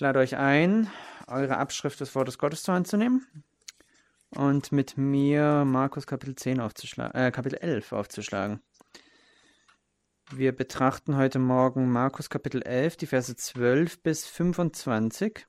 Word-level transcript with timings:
lade 0.00 0.18
euch 0.18 0.36
ein, 0.36 0.90
eure 1.26 1.58
Abschrift 1.58 2.00
des 2.00 2.14
Wortes 2.14 2.38
Gottes 2.38 2.62
zur 2.62 2.74
Hand 2.74 2.88
zu 2.88 2.96
nehmen 2.96 3.26
und 4.30 4.72
mit 4.72 4.96
mir 4.96 5.64
Markus 5.64 6.06
Kapitel 6.06 6.34
10 6.34 6.60
aufzuschlagen, 6.60 7.14
äh, 7.14 7.30
Kapitel 7.30 7.58
11 7.58 7.92
aufzuschlagen. 7.92 8.60
Wir 10.32 10.52
betrachten 10.52 11.16
heute 11.16 11.38
Morgen 11.38 11.90
Markus 11.90 12.30
Kapitel 12.30 12.62
11, 12.62 12.96
die 12.96 13.06
Verse 13.06 13.34
12 13.34 14.02
bis 14.02 14.26
25. 14.26 15.46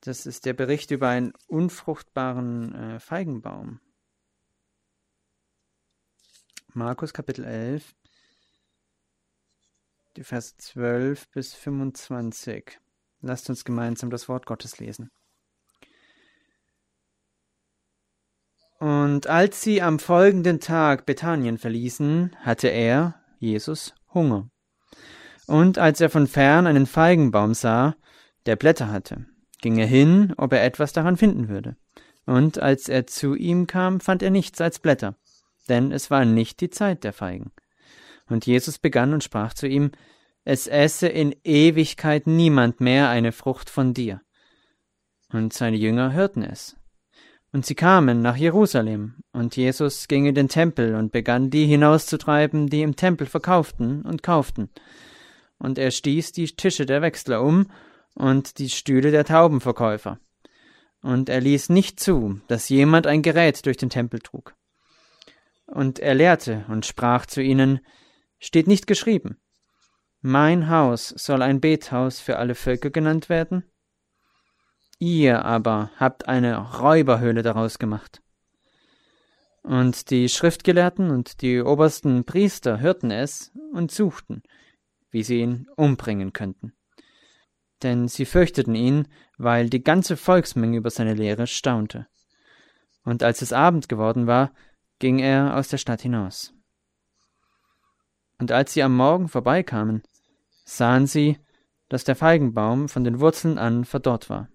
Das 0.00 0.24
ist 0.24 0.46
der 0.46 0.54
Bericht 0.54 0.90
über 0.90 1.08
einen 1.08 1.32
unfruchtbaren 1.48 2.74
äh, 2.74 3.00
Feigenbaum. 3.00 3.80
Markus 6.74 7.12
Kapitel 7.12 7.44
11, 7.44 7.94
die 10.16 10.24
Verse 10.24 10.56
12 10.56 11.28
bis 11.28 11.54
25. 11.54 12.78
Lasst 13.20 13.48
uns 13.48 13.64
gemeinsam 13.64 14.10
das 14.10 14.28
Wort 14.28 14.46
Gottes 14.46 14.78
lesen. 14.78 15.10
Und 18.78 19.26
als 19.26 19.62
sie 19.62 19.82
am 19.82 19.98
folgenden 19.98 20.60
Tag 20.60 21.04
Bethanien 21.04 21.58
verließen, 21.58 22.36
hatte 22.40 22.68
er, 22.68 23.16
Jesus, 23.40 23.92
Hunger. 24.14 24.50
Und 25.46 25.78
als 25.78 26.00
er 26.00 26.10
von 26.10 26.26
fern 26.26 26.66
einen 26.66 26.86
Feigenbaum 26.86 27.54
sah, 27.54 27.96
der 28.46 28.56
Blätter 28.56 28.90
hatte, 28.90 29.26
ging 29.60 29.78
er 29.78 29.86
hin, 29.86 30.32
ob 30.36 30.52
er 30.52 30.64
etwas 30.64 30.92
daran 30.92 31.16
finden 31.16 31.48
würde. 31.48 31.76
Und 32.26 32.58
als 32.58 32.88
er 32.88 33.06
zu 33.06 33.34
ihm 33.34 33.66
kam, 33.66 34.00
fand 34.00 34.22
er 34.22 34.30
nichts 34.30 34.60
als 34.60 34.78
Blätter, 34.78 35.16
denn 35.68 35.90
es 35.90 36.10
war 36.10 36.24
nicht 36.24 36.60
die 36.60 36.70
Zeit 36.70 37.02
der 37.02 37.12
Feigen. 37.12 37.50
Und 38.28 38.46
Jesus 38.46 38.78
begann 38.78 39.12
und 39.12 39.24
sprach 39.24 39.54
zu 39.54 39.66
ihm, 39.66 39.90
Es 40.44 40.66
esse 40.66 41.08
in 41.08 41.34
Ewigkeit 41.44 42.26
niemand 42.26 42.80
mehr 42.80 43.08
eine 43.08 43.32
Frucht 43.32 43.70
von 43.70 43.94
dir. 43.94 44.20
Und 45.32 45.52
seine 45.52 45.76
Jünger 45.76 46.12
hörten 46.12 46.42
es. 46.42 46.76
Und 47.52 47.64
sie 47.64 47.74
kamen 47.74 48.20
nach 48.20 48.36
Jerusalem, 48.36 49.16
und 49.32 49.56
Jesus 49.56 50.06
ging 50.06 50.26
in 50.26 50.34
den 50.34 50.48
Tempel 50.48 50.94
und 50.94 51.12
begann 51.12 51.50
die 51.50 51.66
hinauszutreiben, 51.66 52.68
die 52.68 52.82
im 52.82 52.96
Tempel 52.96 53.26
verkauften 53.26 54.02
und 54.02 54.22
kauften. 54.22 54.68
Und 55.58 55.78
er 55.78 55.90
stieß 55.90 56.32
die 56.32 56.46
Tische 56.46 56.84
der 56.84 57.00
Wechsler 57.00 57.42
um 57.42 57.70
und 58.14 58.58
die 58.58 58.68
Stühle 58.68 59.10
der 59.10 59.24
Taubenverkäufer. 59.24 60.18
Und 61.02 61.28
er 61.28 61.40
ließ 61.40 61.70
nicht 61.70 62.00
zu, 62.00 62.40
dass 62.48 62.68
jemand 62.68 63.06
ein 63.06 63.22
Gerät 63.22 63.64
durch 63.64 63.76
den 63.76 63.90
Tempel 63.90 64.20
trug. 64.20 64.54
Und 65.66 65.98
er 66.00 66.14
lehrte 66.14 66.64
und 66.68 66.86
sprach 66.86 67.26
zu 67.26 67.42
ihnen, 67.42 67.80
steht 68.38 68.66
nicht 68.66 68.86
geschrieben, 68.86 69.40
mein 70.20 70.68
Haus 70.68 71.10
soll 71.10 71.42
ein 71.42 71.60
Bethaus 71.60 72.18
für 72.18 72.38
alle 72.38 72.56
Völker 72.56 72.90
genannt 72.90 73.28
werden? 73.28 73.62
Ihr 74.98 75.44
aber 75.44 75.92
habt 75.96 76.26
eine 76.26 76.58
Räuberhöhle 76.58 77.42
daraus 77.42 77.78
gemacht. 77.78 78.20
Und 79.62 80.10
die 80.10 80.28
Schriftgelehrten 80.28 81.10
und 81.10 81.40
die 81.40 81.60
obersten 81.60 82.24
Priester 82.24 82.80
hörten 82.80 83.12
es 83.12 83.52
und 83.72 83.92
suchten, 83.92 84.42
wie 85.10 85.22
sie 85.22 85.40
ihn 85.40 85.68
umbringen 85.76 86.32
könnten. 86.32 86.72
Denn 87.84 88.08
sie 88.08 88.24
fürchteten 88.24 88.74
ihn, 88.74 89.06
weil 89.36 89.70
die 89.70 89.84
ganze 89.84 90.16
Volksmenge 90.16 90.78
über 90.78 90.90
seine 90.90 91.14
Lehre 91.14 91.46
staunte. 91.46 92.08
Und 93.04 93.22
als 93.22 93.40
es 93.40 93.52
Abend 93.52 93.88
geworden 93.88 94.26
war, 94.26 94.52
ging 94.98 95.20
er 95.20 95.56
aus 95.56 95.68
der 95.68 95.78
Stadt 95.78 96.00
hinaus. 96.00 96.57
Und 98.38 98.52
als 98.52 98.72
sie 98.72 98.82
am 98.82 98.96
Morgen 98.96 99.28
vorbeikamen, 99.28 100.02
sahen 100.64 101.06
sie, 101.06 101.38
dass 101.88 102.04
der 102.04 102.16
Feigenbaum 102.16 102.88
von 102.88 103.04
den 103.04 103.20
Wurzeln 103.20 103.58
an 103.58 103.84
verdorrt 103.84 104.30
war. 104.30 104.48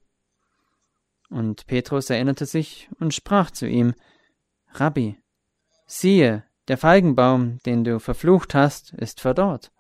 Und 1.30 1.66
Petrus 1.66 2.10
erinnerte 2.10 2.46
sich 2.46 2.90
und 3.00 3.14
sprach 3.14 3.52
zu 3.52 3.68
ihm, 3.68 3.94
Rabbi, 4.72 5.18
siehe, 5.86 6.44
der 6.68 6.78
Feigenbaum, 6.78 7.60
den 7.66 7.84
du 7.84 8.00
verflucht 8.00 8.56
hast, 8.56 8.94
ist 8.94 9.20
verdorrt. 9.20 9.72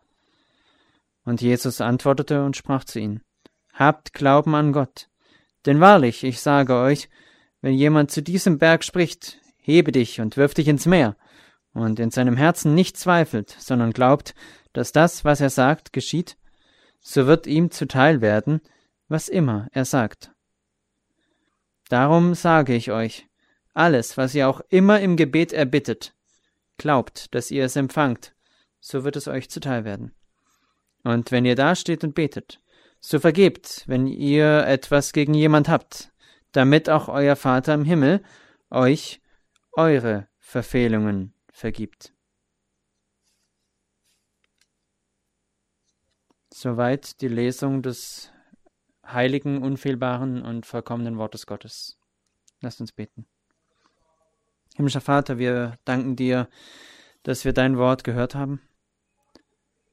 Und 1.23 1.41
Jesus 1.41 1.79
antwortete 1.79 2.43
und 2.43 2.57
sprach 2.57 2.83
zu 2.83 2.99
ihnen, 2.99 3.21
Habt 3.73 4.13
Glauben 4.13 4.53
an 4.55 4.73
Gott. 4.73 5.09
Denn 5.65 5.79
wahrlich, 5.79 6.23
ich 6.23 6.41
sage 6.41 6.75
euch, 6.75 7.09
wenn 7.61 7.73
jemand 7.73 8.11
zu 8.11 8.21
diesem 8.21 8.57
Berg 8.57 8.83
spricht, 8.83 9.39
hebe 9.57 9.91
dich 9.91 10.19
und 10.19 10.35
wirf 10.35 10.53
dich 10.53 10.67
ins 10.67 10.85
Meer, 10.85 11.15
und 11.73 11.99
in 11.99 12.11
seinem 12.11 12.37
Herzen 12.37 12.75
nicht 12.75 12.97
zweifelt, 12.97 13.55
sondern 13.59 13.91
glaubt, 13.91 14.35
dass 14.73 14.91
das, 14.91 15.25
was 15.25 15.41
er 15.41 15.49
sagt, 15.49 15.93
geschieht, 15.93 16.37
so 16.99 17.27
wird 17.27 17.47
ihm 17.47 17.71
zuteil 17.71 18.21
werden, 18.21 18.61
was 19.07 19.27
immer 19.27 19.67
er 19.71 19.85
sagt. 19.85 20.31
Darum 21.89 22.33
sage 22.33 22.73
ich 22.73 22.91
euch, 22.91 23.27
alles, 23.73 24.17
was 24.17 24.33
ihr 24.35 24.47
auch 24.47 24.61
immer 24.69 24.99
im 24.99 25.17
Gebet 25.17 25.51
erbittet, 25.51 26.15
glaubt, 26.77 27.33
dass 27.35 27.51
ihr 27.51 27.65
es 27.65 27.75
empfangt, 27.75 28.33
so 28.79 29.03
wird 29.03 29.15
es 29.15 29.27
euch 29.27 29.49
zuteil 29.49 29.83
werden. 29.83 30.13
Und 31.03 31.31
wenn 31.31 31.45
ihr 31.45 31.55
dasteht 31.55 32.03
und 32.03 32.15
betet, 32.15 32.61
so 32.99 33.19
vergebt, 33.19 33.83
wenn 33.87 34.07
ihr 34.07 34.65
etwas 34.65 35.11
gegen 35.11 35.33
jemand 35.33 35.67
habt, 35.67 36.11
damit 36.53 36.89
auch 36.89 37.09
euer 37.09 37.35
Vater 37.35 37.73
im 37.73 37.83
Himmel 37.83 38.23
euch 38.69 39.21
eure 39.73 40.27
Verfehlungen 40.39 41.32
vergibt. 41.53 42.13
Soweit 46.51 47.21
die 47.21 47.29
Lesung 47.29 47.81
des 47.81 48.31
heiligen, 49.05 49.61
unfehlbaren 49.61 50.43
und 50.43 50.65
vollkommenen 50.65 51.17
Wortes 51.17 51.45
Gottes. 51.45 51.97
Lasst 52.59 52.81
uns 52.81 52.91
beten. 52.91 53.25
Himmlischer 54.75 55.01
Vater, 55.01 55.37
wir 55.37 55.77
danken 55.85 56.15
dir, 56.15 56.49
dass 57.21 57.45
wir 57.45 57.53
dein 57.53 57.77
Wort 57.77 58.03
gehört 58.03 58.35
haben. 58.35 58.61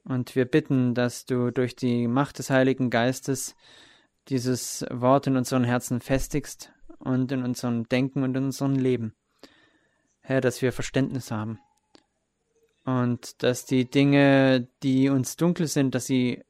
Und 0.04 0.34
wir 0.34 0.47
bitten, 0.47 0.94
dass 0.94 1.26
du 1.26 1.50
durch 1.50 1.76
die 1.76 2.09
Macht 2.09 2.38
des 2.38 2.50
Heiligen 2.50 2.91
Geistes 2.91 3.54
dieses 4.28 4.84
Wort 4.91 5.26
in 5.26 5.37
unseren 5.37 5.65
Herzen 5.65 6.00
festigst 6.00 6.72
und 6.99 7.31
in 7.32 7.43
unserem 7.44 7.88
Denken 7.88 8.22
und 8.22 8.37
in 8.37 8.44
unserem 8.44 8.75
Leben. 8.75 9.15
Herr, 10.30 10.41
dass 10.41 10.62
wir 10.62 10.70
Verständnis 10.70 11.32
haben. 11.32 11.58
Und 12.84 13.42
dass 13.42 13.66
die 13.66 13.91
Dinge, 13.91 14.68
die 14.84 15.08
uns 15.08 15.34
dunkel 15.34 15.66
sind, 15.66 15.92
dass 15.96 16.06
sie 16.06 16.44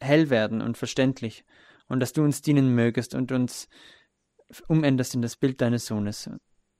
hell 0.00 0.30
werden 0.30 0.62
und 0.62 0.78
verständlich 0.78 1.44
und 1.86 2.00
dass 2.00 2.14
du 2.14 2.22
uns 2.22 2.40
dienen 2.40 2.74
mögest 2.74 3.14
und 3.14 3.30
uns 3.30 3.68
umänderst 4.68 5.14
in 5.14 5.20
das 5.20 5.36
Bild 5.36 5.60
deines 5.60 5.84
Sohnes. 5.84 6.30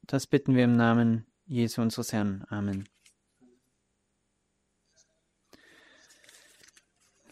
Das 0.00 0.26
bitten 0.26 0.54
wir 0.54 0.64
im 0.64 0.72
Namen 0.72 1.26
Jesu 1.44 1.82
unseres 1.82 2.14
Herrn. 2.14 2.46
Amen. 2.48 2.88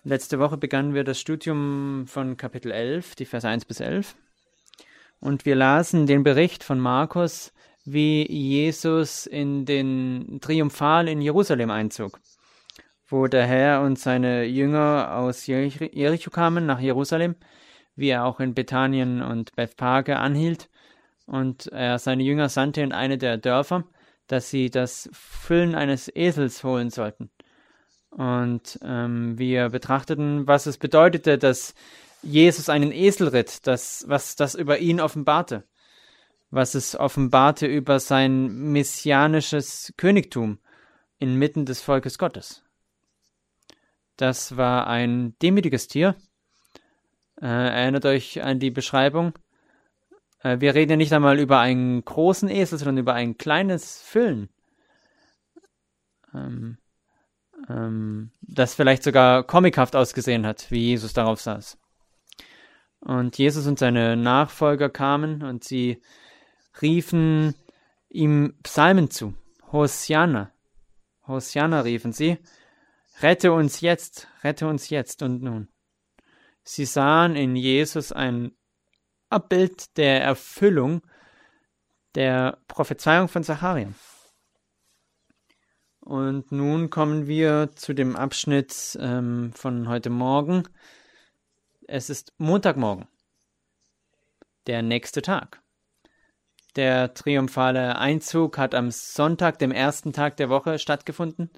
Letzte 0.05 0.39
Woche 0.39 0.59
begannen 0.59 0.93
wir 0.93 1.05
das 1.05 1.19
Studium 1.19 2.05
von 2.09 2.37
Kapitel 2.37 2.73
11, 2.73 3.15
die 3.15 3.25
Verse 3.25 3.49
1 3.49 3.65
bis 3.65 3.81
11. 3.81 4.17
Und 5.19 5.47
wir 5.47 5.57
lasen 5.57 6.07
den 6.07 6.25
Bericht 6.25 6.63
von 6.63 6.79
Markus, 6.79 7.55
wie 7.85 8.27
Jesus 8.31 9.27
in 9.27 9.65
den 9.65 10.39
Triumphal 10.41 11.09
in 11.09 11.21
Jerusalem 11.21 11.71
einzog, 11.71 12.21
wo 13.09 13.27
der 13.27 13.47
Herr 13.47 13.83
und 13.83 13.99
seine 13.99 14.45
Jünger 14.45 15.15
aus 15.17 15.47
Jericho 15.47 16.31
kamen 16.31 16.67
nach 16.67 16.81
Jerusalem 16.81 17.37
wie 17.99 18.11
er 18.11 18.25
auch 18.25 18.39
in 18.39 18.55
Bethanien 18.55 19.21
und 19.21 19.55
Bethphage 19.57 20.17
anhielt 20.17 20.71
und 21.27 21.67
er 21.67 21.99
seine 21.99 22.23
Jünger 22.23 22.49
sandte 22.49 22.81
in 22.81 22.93
eine 22.93 23.19
der 23.19 23.37
Dörfer, 23.37 23.85
dass 24.29 24.51
sie 24.51 24.71
das 24.71 25.11
Füllen 25.13 25.75
eines 25.75 26.09
Esels 26.15 26.63
holen 26.63 26.91
sollten. 26.91 27.31
Und 28.11 28.79
ähm, 28.83 29.37
wir 29.37 29.69
betrachteten, 29.71 30.47
was 30.47 30.67
es 30.67 30.79
bedeutete, 30.79 31.39
dass 31.39 31.75
Jesus 32.23 32.69
einen 32.69 32.93
Esel 32.93 33.29
ritt, 33.29 33.67
das, 33.67 34.05
was 34.07 34.37
das 34.37 34.55
über 34.55 34.79
ihn 34.79 35.01
offenbarte, 35.01 35.65
was 36.51 36.75
es 36.75 36.97
offenbarte 36.97 37.67
über 37.67 38.01
sein 38.01 38.49
messianisches 38.73 39.93
Königtum 39.97 40.59
inmitten 41.19 41.67
des 41.67 41.83
Volkes 41.83 42.19
Gottes. 42.19 42.65
Das 44.17 44.57
war 44.57 44.87
ein 44.87 45.37
demütiges 45.41 45.89
Tier, 45.89 46.17
äh, 47.41 47.47
erinnert 47.47 48.05
euch 48.05 48.43
an 48.43 48.59
die 48.59 48.71
Beschreibung. 48.71 49.33
Äh, 50.43 50.61
wir 50.61 50.75
reden 50.75 50.93
ja 50.93 50.97
nicht 50.97 51.13
einmal 51.13 51.39
über 51.39 51.61
einen 51.61 52.05
großen 52.05 52.49
Esel, 52.49 52.79
sondern 52.79 52.99
über 52.99 53.15
ein 53.15 53.39
kleines 53.39 54.03
Füllen. 54.03 54.49
Ähm, 56.35 56.79
ähm, 57.69 58.31
das 58.41 58.75
vielleicht 58.75 59.03
sogar 59.03 59.45
comichaft 59.45 59.97
ausgesehen 59.97 60.47
hat, 60.47 60.71
wie 60.71 60.89
Jesus 60.89 61.13
darauf 61.13 61.41
saß. 61.41 61.79
Und 63.01 63.39
Jesus 63.39 63.67
und 63.67 63.79
seine 63.79 64.17
Nachfolger 64.17 64.89
kamen 64.89 65.43
und 65.43 65.63
sie 65.63 66.03
riefen 66.83 67.55
ihm 68.09 68.55
Psalmen 68.63 69.11
zu. 69.11 69.35
Hosianna. 69.73 70.53
Hosianna 71.27 71.81
riefen 71.81 72.13
sie. 72.13 72.39
Rette 73.21 73.53
uns 73.53 73.81
jetzt, 73.81 74.29
rette 74.45 74.67
uns 74.67 74.91
jetzt 74.91 75.23
und 75.23 75.43
nun. 75.43 75.69
Sie 76.63 76.85
sahen 76.85 77.35
in 77.37 77.57
Jesus 77.57 78.13
ein 78.13 78.53
Abbild 79.31 79.97
der 79.97 80.23
Erfüllung 80.23 81.03
der 82.15 82.59
Prophezeiung 82.69 83.29
von 83.29 83.45
Zacharia. 83.45 83.93
Und 86.01 86.53
nun 86.53 86.89
kommen 86.89 87.27
wir 87.27 87.71
zu 87.75 87.93
dem 87.93 88.17
Abschnitt 88.17 88.97
ähm, 89.01 89.53
von 89.53 89.89
heute 89.89 90.11
Morgen. 90.11 90.63
Es 91.87 92.09
ist 92.09 92.33
Montagmorgen, 92.39 93.07
der 94.67 94.83
nächste 94.83 95.21
Tag. 95.21 95.61
Der 96.77 97.15
triumphale 97.15 97.99
Einzug 97.99 98.59
hat 98.59 98.75
am 98.75 98.91
Sonntag, 98.91 99.59
dem 99.59 99.73
ersten 99.73 100.13
Tag 100.13 100.37
der 100.37 100.49
Woche, 100.49 100.79
stattgefunden. 100.79 101.51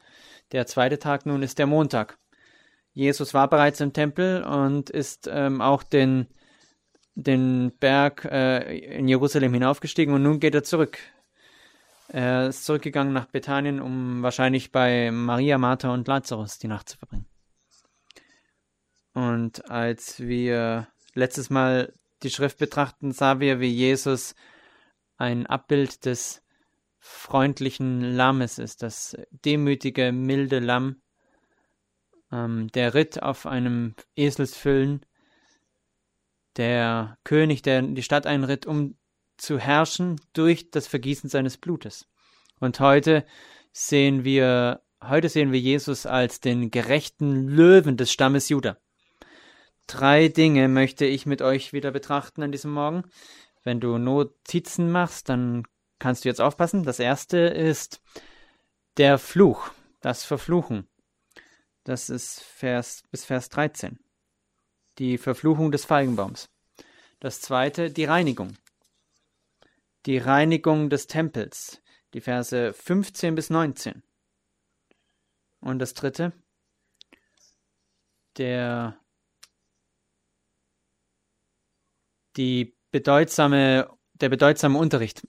Der 0.52 0.66
zweite 0.66 0.98
Tag 0.98 1.26
nun 1.26 1.42
ist 1.42 1.58
der 1.58 1.66
Montag. 1.66 2.18
Jesus 2.92 3.34
war 3.34 3.48
bereits 3.48 3.80
im 3.80 3.92
Tempel 3.92 4.42
und 4.42 4.90
ist 4.90 5.28
ähm, 5.30 5.60
auch 5.60 5.82
den, 5.82 6.26
den 7.14 7.72
Berg 7.78 8.24
äh, 8.24 8.78
in 8.78 9.08
Jerusalem 9.08 9.54
hinaufgestiegen 9.54 10.14
und 10.14 10.22
nun 10.22 10.40
geht 10.40 10.54
er 10.54 10.64
zurück 10.64 10.98
er 12.12 12.48
ist 12.48 12.64
zurückgegangen 12.64 13.12
nach 13.12 13.26
Bethanien, 13.26 13.80
um 13.80 14.22
wahrscheinlich 14.22 14.72
bei 14.72 15.12
Maria, 15.12 15.58
Martha 15.58 15.94
und 15.94 16.08
Lazarus 16.08 16.58
die 16.58 16.66
Nacht 16.66 16.88
zu 16.88 16.98
verbringen. 16.98 17.26
Und 19.14 19.70
als 19.70 20.18
wir 20.18 20.88
letztes 21.14 21.50
Mal 21.50 21.92
die 22.24 22.30
Schrift 22.30 22.58
betrachten, 22.58 23.12
sahen 23.12 23.38
wir, 23.38 23.60
wie 23.60 23.68
Jesus 23.68 24.34
ein 25.20 25.46
Abbild 25.46 26.06
des 26.06 26.42
freundlichen 26.98 28.00
Lammes 28.00 28.58
ist, 28.58 28.82
das 28.82 29.16
demütige, 29.30 30.12
milde 30.12 30.60
Lamm, 30.60 31.02
ähm, 32.32 32.68
der 32.72 32.94
ritt 32.94 33.22
auf 33.22 33.46
einem 33.46 33.94
Eselsfüllen, 34.16 35.04
der 36.56 37.18
König, 37.24 37.62
der 37.62 37.80
in 37.80 37.94
die 37.94 38.02
Stadt 38.02 38.26
einritt, 38.26 38.66
um 38.66 38.96
zu 39.36 39.58
herrschen 39.58 40.20
durch 40.32 40.70
das 40.70 40.86
Vergießen 40.86 41.28
seines 41.28 41.58
Blutes. 41.58 42.06
Und 42.58 42.80
heute 42.80 43.26
sehen 43.72 44.24
wir, 44.24 44.82
heute 45.02 45.28
sehen 45.28 45.52
wir 45.52 45.60
Jesus 45.60 46.06
als 46.06 46.40
den 46.40 46.70
gerechten 46.70 47.46
Löwen 47.46 47.96
des 47.96 48.10
Stammes 48.10 48.48
Juda. 48.48 48.78
Drei 49.86 50.28
Dinge 50.28 50.68
möchte 50.68 51.04
ich 51.04 51.26
mit 51.26 51.42
euch 51.42 51.72
wieder 51.72 51.90
betrachten 51.90 52.42
an 52.42 52.52
diesem 52.52 52.72
Morgen. 52.72 53.04
Wenn 53.62 53.80
du 53.80 53.98
Notizen 53.98 54.90
machst, 54.90 55.28
dann 55.28 55.64
kannst 55.98 56.24
du 56.24 56.28
jetzt 56.28 56.40
aufpassen. 56.40 56.82
Das 56.82 56.98
erste 56.98 57.38
ist 57.38 58.00
der 58.96 59.18
Fluch, 59.18 59.70
das 60.00 60.24
Verfluchen. 60.24 60.88
Das 61.84 62.10
ist 62.10 62.40
Vers 62.40 63.02
bis 63.10 63.24
Vers 63.24 63.48
13. 63.48 63.98
Die 64.98 65.18
Verfluchung 65.18 65.72
des 65.72 65.84
Feigenbaums. 65.84 66.50
Das 67.20 67.40
zweite, 67.40 67.90
die 67.90 68.04
Reinigung 68.04 68.56
die 70.06 70.18
Reinigung 70.18 70.90
des 70.90 71.06
Tempels, 71.06 71.82
die 72.14 72.20
Verse 72.20 72.72
15 72.72 73.34
bis 73.34 73.50
19. 73.50 74.02
Und 75.60 75.78
das 75.78 75.94
dritte, 75.94 76.32
der 78.36 78.98
die 82.36 82.76
bedeutsame, 82.90 83.88
der 84.14 84.28
bedeutsame 84.28 84.78
Unterricht, 84.78 85.26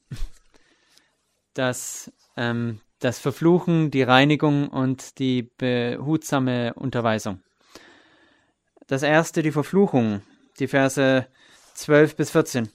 das, 1.54 2.12
ähm, 2.38 2.82
das 3.00 3.20
Verfluchen, 3.20 3.92
die 3.92 4.04
Reinigung 4.04 4.68
und 4.70 5.20
die 5.20 5.44
behutsame 5.44 6.74
Unterweisung. 6.74 7.42
Das 8.88 9.04
erste, 9.04 9.42
die 9.42 9.52
Verfluchung, 9.52 10.22
die 10.60 10.68
Verse 10.68 11.28
12 11.76 12.16
bis 12.16 12.32
14. 12.32 12.70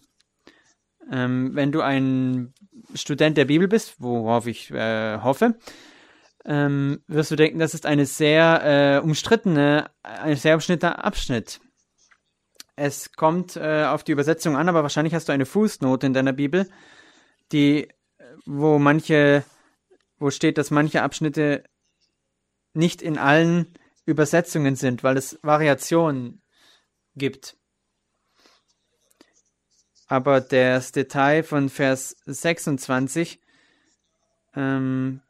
Ähm, 1.10 1.50
wenn 1.54 1.72
du 1.72 1.82
ein 1.82 2.54
Student 2.94 3.36
der 3.36 3.44
Bibel 3.44 3.68
bist, 3.68 4.00
worauf 4.00 4.46
ich 4.46 4.70
äh, 4.70 5.18
hoffe, 5.18 5.56
ähm, 6.44 7.02
wirst 7.06 7.30
du 7.30 7.36
denken, 7.36 7.58
das 7.58 7.74
ist 7.74 7.86
eine 7.86 8.06
sehr 8.06 8.98
äh, 8.98 9.04
umstrittene, 9.04 9.90
ein 10.02 10.36
sehr 10.36 10.54
umstrittener 10.54 11.04
Abschnitt. 11.04 11.60
Es 12.76 13.12
kommt 13.12 13.56
äh, 13.56 13.84
auf 13.84 14.04
die 14.04 14.12
Übersetzung 14.12 14.56
an, 14.56 14.68
aber 14.68 14.82
wahrscheinlich 14.82 15.14
hast 15.14 15.28
du 15.28 15.32
eine 15.32 15.46
Fußnote 15.46 16.06
in 16.06 16.12
deiner 16.12 16.32
Bibel, 16.32 16.68
die, 17.52 17.88
wo 18.44 18.78
manche, 18.78 19.44
wo 20.18 20.30
steht, 20.30 20.58
dass 20.58 20.70
manche 20.70 21.02
Abschnitte 21.02 21.64
nicht 22.74 23.00
in 23.00 23.18
allen 23.18 23.74
Übersetzungen 24.04 24.76
sind, 24.76 25.02
weil 25.02 25.16
es 25.16 25.38
Variationen 25.42 26.42
gibt 27.14 27.56
aber 30.06 30.40
das 30.40 30.92
Detail 30.92 31.42
von 31.42 31.68
Vers 31.68 32.16
26, 32.26 33.40
ähm, 34.54 35.20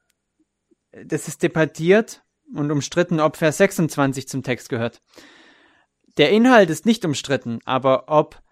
das 0.93 1.29
ist 1.29 1.43
debattiert 1.43 2.23
und 2.55 2.71
umstritten, 2.71 3.21
ob 3.21 3.37
Vers 3.37 3.59
26 3.59 4.29
zum 4.29 4.43
Text 4.43 4.69
gehört. 4.69 5.03
Der 6.17 6.31
Inhalt 6.31 6.71
ist 6.71 6.87
nicht 6.87 7.05
umstritten, 7.05 7.61
aber 7.65 8.05
ob 8.09 8.43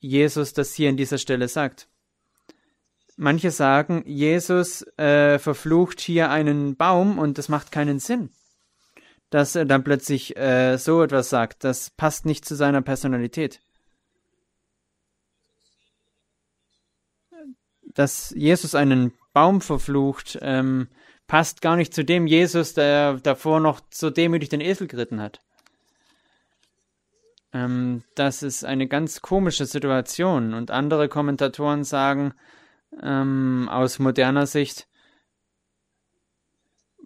Jesus 0.00 0.52
das 0.52 0.74
hier 0.74 0.88
an 0.88 0.96
dieser 0.96 1.18
Stelle 1.18 1.48
sagt. 1.48 1.88
Manche 3.16 3.50
sagen, 3.50 4.02
Jesus 4.06 4.82
äh, 4.98 5.38
verflucht 5.38 6.00
hier 6.00 6.30
einen 6.30 6.76
Baum 6.76 7.18
und 7.18 7.38
das 7.38 7.48
macht 7.48 7.70
keinen 7.70 8.00
Sinn. 8.00 8.30
Dass 9.30 9.54
er 9.54 9.64
dann 9.64 9.84
plötzlich 9.84 10.36
äh, 10.36 10.76
so 10.76 11.02
etwas 11.02 11.30
sagt, 11.30 11.64
das 11.64 11.90
passt 11.90 12.26
nicht 12.26 12.44
zu 12.44 12.56
seiner 12.56 12.82
Personalität. 12.82 13.60
dass 17.94 18.32
Jesus 18.36 18.74
einen 18.74 19.12
Baum 19.32 19.60
verflucht, 19.60 20.38
ähm, 20.42 20.88
passt 21.26 21.62
gar 21.62 21.76
nicht 21.76 21.94
zu 21.94 22.04
dem 22.04 22.26
Jesus, 22.26 22.74
der 22.74 23.14
davor 23.14 23.60
noch 23.60 23.80
so 23.90 24.10
demütig 24.10 24.48
den 24.48 24.60
Esel 24.60 24.86
geritten 24.86 25.20
hat. 25.20 25.40
Ähm, 27.54 28.02
das 28.16 28.42
ist 28.42 28.64
eine 28.64 28.88
ganz 28.88 29.22
komische 29.22 29.64
Situation. 29.64 30.52
Und 30.52 30.70
andere 30.70 31.08
Kommentatoren 31.08 31.84
sagen 31.84 32.34
ähm, 33.00 33.68
aus 33.70 33.98
moderner 33.98 34.46
Sicht, 34.46 34.88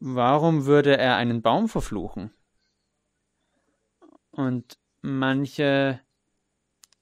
warum 0.01 0.65
würde 0.65 0.97
er 0.97 1.17
einen 1.17 1.43
Baum 1.43 1.69
verfluchen? 1.69 2.33
Und 4.31 4.79
manche 5.03 6.01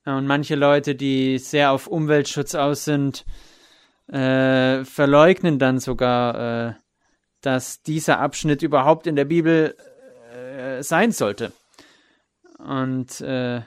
und 0.04 0.26
manche 0.26 0.54
Leute, 0.54 0.94
die 0.94 1.38
sehr 1.38 1.72
auf 1.72 1.88
Umweltschutz 1.88 2.54
aus 2.54 2.84
sind, 2.84 3.26
äh, 4.06 4.84
verleugnen 4.84 5.58
dann 5.58 5.80
sogar, 5.80 6.68
äh, 6.68 6.74
dass 7.40 7.82
dieser 7.82 8.20
Abschnitt 8.20 8.62
überhaupt 8.62 9.08
in 9.08 9.16
der 9.16 9.24
Bibel 9.24 9.76
äh, 10.32 10.82
sein 10.84 11.10
sollte. 11.10 11.52
Und, 12.58 13.20
äh, 13.20 13.62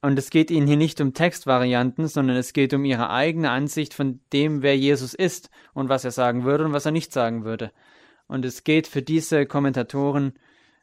und 0.00 0.18
es 0.18 0.30
geht 0.30 0.50
ihnen 0.50 0.66
hier 0.66 0.76
nicht 0.76 1.00
um 1.00 1.12
Textvarianten, 1.12 2.06
sondern 2.06 2.36
es 2.36 2.52
geht 2.52 2.72
um 2.72 2.84
ihre 2.84 3.10
eigene 3.10 3.50
Ansicht 3.50 3.94
von 3.94 4.20
dem, 4.32 4.62
wer 4.62 4.76
Jesus 4.76 5.14
ist 5.14 5.50
und 5.74 5.88
was 5.88 6.04
er 6.04 6.12
sagen 6.12 6.44
würde 6.44 6.64
und 6.64 6.72
was 6.72 6.86
er 6.86 6.92
nicht 6.92 7.12
sagen 7.12 7.44
würde. 7.44 7.72
Und 8.26 8.44
es 8.44 8.62
geht 8.62 8.86
für 8.86 9.02
diese 9.02 9.46
Kommentatoren 9.46 10.38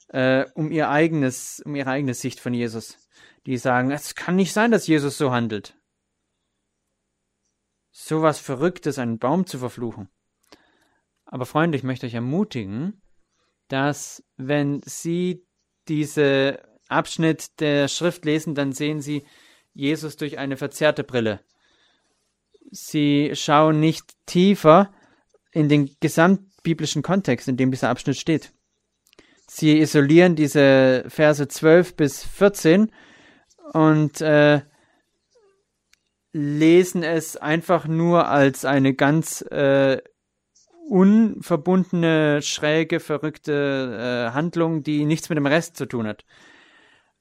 äh, 0.10 0.46
um 0.56 0.72
ihr 0.72 0.90
eigenes, 0.90 1.62
um 1.66 1.76
ihre 1.76 1.92
eigene 1.92 2.14
Sicht 2.14 2.40
von 2.40 2.54
Jesus. 2.54 2.98
Die 3.46 3.58
sagen, 3.58 3.92
es 3.92 4.16
kann 4.16 4.36
nicht 4.36 4.52
sein, 4.52 4.72
dass 4.72 4.88
Jesus 4.88 5.18
so 5.18 5.32
handelt 5.32 5.78
sowas 7.96 8.40
Verrücktes, 8.40 9.00
einen 9.00 9.20
Baum 9.20 9.48
zu 9.48 9.58
verfluchen. 9.58 10.10
Aber 11.24 11.46
Freunde, 11.46 11.78
ich 11.78 11.84
möchte 11.84 12.06
euch 12.06 12.14
ermutigen, 12.14 13.02
dass 13.68 14.24
wenn 14.38 14.82
Sie 14.86 15.44
diese 15.88 16.60
Abschnitt 16.88 17.60
der 17.60 17.88
Schrift 17.88 18.26
lesen, 18.26 18.56
dann 18.56 18.72
sehen 18.72 19.02
Sie 19.02 19.26
Jesus 19.74 20.18
durch 20.18 20.38
eine 20.38 20.58
verzerrte 20.58 21.04
Brille. 21.04 21.42
Sie 22.72 23.32
schauen 23.34 23.80
nicht 23.80 24.14
tiefer 24.26 24.92
in 25.52 25.70
den 25.70 25.96
gesamtbiblischen 26.00 27.02
Kontext, 27.02 27.48
in 27.48 27.58
dem 27.58 27.72
dieser 27.72 27.90
Abschnitt 27.90 28.18
steht. 28.18 28.52
Sie 29.48 29.80
isolieren 29.80 30.36
diese 30.36 31.06
Verse 31.08 31.48
12 31.48 31.96
bis 31.96 32.24
14 32.24 32.92
und 33.74 34.22
äh, 34.22 34.62
lesen 36.34 37.04
es 37.04 37.38
einfach 37.38 37.88
nur 37.88 38.28
als 38.28 38.66
eine 38.66 38.94
ganz 38.94 39.42
äh, 39.42 40.02
unverbundene, 40.88 42.42
schräge, 42.42 43.00
verrückte 43.00 44.30
äh, 44.30 44.34
Handlung, 44.34 44.84
die 44.84 45.06
nichts 45.06 45.30
mit 45.30 45.38
dem 45.38 45.46
Rest 45.46 45.78
zu 45.78 45.86
tun 45.86 46.08
hat. 46.08 46.26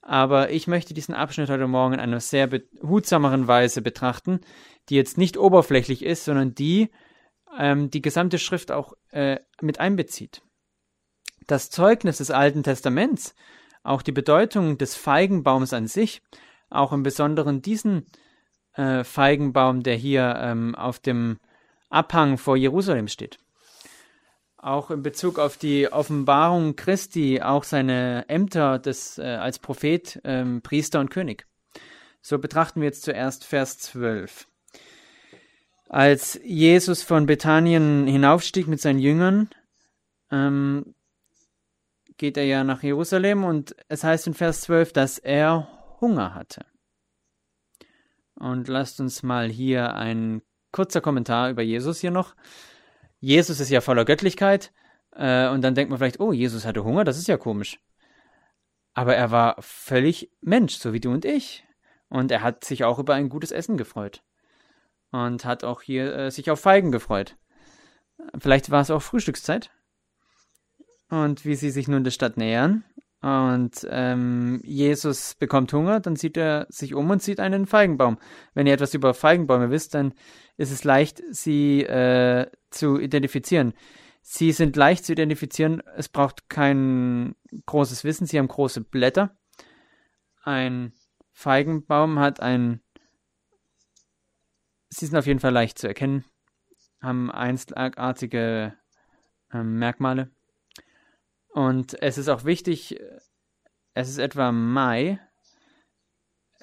Aber 0.02 0.50
ich 0.50 0.66
möchte 0.66 0.92
diesen 0.92 1.14
Abschnitt 1.14 1.48
heute 1.48 1.66
Morgen 1.66 1.94
in 1.94 2.00
einer 2.00 2.20
sehr 2.20 2.46
behutsameren 2.46 3.48
Weise 3.48 3.80
betrachten, 3.80 4.40
die 4.88 4.96
jetzt 4.96 5.16
nicht 5.16 5.38
oberflächlich 5.38 6.04
ist, 6.04 6.24
sondern 6.24 6.54
die 6.54 6.90
ähm, 7.58 7.90
die 7.90 8.02
gesamte 8.02 8.38
Schrift 8.38 8.70
auch 8.70 8.94
äh, 9.10 9.38
mit 9.60 9.80
einbezieht. 9.80 10.42
Das 11.46 11.70
Zeugnis 11.70 12.18
des 12.18 12.30
Alten 12.30 12.62
Testaments 12.62 13.34
auch 13.82 14.02
die 14.02 14.12
Bedeutung 14.12 14.78
des 14.78 14.96
Feigenbaums 14.96 15.72
an 15.72 15.86
sich, 15.86 16.22
auch 16.70 16.92
im 16.92 17.02
Besonderen 17.02 17.60
diesen 17.62 18.06
äh, 18.74 19.04
Feigenbaum, 19.04 19.82
der 19.82 19.94
hier 19.94 20.36
ähm, 20.40 20.74
auf 20.74 20.98
dem 20.98 21.38
Abhang 21.90 22.38
vor 22.38 22.56
Jerusalem 22.56 23.08
steht. 23.08 23.38
Auch 24.64 24.90
in 24.90 25.02
Bezug 25.02 25.38
auf 25.38 25.58
die 25.58 25.92
Offenbarung 25.92 26.74
Christi, 26.74 27.42
auch 27.42 27.64
seine 27.64 28.24
Ämter 28.30 28.78
des, 28.78 29.18
äh, 29.18 29.22
als 29.22 29.58
Prophet, 29.58 30.18
ähm, 30.24 30.62
Priester 30.62 31.00
und 31.00 31.10
König. 31.10 31.46
So 32.22 32.38
betrachten 32.38 32.80
wir 32.80 32.86
jetzt 32.86 33.02
zuerst 33.02 33.44
Vers 33.44 33.76
12. 33.80 34.48
Als 35.90 36.40
Jesus 36.42 37.02
von 37.02 37.26
Bethanien 37.26 38.06
hinaufstieg 38.06 38.66
mit 38.66 38.80
seinen 38.80 39.00
Jüngern, 39.00 39.50
ähm, 40.30 40.94
geht 42.16 42.38
er 42.38 42.44
ja 42.44 42.64
nach 42.64 42.82
Jerusalem 42.82 43.44
und 43.44 43.76
es 43.88 44.02
heißt 44.02 44.28
in 44.28 44.34
Vers 44.34 44.62
12, 44.62 44.94
dass 44.94 45.18
er 45.18 45.68
Hunger 46.00 46.34
hatte. 46.34 46.64
Und 48.36 48.68
lasst 48.68 48.98
uns 48.98 49.22
mal 49.22 49.50
hier 49.50 49.94
ein 49.94 50.40
kurzer 50.72 51.02
Kommentar 51.02 51.50
über 51.50 51.60
Jesus 51.60 52.00
hier 52.00 52.10
noch. 52.10 52.34
Jesus 53.24 53.58
ist 53.58 53.70
ja 53.70 53.80
voller 53.80 54.04
Göttlichkeit 54.04 54.70
äh, 55.12 55.48
und 55.48 55.62
dann 55.62 55.74
denkt 55.74 55.88
man 55.88 55.98
vielleicht, 55.98 56.20
oh, 56.20 56.32
Jesus 56.32 56.66
hatte 56.66 56.84
Hunger, 56.84 57.04
das 57.04 57.16
ist 57.16 57.26
ja 57.26 57.38
komisch. 57.38 57.80
Aber 58.92 59.16
er 59.16 59.30
war 59.30 59.56
völlig 59.60 60.30
Mensch, 60.42 60.74
so 60.76 60.92
wie 60.92 61.00
du 61.00 61.10
und 61.10 61.24
ich. 61.24 61.64
Und 62.10 62.30
er 62.30 62.42
hat 62.42 62.64
sich 62.64 62.84
auch 62.84 62.98
über 62.98 63.14
ein 63.14 63.30
gutes 63.30 63.50
Essen 63.50 63.78
gefreut. 63.78 64.22
Und 65.10 65.46
hat 65.46 65.64
auch 65.64 65.80
hier 65.80 66.14
äh, 66.14 66.30
sich 66.30 66.50
auf 66.50 66.60
Feigen 66.60 66.92
gefreut. 66.92 67.36
Vielleicht 68.38 68.70
war 68.70 68.82
es 68.82 68.90
auch 68.90 69.00
Frühstückszeit. 69.00 69.70
Und 71.08 71.46
wie 71.46 71.54
sie 71.54 71.70
sich 71.70 71.88
nun 71.88 72.04
der 72.04 72.10
Stadt 72.10 72.36
nähern, 72.36 72.84
und 73.24 73.86
ähm, 73.88 74.60
Jesus 74.64 75.34
bekommt 75.36 75.72
Hunger, 75.72 75.98
dann 75.98 76.14
sieht 76.14 76.36
er 76.36 76.66
sich 76.68 76.92
um 76.92 77.08
und 77.08 77.22
sieht 77.22 77.40
einen 77.40 77.64
Feigenbaum. 77.64 78.18
Wenn 78.52 78.66
ihr 78.66 78.74
etwas 78.74 78.92
über 78.92 79.14
Feigenbäume 79.14 79.70
wisst, 79.70 79.94
dann 79.94 80.12
ist 80.58 80.70
es 80.70 80.84
leicht, 80.84 81.22
sie 81.30 81.84
äh, 81.84 82.50
zu 82.68 82.98
identifizieren. 82.98 83.72
Sie 84.20 84.52
sind 84.52 84.76
leicht 84.76 85.06
zu 85.06 85.12
identifizieren, 85.12 85.82
es 85.96 86.10
braucht 86.10 86.50
kein 86.50 87.34
großes 87.64 88.04
Wissen, 88.04 88.26
sie 88.26 88.38
haben 88.38 88.48
große 88.48 88.82
Blätter. 88.82 89.34
Ein 90.42 90.92
Feigenbaum 91.32 92.18
hat 92.18 92.40
ein. 92.40 92.82
Sie 94.90 95.06
sind 95.06 95.16
auf 95.16 95.26
jeden 95.26 95.40
Fall 95.40 95.52
leicht 95.52 95.78
zu 95.78 95.88
erkennen, 95.88 96.26
haben 97.00 97.30
einzelartige 97.30 98.74
äh, 99.50 99.62
Merkmale. 99.62 100.30
Und 101.54 102.02
es 102.02 102.18
ist 102.18 102.28
auch 102.28 102.44
wichtig, 102.44 103.00
es 103.94 104.08
ist 104.08 104.18
etwa 104.18 104.50
Mai, 104.50 105.20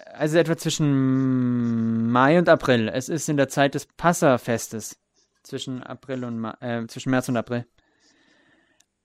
also 0.06 0.38
etwa 0.38 0.58
zwischen 0.58 2.12
Mai 2.12 2.38
und 2.38 2.50
April. 2.50 2.90
Es 2.90 3.08
ist 3.08 3.30
in 3.30 3.38
der 3.38 3.48
Zeit 3.48 3.74
des 3.74 3.86
Passafestes 3.86 5.00
zwischen 5.44 5.82
April 5.82 6.26
und 6.26 6.40
Ma 6.40 6.58
äh, 6.60 6.86
zwischen 6.88 7.10
März 7.10 7.30
und 7.30 7.38
April. 7.38 7.66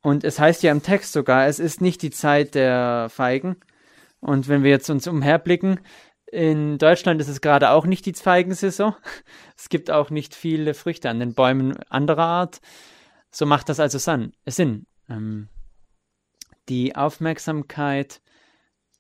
Und 0.03 0.25
es 0.25 0.41
heißt 0.41 0.65
ja 0.65 0.73
im 0.73 0.83
Text 0.83 1.13
sogar, 1.13 1.47
es 1.47 1.61
ist 1.61 1.81
nicht 1.81 2.03
die 2.03 2.11
Zeit 2.11 2.57
der 2.57 3.07
Feigen. 3.09 3.57
Und 4.19 4.49
wenn 4.49 4.65
wir 4.65 4.71
jetzt 4.71 4.91
uns 4.91 5.07
umherblicken, 5.07 5.79
in 6.27 6.79
Deutschland 6.79 7.21
ist 7.21 7.29
es 7.29 7.41
gerade 7.41 7.71
auch 7.71 7.87
nicht 7.87 8.07
die 8.07 8.13
Feigensaison. 8.13 8.97
Es 9.57 9.69
gibt 9.69 9.89
auch 9.93 10.11
nicht 10.11 10.35
viele 10.35 10.75
Früchte 10.75 11.09
an 11.11 11.21
den 11.21 11.35
Bäumen 11.35 11.77
anderer 11.89 12.25
Art. 12.25 12.61
So 13.31 13.47
macht 13.47 13.69
das 13.69 13.79
also 13.79 13.99
Sinn. 13.99 14.87
Ähm, 15.09 15.49
die 16.69 16.97
Aufmerksamkeit, 16.97 18.21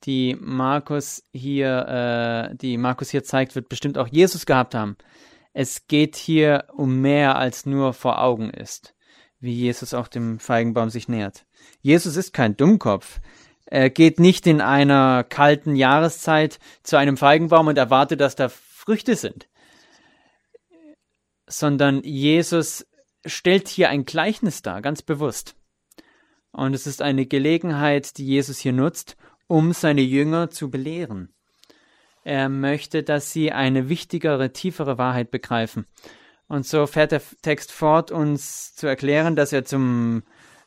die 0.05 0.37
Markus 0.41 1.25
hier, 1.33 2.51
äh, 2.53 2.57
die 2.57 2.77
Markus 2.79 3.11
hier 3.11 3.25
zeigt, 3.25 3.55
wird 3.55 3.69
bestimmt 3.69 3.99
auch 3.99 4.09
Jesus 4.09 4.47
gehabt 4.47 4.75
haben. 4.75 4.97
Es 5.53 5.87
geht 5.87 6.17
hier 6.17 6.67
um 6.75 7.01
mehr 7.01 7.37
als 7.37 7.67
nur 7.67 7.93
vor 7.93 8.21
Augen 8.21 8.51
ist, 8.51 8.95
wie 9.41 9.55
Jesus 9.55 9.95
auch 9.95 10.09
dem 10.09 10.39
Feigenbaum 10.39 10.91
sich 10.91 11.09
nähert. 11.09 11.47
Jesus 11.81 12.17
ist 12.17 12.33
kein 12.33 12.57
Dummkopf. 12.57 13.21
Er 13.65 13.91
geht 13.91 14.21
nicht 14.21 14.47
in 14.47 14.61
einer 14.61 15.25
kalten 15.25 15.75
Jahreszeit 15.75 16.61
zu 16.83 16.97
einem 16.97 17.17
Feigenbaum 17.17 17.67
und 17.67 17.79
erwartet, 17.79 18.21
dass 18.21 18.37
da 18.37 18.49
Früchte 18.49 19.17
sind, 19.17 19.49
sondern 21.49 22.03
Jesus 22.05 22.87
stellt 23.25 23.67
hier 23.67 23.89
ein 23.89 24.05
Gleichnis 24.05 24.63
dar, 24.63 24.83
ganz 24.83 25.03
bewusst. 25.03 25.57
Und 26.57 26.73
es 26.73 26.87
ist 26.87 27.03
eine 27.03 27.27
Gelegenheit, 27.27 28.17
die 28.17 28.25
Jesus 28.25 28.59
hier 28.59 28.73
nutzt, 28.73 29.19
um 29.47 29.75
seine 29.75 30.01
Jünger 30.01 30.49
zu 30.49 30.71
belehren. 30.71 31.29
Er 32.25 32.49
möchte, 32.49 33.03
dass 33.03 33.31
sie 33.31 33.53
eine 33.53 33.91
wichtigere, 33.91 34.55
tiefere 34.55 34.97
Wahrheit 34.97 35.31
begreifen. 35.31 35.85
Und 36.49 36.67
so 36.67 36.87
fährt 36.87 37.13
der 37.13 37.21
Text 37.43 37.73
fort, 37.73 38.11
uns 38.11 38.75
zu 38.75 38.87
erklären, 38.87 39.37
dass 39.37 39.53
er 39.53 39.67
zum 39.67 40.23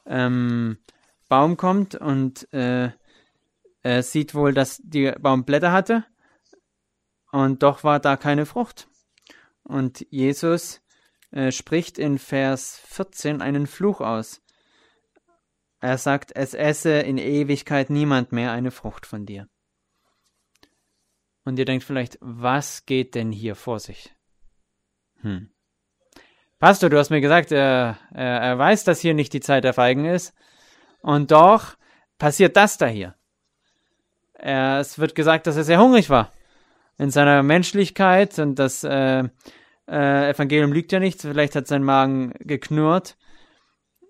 ähm, 0.06 0.78
Baum 1.28 1.58
kommt 1.58 1.96
und 1.96 2.54
äh, 2.54 2.92
er 3.82 4.04
sieht 4.04 4.36
wohl, 4.36 4.54
dass 4.54 4.80
der 4.84 5.14
Baum 5.14 5.44
Blätter 5.44 5.72
hatte 5.72 6.06
und 7.32 7.64
doch 7.64 7.84
war 7.84 8.00
da 8.00 8.16
keine 8.16 8.46
Frucht. 8.46 8.88
Und 9.64 10.06
Jesus 10.12 10.82
äh, 11.32 11.52
spricht 11.52 11.98
in 11.98 12.20
Vers 12.20 12.80
14 12.86 13.42
einen 13.42 13.66
Fluch 13.66 14.02
aus. 14.02 14.44
Er 15.80 15.98
sagt, 15.98 16.36
es 16.36 16.54
esse 16.54 17.00
in 17.00 17.18
Ewigkeit 17.18 17.90
niemand 17.90 18.32
mehr 18.32 18.52
eine 18.52 18.72
Frucht 18.72 19.06
von 19.06 19.26
dir. 19.26 19.48
Und 21.46 21.58
ihr 21.58 21.66
denkt 21.66 21.86
vielleicht, 21.86 22.18
was 22.22 22.86
geht 22.86 23.16
denn 23.16 23.32
hier 23.32 23.56
vor 23.56 23.80
sich? 23.80 24.14
Hm. 25.22 25.50
Pastor, 26.60 26.90
du 26.90 26.98
hast 26.98 27.10
mir 27.10 27.22
gesagt, 27.22 27.54
er, 27.54 27.98
er, 28.14 28.58
weiß, 28.58 28.84
dass 28.84 29.00
hier 29.00 29.14
nicht 29.14 29.32
die 29.32 29.40
Zeit 29.40 29.64
der 29.64 29.74
Feigen 29.74 30.04
ist. 30.04 30.34
Und 31.02 31.32
doch 31.32 31.78
passiert 32.18 32.58
das 32.58 32.78
da 32.78 32.88
hier. 32.88 33.16
Er, 34.34 34.80
es 34.80 35.00
wird 35.00 35.16
gesagt, 35.16 35.48
dass 35.48 35.56
er 35.56 35.64
sehr 35.64 35.80
hungrig 35.80 36.10
war. 36.10 36.34
In 36.98 37.12
seiner 37.12 37.44
Menschlichkeit 37.44 38.38
und 38.40 38.60
das 38.60 38.84
äh, 38.84 39.24
äh, 39.88 40.30
Evangelium 40.30 40.74
lügt 40.74 40.92
ja 40.92 41.00
nicht. 41.00 41.22
Vielleicht 41.22 41.56
hat 41.56 41.68
sein 41.68 41.84
Magen 41.84 42.34
geknurrt. 42.40 43.18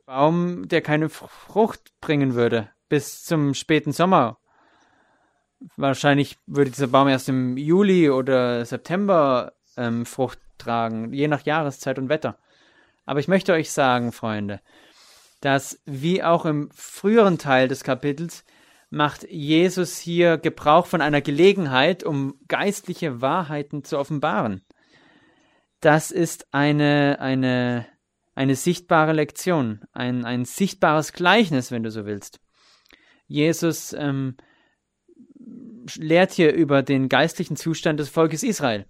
Baum, 0.10 0.68
der 0.68 0.82
keine 0.82 1.08
Frucht 1.08 1.92
bringen 2.02 2.34
würde, 2.34 2.72
bis 2.90 3.24
zum 3.24 3.54
späten 3.54 3.92
Sommer. 3.92 4.40
Wahrscheinlich 5.78 6.40
würde 6.48 6.72
dieser 6.72 6.88
Baum 6.88 7.08
erst 7.08 7.30
im 7.30 7.58
Juli 7.58 8.10
oder 8.10 8.66
September 8.66 9.54
ähm, 9.78 10.08
Frucht 10.08 10.40
tragen, 10.58 11.14
je 11.14 11.28
nach 11.28 11.46
Jahreszeit 11.46 12.00
und 12.00 12.10
Wetter. 12.10 12.40
Aber 13.06 13.20
ich 13.20 13.28
möchte 13.28 13.54
euch 13.54 13.72
sagen, 13.72 14.12
Freunde, 14.12 14.62
dass 15.42 15.80
wie 15.86 16.24
auch 16.24 16.48
im 16.48 16.72
früheren 16.72 17.38
Teil 17.38 17.68
des 17.68 17.84
Kapitels 17.84 18.46
macht 18.90 19.30
Jesus 19.30 20.00
hier 20.00 20.40
Gebrauch 20.40 20.88
von 20.88 21.02
einer 21.02 21.22
Gelegenheit, 21.22 22.04
um 22.04 22.40
geistliche 22.48 23.22
Wahrheiten 23.22 23.84
zu 23.84 24.00
offenbaren. 24.00 24.66
Das 25.82 26.10
ist 26.10 26.48
eine, 26.52 27.18
eine 27.20 27.86
eine 28.40 28.56
sichtbare 28.56 29.12
Lektion, 29.12 29.82
ein, 29.92 30.24
ein 30.24 30.46
sichtbares 30.46 31.12
Gleichnis, 31.12 31.72
wenn 31.72 31.84
du 31.84 31.92
so 31.92 32.06
willst. 32.06 32.40
Jesus 33.28 33.92
ähm, 33.92 34.38
lehrt 35.98 36.32
hier 36.32 36.54
über 36.54 36.82
den 36.82 37.10
geistlichen 37.10 37.58
Zustand 37.58 38.00
des 38.00 38.08
Volkes 38.08 38.44
Israel. 38.44 38.86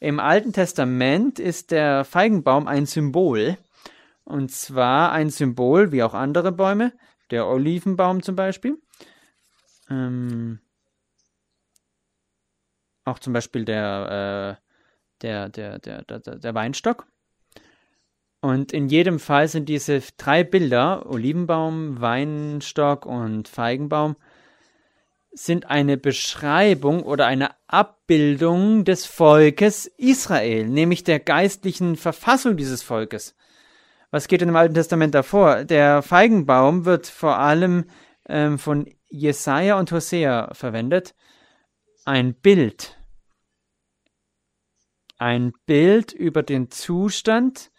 Im 0.00 0.20
Alten 0.20 0.54
Testament 0.54 1.38
ist 1.38 1.70
der 1.70 2.06
Feigenbaum 2.06 2.66
ein 2.66 2.86
Symbol, 2.86 3.58
und 4.24 4.50
zwar 4.50 5.12
ein 5.12 5.28
Symbol, 5.28 5.92
wie 5.92 6.02
auch 6.02 6.14
andere 6.14 6.50
Bäume, 6.50 6.94
der 7.30 7.46
Olivenbaum 7.46 8.22
zum 8.22 8.36
Beispiel, 8.36 8.78
ähm, 9.90 10.60
auch 13.04 13.18
zum 13.18 13.34
Beispiel 13.34 13.66
der, 13.66 14.58
äh, 14.58 14.64
der, 15.20 15.50
der, 15.50 15.78
der, 15.78 16.04
der, 16.04 16.20
der 16.20 16.54
Weinstock. 16.54 17.06
Und 18.44 18.74
in 18.74 18.88
jedem 18.88 19.20
Fall 19.20 19.48
sind 19.48 19.70
diese 19.70 20.02
drei 20.18 20.44
Bilder, 20.44 21.06
Olivenbaum, 21.08 22.02
Weinstock 22.02 23.06
und 23.06 23.48
Feigenbaum, 23.48 24.16
sind 25.32 25.70
eine 25.70 25.96
Beschreibung 25.96 27.04
oder 27.04 27.24
eine 27.24 27.52
Abbildung 27.68 28.84
des 28.84 29.06
Volkes 29.06 29.86
Israel, 29.86 30.68
nämlich 30.68 31.04
der 31.04 31.20
geistlichen 31.20 31.96
Verfassung 31.96 32.58
dieses 32.58 32.82
Volkes. 32.82 33.34
Was 34.10 34.28
geht 34.28 34.42
dem 34.42 34.54
Alten 34.56 34.74
Testament 34.74 35.14
davor? 35.14 35.64
Der 35.64 36.02
Feigenbaum 36.02 36.84
wird 36.84 37.06
vor 37.06 37.38
allem 37.38 37.86
ähm, 38.28 38.58
von 38.58 38.86
Jesaja 39.08 39.78
und 39.78 39.90
Hosea 39.90 40.52
verwendet. 40.52 41.14
Ein 42.04 42.34
Bild. 42.34 42.98
Ein 45.16 45.54
Bild 45.64 46.12
über 46.12 46.42
den 46.42 46.70
Zustand 46.70 47.70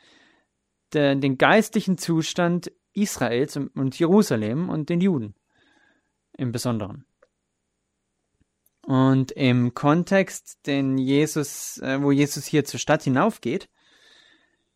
der, 0.96 1.16
den 1.16 1.38
geistlichen 1.38 1.98
Zustand 1.98 2.72
Israels 2.94 3.58
und 3.58 4.00
Jerusalem 4.00 4.70
und 4.70 4.90
den 4.90 5.02
Juden 5.02 5.36
im 6.38 6.52
Besonderen. 6.52 7.06
Und 8.86 9.32
im 9.32 9.74
Kontext, 9.74 10.60
den 10.68 10.98
Jesus, 10.98 11.80
äh, 11.80 12.02
wo 12.02 12.12
Jesus 12.12 12.46
hier 12.46 12.66
zur 12.66 12.80
Stadt 12.80 13.04
hinaufgeht, 13.04 13.68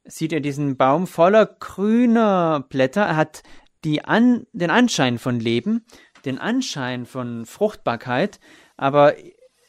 sieht 0.04 0.34
er 0.34 0.40
diesen 0.40 0.78
Baum 0.78 1.06
voller 1.06 1.46
grüner 1.46 2.66
Blätter. 2.70 3.04
Er 3.04 3.16
hat 3.16 3.44
die 3.84 4.04
An 4.04 4.48
den 4.52 4.72
Anschein 4.72 5.20
von 5.20 5.40
Leben, 5.40 5.86
den 6.26 6.40
Anschein 6.40 7.06
von 7.06 7.46
Fruchtbarkeit, 7.46 8.40
aber 8.78 9.14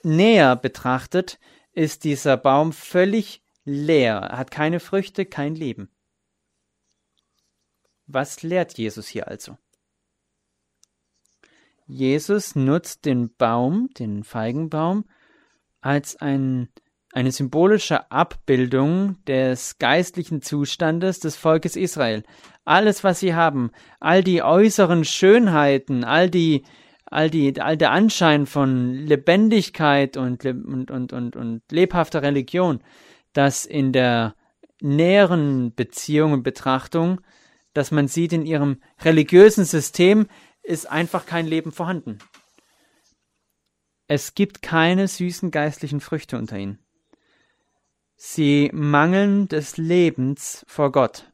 näher 0.03 0.57
betrachtet 0.57 1.39
ist 1.73 2.05
dieser 2.05 2.37
Baum 2.37 2.73
völlig 2.73 3.43
leer. 3.65 4.17
Er 4.17 4.39
hat 4.39 4.51
keine 4.51 4.81
Früchte, 4.81 5.27
kein 5.27 5.55
Leben. 5.55 5.91
Was 8.13 8.43
lehrt 8.43 8.77
Jesus 8.77 9.07
hier 9.07 9.29
also? 9.29 9.57
Jesus 11.87 12.57
nutzt 12.57 13.05
den 13.05 13.35
Baum, 13.37 13.89
den 13.99 14.25
Feigenbaum, 14.25 15.05
als 15.81 16.17
ein, 16.17 16.69
eine 17.13 17.31
symbolische 17.31 18.11
Abbildung 18.11 19.23
des 19.27 19.79
geistlichen 19.79 20.43
Zustandes 20.43 21.21
des 21.21 21.37
Volkes 21.37 21.77
Israel. 21.77 22.25
Alles, 22.65 23.05
was 23.05 23.21
sie 23.21 23.35
haben, 23.35 23.71
all 24.01 24.25
die 24.25 24.43
äußeren 24.43 25.05
Schönheiten, 25.05 26.03
all 26.03 26.29
die, 26.31 26.65
all 27.07 27.31
die, 27.31 27.61
all 27.61 27.77
der 27.77 27.93
Anschein 27.93 28.47
von 28.47 28.93
Lebendigkeit 28.93 30.17
und, 30.17 30.45
und, 30.45 30.91
und, 30.91 31.13
und, 31.13 31.37
und 31.37 31.63
lebhafter 31.71 32.23
Religion, 32.23 32.83
das 33.33 33.67
in 33.67 33.93
der 33.93 34.35
näheren 34.81 35.75
Beziehung 35.77 36.33
und 36.33 36.43
Betrachtung 36.43 37.21
dass 37.73 37.91
man 37.91 38.09
sieht, 38.09 38.33
in 38.33 38.45
ihrem 38.45 38.83
religiösen 39.03 39.65
System 39.65 40.27
ist 40.63 40.91
einfach 40.91 41.27
kein 41.27 41.47
Leben 41.47 41.73
vorhanden. 41.73 42.19
Es 44.07 44.35
gibt 44.35 44.63
keine 44.63 45.07
süßen 45.07 45.51
geistlichen 45.51 46.01
Früchte 46.01 46.37
unter 46.37 46.59
ihnen. 46.59 46.79
Sie 48.17 48.71
mangeln 48.73 49.49
des 49.49 49.77
Lebens 49.77 50.65
vor 50.69 50.93
Gott. 50.93 51.33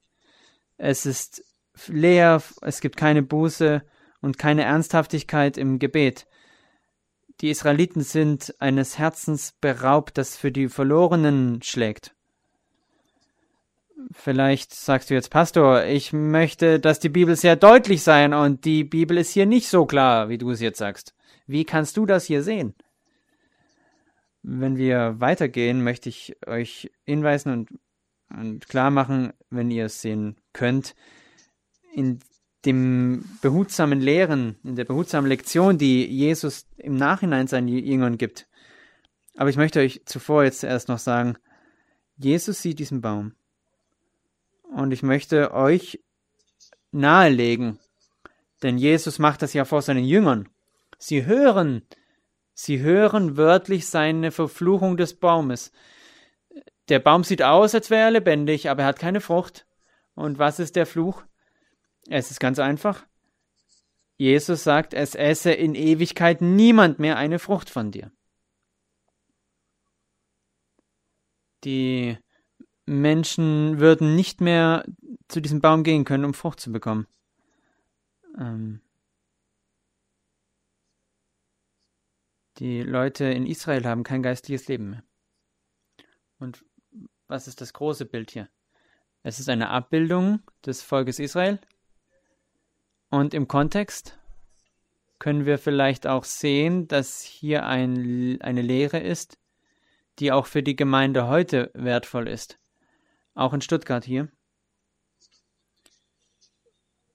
Es 0.77 1.07
ist 1.07 1.43
leer, 1.87 2.43
es 2.61 2.81
gibt 2.81 2.97
keine 2.97 3.23
Buße 3.23 3.83
und 4.21 4.39
keine 4.39 4.63
Ernsthaftigkeit 4.63 5.57
im 5.59 5.79
Gebet. 5.79 6.27
Die 7.41 7.51
Israeliten 7.51 8.03
sind 8.03 8.55
eines 8.61 8.99
Herzens 8.99 9.53
beraubt, 9.61 10.17
das 10.17 10.37
für 10.37 10.53
die 10.53 10.69
Verlorenen 10.69 11.63
schlägt. 11.63 12.16
Vielleicht 14.11 14.75
sagst 14.75 15.09
du 15.09 15.15
jetzt, 15.15 15.31
Pastor, 15.31 15.85
ich 15.85 16.13
möchte, 16.13 16.79
dass 16.79 17.01
die 17.01 17.09
Bibel 17.09 17.35
sehr 17.35 17.57
deutlich 17.57 18.03
sein 18.03 18.35
und 18.35 18.67
die 18.67 18.85
Bibel 18.85 19.17
ist 19.17 19.31
hier 19.31 19.47
nicht 19.47 19.69
so 19.69 19.87
klar, 19.87 20.29
wie 20.29 20.37
du 20.37 20.51
es 20.51 20.61
jetzt 20.61 20.79
sagst. 20.79 21.15
Wie 21.47 21.65
kannst 21.65 21.97
du 21.97 22.05
das 22.05 22.27
hier 22.27 22.43
sehen? 22.43 22.75
Wenn 24.43 24.77
wir 24.77 25.17
weitergehen, 25.19 25.83
möchte 25.83 26.11
ich 26.11 26.37
euch 26.47 26.91
hinweisen 27.05 27.53
und, 27.53 27.69
und 28.29 28.69
klar 28.69 28.91
machen, 28.91 29.33
wenn 29.49 29.71
ihr 29.71 29.87
es 29.87 30.03
sehen 30.03 30.37
könnt, 30.53 30.95
in 31.95 32.19
dem 32.67 33.25
behutsamen 33.41 34.01
Lehren, 34.01 34.57
in 34.63 34.77
der 34.77 34.85
behutsamen 34.85 35.29
Lektion, 35.29 35.79
die 35.79 36.05
Jesus 36.05 36.67
im 36.77 36.97
Nachhinein 36.97 37.47
seinen 37.47 37.69
Jüngern 37.69 38.19
gibt. 38.19 38.47
Aber 39.37 39.49
ich 39.49 39.57
möchte 39.57 39.81
euch 39.81 40.03
zuvor 40.05 40.45
jetzt 40.45 40.65
erst 40.65 40.89
noch 40.89 40.99
sagen, 40.99 41.37
Jesus 42.17 42.61
sieht 42.61 42.79
diesen 42.79 43.01
Baum 43.01 43.33
und 44.75 44.93
ich 44.93 45.03
möchte 45.03 45.53
euch 45.53 46.01
nahelegen, 46.93 47.79
denn 48.63 48.79
Jesus 48.79 49.19
macht 49.19 49.43
das 49.43 49.53
ja 49.53 49.65
vor 49.65 49.83
seinen 49.83 50.05
Jüngern. 50.05 50.49
Sie 50.99 51.27
hören, 51.27 51.83
sie 52.55 52.81
hören 52.81 53.37
wörtlich 53.37 53.87
seine 53.87 54.31
Verfluchung 54.31 54.97
des 54.97 55.15
Baumes. 55.15 55.73
Der 56.89 56.99
Baum 57.01 57.25
sieht 57.25 57.43
aus, 57.43 57.75
als 57.75 57.91
wäre 57.91 58.05
er 58.05 58.11
lebendig, 58.13 58.71
aber 58.71 58.83
er 58.83 58.89
hat 58.89 58.99
keine 58.99 59.21
Frucht. 59.21 59.67
Und 60.15 60.39
was 60.39 60.59
ist 60.59 60.77
der 60.77 60.87
Fluch? 60.87 61.23
Es 62.09 62.31
ist 62.31 62.41
ganz 62.41 62.59
einfach. 62.59 63.07
Jesus 64.17 64.65
sagt, 64.65 64.95
es 64.95 65.15
esse 65.15 65.53
in 65.53 65.75
Ewigkeit 65.75 66.41
niemand 66.41 66.99
mehr 66.99 67.19
eine 67.19 67.39
Frucht 67.39 67.69
von 67.69 67.91
dir. 67.91 68.11
Die 71.65 72.17
Menschen 72.87 73.81
würden 73.81 74.15
nicht 74.15 74.41
mehr 74.41 74.85
zu 75.29 75.41
diesem 75.41 75.61
Baum 75.61 75.83
gehen 75.83 76.05
können, 76.05 76.25
um 76.25 76.35
Frucht 76.35 76.61
zu 76.61 76.71
bekommen. 76.73 77.07
Ähm 78.39 78.81
die 82.59 82.83
Leute 82.83 83.25
in 83.25 83.45
Israel 83.45 83.85
haben 83.85 84.05
kein 84.05 84.23
geistliches 84.23 84.69
Leben 84.69 84.91
mehr. 84.91 85.03
Und 86.39 86.65
was 87.27 87.49
ist 87.49 87.61
das 87.61 87.73
große 87.73 88.07
Bild 88.07 88.31
hier? 88.31 88.49
Es 89.25 89.41
ist 89.41 89.49
eine 89.49 89.71
Abbildung 89.71 90.41
des 90.65 90.83
Volkes 90.83 91.19
Israel. 91.19 91.59
Und 93.11 93.35
im 93.35 93.49
Kontext 93.49 94.17
können 95.19 95.45
wir 95.45 95.59
vielleicht 95.59 96.07
auch 96.07 96.25
sehen, 96.25 96.87
dass 96.87 97.23
hier 97.23 97.67
ein, 97.67 98.41
eine 98.41 98.63
Lehre 98.63 99.01
ist, 99.01 99.39
die 100.21 100.31
auch 100.31 100.47
für 100.47 100.63
die 100.63 100.77
Gemeinde 100.77 101.27
heute 101.27 101.71
wertvoll 101.75 102.29
ist 102.29 102.61
auch 103.37 103.53
in 103.53 103.61
Stuttgart 103.61 104.05
hier. 104.05 104.29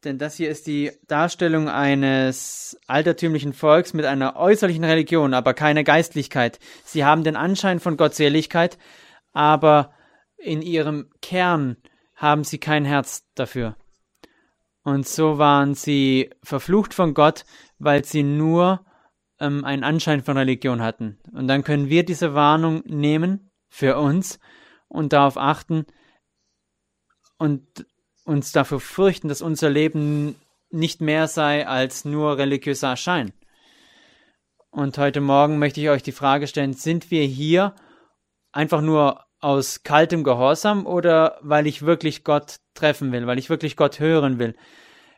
Denn 0.04 0.18
das 0.18 0.36
hier 0.36 0.50
ist 0.50 0.66
die 0.66 0.92
Darstellung 1.08 1.70
eines 1.70 2.80
altertümlichen 2.88 3.54
Volks 3.54 3.94
mit 3.94 4.06
einer 4.06 4.36
äußerlichen 4.36 4.84
Religion, 4.84 5.34
aber 5.36 5.54
keine 5.54 5.84
Geistlichkeit. 5.84 6.60
Sie 6.86 7.06
haben 7.06 7.24
den 7.24 7.36
Anschein 7.36 7.80
von 7.80 7.98
Gottseligkeit, 7.98 8.80
aber 9.32 9.94
in 10.38 10.64
ihrem 10.64 11.12
Kern 11.22 11.78
haben 12.16 12.44
sie 12.44 12.58
kein 12.58 12.84
Herz 12.84 13.28
dafür. 13.36 13.76
Und 14.84 15.08
so 15.08 15.38
waren 15.38 15.76
sie 15.76 16.32
verflucht 16.42 16.96
von 16.96 17.14
Gott, 17.14 17.46
weil 17.78 18.04
sie 18.04 18.24
nur 18.24 18.84
ähm, 19.40 19.64
einen 19.64 19.84
Anschein 19.84 20.24
von 20.24 20.38
Religion 20.38 20.82
hatten. 20.82 21.20
Und 21.32 21.48
dann 21.48 21.64
können 21.64 21.90
wir 21.90 22.04
diese 22.04 22.34
Warnung 22.34 22.82
nehmen 22.86 23.52
für 23.70 23.98
uns 23.98 24.40
und 24.88 25.14
darauf 25.14 25.38
achten, 25.38 25.86
und 27.42 27.88
uns 28.24 28.52
dafür 28.52 28.80
fürchten, 28.80 29.28
dass 29.28 29.42
unser 29.42 29.72
Leben 29.72 30.36
nicht 30.70 31.02
mehr 31.02 31.28
sei 31.28 31.68
als 31.68 32.06
nur 32.06 32.38
religiöser 32.38 32.96
Schein. 32.96 33.34
Und 34.70 35.00
heute 35.00 35.22
Morgen 35.22 35.58
möchte 35.58 35.82
ich 35.82 35.90
euch 35.90 36.04
die 36.04 36.12
Frage 36.12 36.46
stellen, 36.46 36.74
sind 36.74 37.10
wir 37.10 37.24
hier 37.24 37.74
einfach 38.52 38.82
nur 38.82 39.26
aus 39.40 39.82
kaltem 39.82 40.24
Gehorsam 40.24 40.86
oder 40.86 41.40
weil 41.42 41.66
ich 41.66 41.82
wirklich 41.82 42.24
Gott 42.24 42.58
treffen 42.76 43.12
will, 43.12 43.26
weil 43.26 43.40
ich 43.40 43.50
wirklich 43.50 43.76
Gott 43.76 44.00
hören 44.00 44.38
will? 44.38 44.56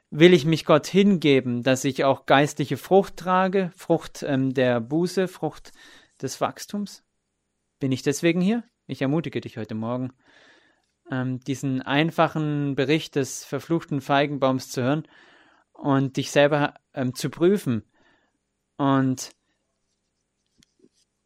Will 0.10 0.34
ich 0.34 0.46
mich 0.46 0.64
Gott 0.64 0.88
hingeben, 0.88 1.62
dass 1.62 1.84
ich 1.84 2.06
auch 2.06 2.26
geistliche 2.26 2.78
Frucht 2.78 3.18
trage, 3.18 3.74
Frucht 3.76 4.24
ähm, 4.26 4.54
der 4.54 4.80
Buße, 4.80 5.28
Frucht 5.28 5.74
des 6.22 6.40
Wachstums? 6.40 7.04
Bin 7.82 7.92
ich 7.92 8.02
deswegen 8.02 8.40
hier? 8.40 8.64
Ich 8.88 9.02
ermutige 9.02 9.42
dich 9.42 9.58
heute 9.58 9.76
Morgen, 9.76 10.14
ähm, 11.12 11.40
diesen 11.42 11.82
einfachen 11.82 12.76
Bericht 12.76 13.16
des 13.16 13.46
verfluchten 13.46 14.02
Feigenbaums 14.02 14.70
zu 14.70 14.82
hören 14.82 15.08
und 15.72 16.18
dich 16.18 16.32
selber 16.32 16.76
ähm, 16.94 17.14
zu 17.14 17.30
prüfen 17.30 17.84
und 18.78 19.32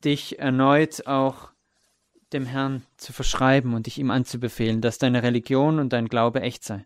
dich 0.04 0.40
erneut 0.40 1.08
auch 1.08 1.52
dem 2.34 2.46
Herrn 2.46 2.84
zu 2.98 3.14
verschreiben 3.14 3.74
und 3.74 3.86
dich 3.86 3.98
ihm 3.98 4.12
anzubefehlen, 4.12 4.82
dass 4.82 4.98
deine 4.98 5.24
Religion 5.24 5.80
und 5.80 5.94
dein 5.94 6.08
Glaube 6.08 6.42
echt 6.42 6.64
sei. 6.64 6.86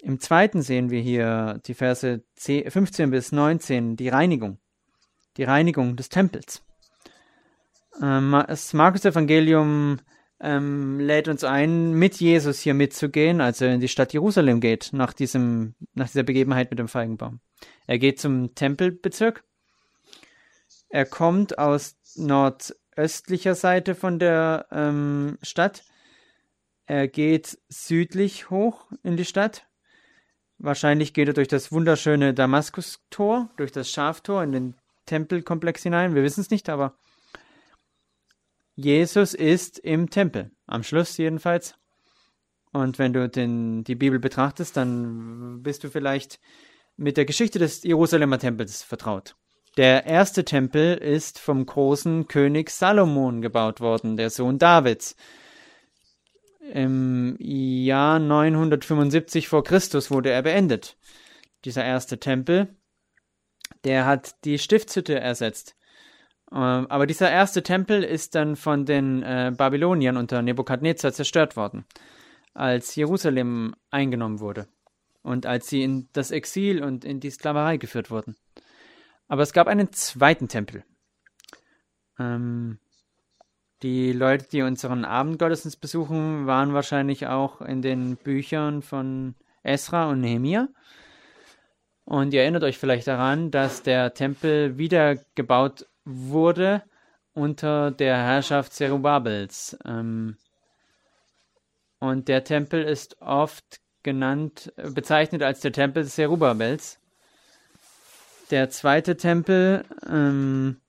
Im 0.00 0.20
zweiten 0.20 0.62
sehen 0.62 0.90
wir 0.90 1.00
hier 1.00 1.60
die 1.66 1.74
Verse 1.74 2.22
15 2.36 3.10
bis 3.10 3.32
19, 3.32 3.96
die 3.96 4.08
Reinigung, 4.08 4.58
die 5.36 5.44
Reinigung 5.44 5.96
des 5.96 6.08
Tempels. 6.08 6.62
Ähm, 8.00 8.44
das 8.46 8.72
Markus-Evangelium 8.74 9.98
ähm, 10.40 11.00
lädt 11.00 11.28
uns 11.28 11.44
ein, 11.44 11.92
mit 11.92 12.16
Jesus 12.16 12.60
hier 12.60 12.74
mitzugehen, 12.74 13.40
als 13.40 13.60
er 13.60 13.74
in 13.74 13.80
die 13.80 13.88
Stadt 13.88 14.12
Jerusalem 14.12 14.60
geht, 14.60 14.90
nach, 14.92 15.12
diesem, 15.12 15.74
nach 15.94 16.06
dieser 16.06 16.22
Begebenheit 16.22 16.70
mit 16.70 16.78
dem 16.78 16.88
Feigenbaum. 16.88 17.40
Er 17.86 17.98
geht 17.98 18.20
zum 18.20 18.54
Tempelbezirk. 18.54 19.42
Er 20.88 21.04
kommt 21.04 21.58
aus 21.58 21.96
nordöstlicher 22.16 23.54
Seite 23.54 23.94
von 23.94 24.18
der 24.18 24.66
ähm, 24.70 25.38
Stadt. 25.42 25.84
Er 26.86 27.08
geht 27.08 27.58
südlich 27.68 28.50
hoch 28.50 28.86
in 29.02 29.16
die 29.16 29.24
Stadt. 29.24 29.66
Wahrscheinlich 30.58 31.14
geht 31.14 31.28
er 31.28 31.34
durch 31.34 31.48
das 31.48 31.70
wunderschöne 31.70 32.32
Damaskustor, 32.32 33.50
durch 33.56 33.72
das 33.72 33.90
Schaftor 33.90 34.42
in 34.42 34.52
den 34.52 34.74
Tempelkomplex 35.06 35.82
hinein. 35.82 36.14
Wir 36.14 36.22
wissen 36.22 36.40
es 36.40 36.50
nicht, 36.50 36.68
aber 36.68 36.96
Jesus 38.80 39.34
ist 39.34 39.80
im 39.80 40.08
Tempel, 40.08 40.52
am 40.68 40.84
Schluss 40.84 41.16
jedenfalls. 41.16 41.74
Und 42.72 43.00
wenn 43.00 43.12
du 43.12 43.28
den, 43.28 43.82
die 43.82 43.96
Bibel 43.96 44.20
betrachtest, 44.20 44.76
dann 44.76 45.64
bist 45.64 45.82
du 45.82 45.90
vielleicht 45.90 46.38
mit 46.96 47.16
der 47.16 47.24
Geschichte 47.24 47.58
des 47.58 47.82
Jerusalemer 47.82 48.38
Tempels 48.38 48.84
vertraut. 48.84 49.34
Der 49.76 50.06
erste 50.06 50.44
Tempel 50.44 50.96
ist 50.96 51.40
vom 51.40 51.66
großen 51.66 52.28
König 52.28 52.70
Salomon 52.70 53.42
gebaut 53.42 53.80
worden, 53.80 54.16
der 54.16 54.30
Sohn 54.30 54.58
Davids. 54.58 55.16
Im 56.72 57.34
Jahr 57.40 58.20
975 58.20 59.48
vor 59.48 59.64
Christus 59.64 60.08
wurde 60.12 60.30
er 60.30 60.42
beendet. 60.42 60.96
Dieser 61.64 61.84
erste 61.84 62.20
Tempel, 62.20 62.76
der 63.82 64.06
hat 64.06 64.44
die 64.44 64.60
Stiftshütte 64.60 65.18
ersetzt. 65.18 65.74
Ähm, 66.52 66.86
aber 66.88 67.06
dieser 67.06 67.30
erste 67.30 67.62
Tempel 67.62 68.02
ist 68.02 68.34
dann 68.34 68.56
von 68.56 68.86
den 68.86 69.22
äh, 69.22 69.52
Babyloniern 69.56 70.16
unter 70.16 70.42
Nebukadnezar 70.42 71.12
zerstört 71.12 71.56
worden, 71.56 71.84
als 72.54 72.94
Jerusalem 72.94 73.74
eingenommen 73.90 74.40
wurde 74.40 74.66
und 75.22 75.46
als 75.46 75.68
sie 75.68 75.82
in 75.82 76.08
das 76.12 76.30
Exil 76.30 76.82
und 76.82 77.04
in 77.04 77.20
die 77.20 77.30
Sklaverei 77.30 77.76
geführt 77.76 78.10
wurden. 78.10 78.36
Aber 79.28 79.42
es 79.42 79.52
gab 79.52 79.66
einen 79.66 79.92
zweiten 79.92 80.48
Tempel. 80.48 80.84
Ähm, 82.18 82.78
die 83.82 84.12
Leute, 84.12 84.46
die 84.50 84.62
unseren 84.62 85.04
Abendgottesdienst 85.04 85.80
besuchen, 85.80 86.46
waren 86.46 86.72
wahrscheinlich 86.72 87.26
auch 87.26 87.60
in 87.60 87.82
den 87.82 88.16
Büchern 88.16 88.82
von 88.82 89.34
Esra 89.62 90.10
und 90.10 90.20
Nehemiah. 90.20 90.68
Und 92.04 92.32
ihr 92.32 92.42
erinnert 92.42 92.64
euch 92.64 92.78
vielleicht 92.78 93.06
daran, 93.06 93.50
dass 93.50 93.82
der 93.82 94.14
Tempel 94.14 94.78
wiedergebaut 94.78 95.86
wurde 96.08 96.82
unter 97.34 97.90
der 97.90 98.16
Herrschaft 98.16 98.72
Zerubabels. 98.72 99.76
Ähm, 99.84 100.36
und 102.00 102.28
der 102.28 102.44
Tempel 102.44 102.82
ist 102.82 103.20
oft 103.20 103.80
genannt, 104.02 104.72
bezeichnet 104.76 105.42
als 105.42 105.60
der 105.60 105.72
Tempel 105.72 106.06
Zerubabels 106.06 106.98
der 108.50 108.70
zweite 108.70 109.16
Tempel 109.16 109.84
ähm, 110.08 110.80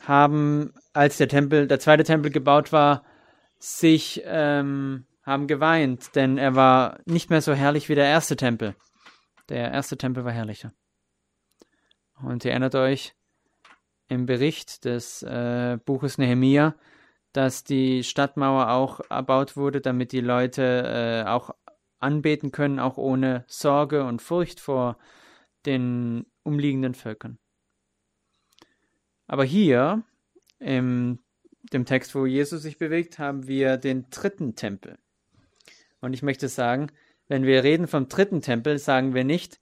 haben, 0.00 0.74
als 0.92 1.16
der 1.16 1.28
Tempel, 1.28 1.66
der 1.66 1.80
zweite 1.80 2.04
Tempel 2.04 2.30
gebaut 2.30 2.72
war, 2.72 3.04
sich 3.58 4.22
ähm, 4.24 5.06
haben 5.22 5.46
geweint, 5.46 6.14
denn 6.14 6.38
er 6.38 6.54
war 6.54 6.98
nicht 7.04 7.30
mehr 7.30 7.42
so 7.42 7.52
herrlich 7.54 7.88
wie 7.88 7.94
der 7.94 8.06
erste 8.06 8.36
Tempel. 8.36 8.74
Der 9.48 9.72
erste 9.72 9.96
Tempel 9.96 10.24
war 10.24 10.32
herrlicher. 10.32 10.72
Und 12.22 12.44
ihr 12.44 12.52
erinnert 12.52 12.74
euch 12.74 13.14
im 14.08 14.26
Bericht 14.26 14.84
des 14.84 15.22
äh, 15.22 15.78
Buches 15.84 16.18
Nehemia, 16.18 16.74
dass 17.32 17.64
die 17.64 18.02
Stadtmauer 18.02 18.70
auch 18.70 19.00
erbaut 19.10 19.56
wurde, 19.56 19.80
damit 19.80 20.12
die 20.12 20.20
Leute 20.20 21.24
äh, 21.24 21.28
auch 21.28 21.50
anbeten 21.98 22.50
können, 22.52 22.78
auch 22.78 22.96
ohne 22.96 23.44
Sorge 23.48 24.04
und 24.04 24.22
Furcht 24.22 24.60
vor 24.60 24.98
den 25.66 26.26
umliegenden 26.42 26.94
Völkern. 26.94 27.38
Aber 29.26 29.44
hier, 29.44 30.04
in 30.58 31.18
dem 31.72 31.84
Text, 31.84 32.14
wo 32.14 32.24
Jesus 32.24 32.62
sich 32.62 32.78
bewegt, 32.78 33.18
haben 33.18 33.46
wir 33.46 33.76
den 33.76 34.08
dritten 34.10 34.54
Tempel. 34.54 34.98
Und 36.00 36.14
ich 36.14 36.22
möchte 36.22 36.48
sagen, 36.48 36.90
wenn 37.26 37.44
wir 37.44 37.62
reden 37.62 37.86
vom 37.86 38.08
dritten 38.08 38.40
Tempel, 38.40 38.78
sagen 38.78 39.12
wir 39.12 39.24
nicht, 39.24 39.60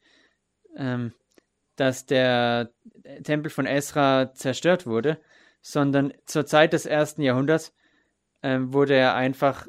ähm, 0.76 1.12
dass 1.76 2.06
der 2.06 2.70
Tempel 3.22 3.50
von 3.50 3.66
Esra 3.66 4.32
zerstört 4.34 4.86
wurde, 4.86 5.18
sondern 5.60 6.12
zur 6.24 6.46
Zeit 6.46 6.72
des 6.72 6.86
ersten 6.86 7.22
Jahrhunderts 7.22 7.74
äh, 8.42 8.58
wurde 8.60 8.94
er 8.94 9.14
einfach 9.14 9.68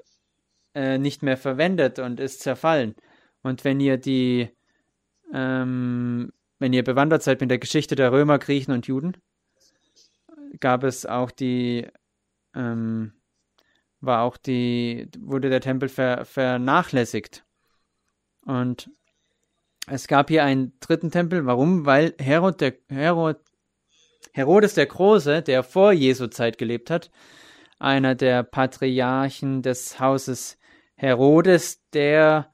äh, 0.74 0.98
nicht 0.98 1.24
mehr 1.24 1.38
verwendet 1.38 2.00
und 2.00 2.20
ist 2.20 2.42
zerfallen. 2.42 2.96
Und 3.44 3.64
wenn 3.64 3.80
ihr 3.80 3.98
die 3.98 4.50
ähm, 5.34 6.32
wenn 6.60 6.74
ihr 6.74 6.84
bewandert 6.84 7.24
seid 7.24 7.42
mit 7.42 7.52
der 7.52 7.60
Geschichte 7.60 7.96
der 7.96 8.12
Römer, 8.12 8.40
Griechen 8.40 8.74
und 8.74 8.88
Juden, 8.88 9.18
gab 10.60 10.84
es 10.84 11.06
auch 11.06 11.32
die, 11.32 11.88
ähm, 12.56 13.14
war 14.02 14.24
auch 14.24 14.38
die, 14.38 15.10
wurde 15.20 15.50
der 15.50 15.62
Tempel 15.62 15.90
ver, 15.90 16.26
vernachlässigt. 16.26 17.46
Und 18.42 18.90
es 19.88 20.08
gab 20.08 20.30
hier 20.30 20.44
einen 20.44 20.74
dritten 20.80 21.12
Tempel. 21.12 21.46
Warum? 21.46 21.86
Weil 21.86 22.14
Herod 22.20 22.62
der, 22.62 22.74
Herod, 22.90 23.38
Herodes 24.34 24.74
der 24.74 24.86
Große, 24.86 25.42
der 25.42 25.64
vor 25.64 25.94
Jesu 25.94 26.28
Zeit 26.28 26.58
gelebt 26.58 26.90
hat, 26.90 27.10
einer 27.80 28.14
der 28.14 28.44
Patriarchen 28.44 29.62
des 29.62 30.00
Hauses 30.00 30.58
Herodes, 30.96 31.82
der 31.94 32.52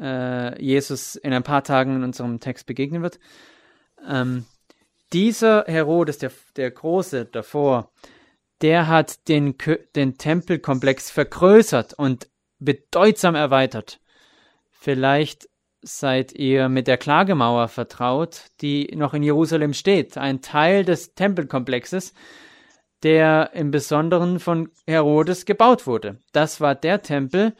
äh, 0.00 0.62
Jesus 0.62 1.16
in 1.16 1.32
ein 1.32 1.42
paar 1.42 1.62
Tagen 1.62 1.96
in 1.96 2.04
unserem 2.04 2.40
Text 2.40 2.66
begegnen 2.66 3.02
wird. 3.02 3.18
Ähm, 4.08 4.46
dieser 5.12 5.64
Herodes, 5.66 6.18
der, 6.18 6.32
der 6.56 6.70
Große 6.70 7.26
davor, 7.26 7.92
der 8.62 8.88
hat 8.88 9.28
den, 9.28 9.56
den 9.94 10.16
Tempelkomplex 10.16 11.10
vergrößert 11.10 11.94
und 11.94 12.28
bedeutsam 12.58 13.34
erweitert. 13.34 14.00
Vielleicht 14.70 15.48
seid 15.86 16.32
ihr 16.32 16.68
mit 16.68 16.88
der 16.88 16.98
Klagemauer 16.98 17.68
vertraut, 17.68 18.46
die 18.60 18.92
noch 18.96 19.14
in 19.14 19.22
Jerusalem 19.22 19.72
steht, 19.72 20.18
ein 20.18 20.42
Teil 20.42 20.84
des 20.84 21.14
Tempelkomplexes, 21.14 22.12
der 23.02 23.50
im 23.54 23.70
Besonderen 23.70 24.40
von 24.40 24.70
Herodes 24.86 25.44
gebaut 25.44 25.86
wurde. 25.86 26.20
Das 26.32 26.60
war 26.60 26.74
der 26.74 27.02
Tempel, 27.02 27.54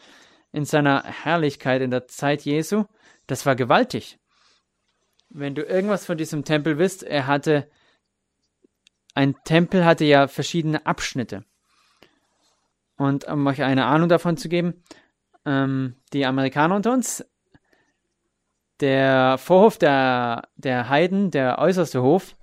in 0.52 0.64
seiner 0.64 1.04
Herrlichkeit 1.04 1.82
in 1.82 1.90
der 1.90 2.08
Zeit 2.08 2.42
Jesu, 2.42 2.84
das 3.26 3.44
war 3.46 3.56
gewaltig. 3.56 4.18
Wenn 5.28 5.54
du 5.54 5.62
irgendwas 5.62 6.06
von 6.06 6.16
diesem 6.16 6.44
Tempel 6.44 6.78
wisst, 6.78 7.02
er 7.02 7.26
hatte, 7.26 7.68
ein 9.14 9.34
Tempel 9.44 9.84
hatte 9.84 10.04
ja 10.04 10.28
verschiedene 10.28 10.86
Abschnitte. 10.86 11.44
Und 12.96 13.26
um 13.26 13.46
euch 13.46 13.62
eine 13.62 13.84
Ahnung 13.84 14.08
davon 14.08 14.36
zu 14.36 14.48
geben, 14.48 14.82
ähm, 15.44 15.96
die 16.12 16.24
Amerikaner 16.24 16.76
unter 16.76 16.92
uns, 16.92 17.24
der 18.80 19.38
Vorhof 19.38 19.78
der, 19.78 20.48
der 20.56 20.88
Heiden, 20.88 21.30
der 21.30 21.58
äußerste 21.58 22.02
Hof, 22.02 22.36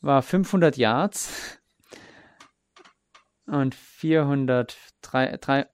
war 0.00 0.22
500 0.22 0.76
Yards 0.76 1.60
und 3.46 3.74
403, 3.74 5.68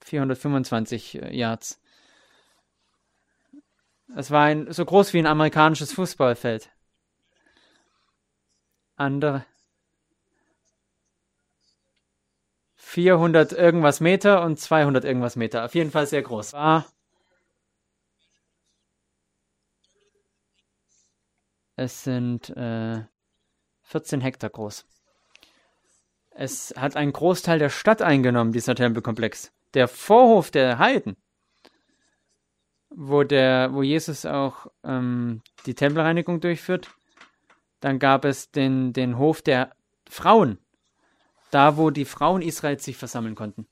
425 0.00 1.22
äh, 1.22 1.36
Yards. 1.36 1.80
Es 4.16 4.30
war 4.30 4.44
ein, 4.44 4.72
so 4.72 4.84
groß 4.84 5.12
wie 5.12 5.18
ein 5.18 5.26
amerikanisches 5.26 5.92
Fußballfeld. 5.92 6.70
Andere 8.96 9.44
400 12.76 13.52
irgendwas 13.52 14.00
Meter 14.00 14.42
und 14.42 14.58
200 14.58 15.04
irgendwas 15.04 15.36
Meter. 15.36 15.64
Auf 15.66 15.74
jeden 15.74 15.90
Fall 15.90 16.06
sehr 16.06 16.22
groß. 16.22 16.54
War 16.54 16.86
es 21.78 22.02
sind 22.04 22.50
äh, 22.50 23.02
14 23.82 24.20
Hektar 24.20 24.50
groß. 24.50 24.86
Es 26.30 26.74
hat 26.76 26.96
einen 26.96 27.12
Großteil 27.12 27.58
der 27.58 27.70
Stadt 27.70 28.02
eingenommen, 28.02 28.52
dieser 28.52 28.74
Tempelkomplex 28.74 29.52
der 29.74 29.88
Vorhof 29.88 30.50
der 30.50 30.78
Heiden, 30.78 31.16
wo, 32.90 33.22
der, 33.22 33.72
wo 33.72 33.82
Jesus 33.82 34.24
auch 34.24 34.66
ähm, 34.82 35.42
die 35.66 35.74
Tempelreinigung 35.74 36.40
durchführt. 36.40 36.90
Dann 37.80 37.98
gab 37.98 38.24
es 38.24 38.50
den, 38.50 38.92
den 38.92 39.18
Hof 39.18 39.42
der 39.42 39.72
Frauen, 40.08 40.58
da 41.50 41.76
wo 41.76 41.90
die 41.90 42.06
Frauen 42.06 42.42
Israels 42.42 42.84
sich 42.84 42.96
versammeln 42.96 43.34
konnten 43.34 43.68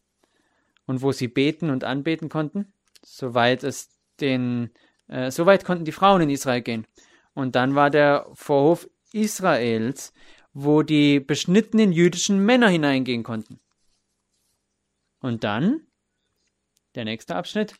und 0.86 1.02
wo 1.02 1.12
sie 1.12 1.28
beten 1.28 1.70
und 1.70 1.82
anbeten 1.82 2.28
konnten, 2.28 2.72
soweit 3.02 3.64
es 3.64 3.88
den, 4.20 4.70
äh, 5.08 5.30
soweit 5.30 5.64
konnten 5.64 5.84
die 5.84 5.92
Frauen 5.92 6.22
in 6.22 6.30
Israel 6.30 6.60
gehen. 6.60 6.86
Und 7.36 7.54
dann 7.54 7.74
war 7.74 7.90
der 7.90 8.30
Vorhof 8.32 8.88
Israels, 9.12 10.14
wo 10.54 10.82
die 10.82 11.20
beschnittenen 11.20 11.92
jüdischen 11.92 12.42
Männer 12.42 12.70
hineingehen 12.70 13.22
konnten. 13.24 13.60
Und 15.20 15.44
dann, 15.44 15.86
der 16.94 17.04
nächste 17.04 17.36
Abschnitt, 17.36 17.74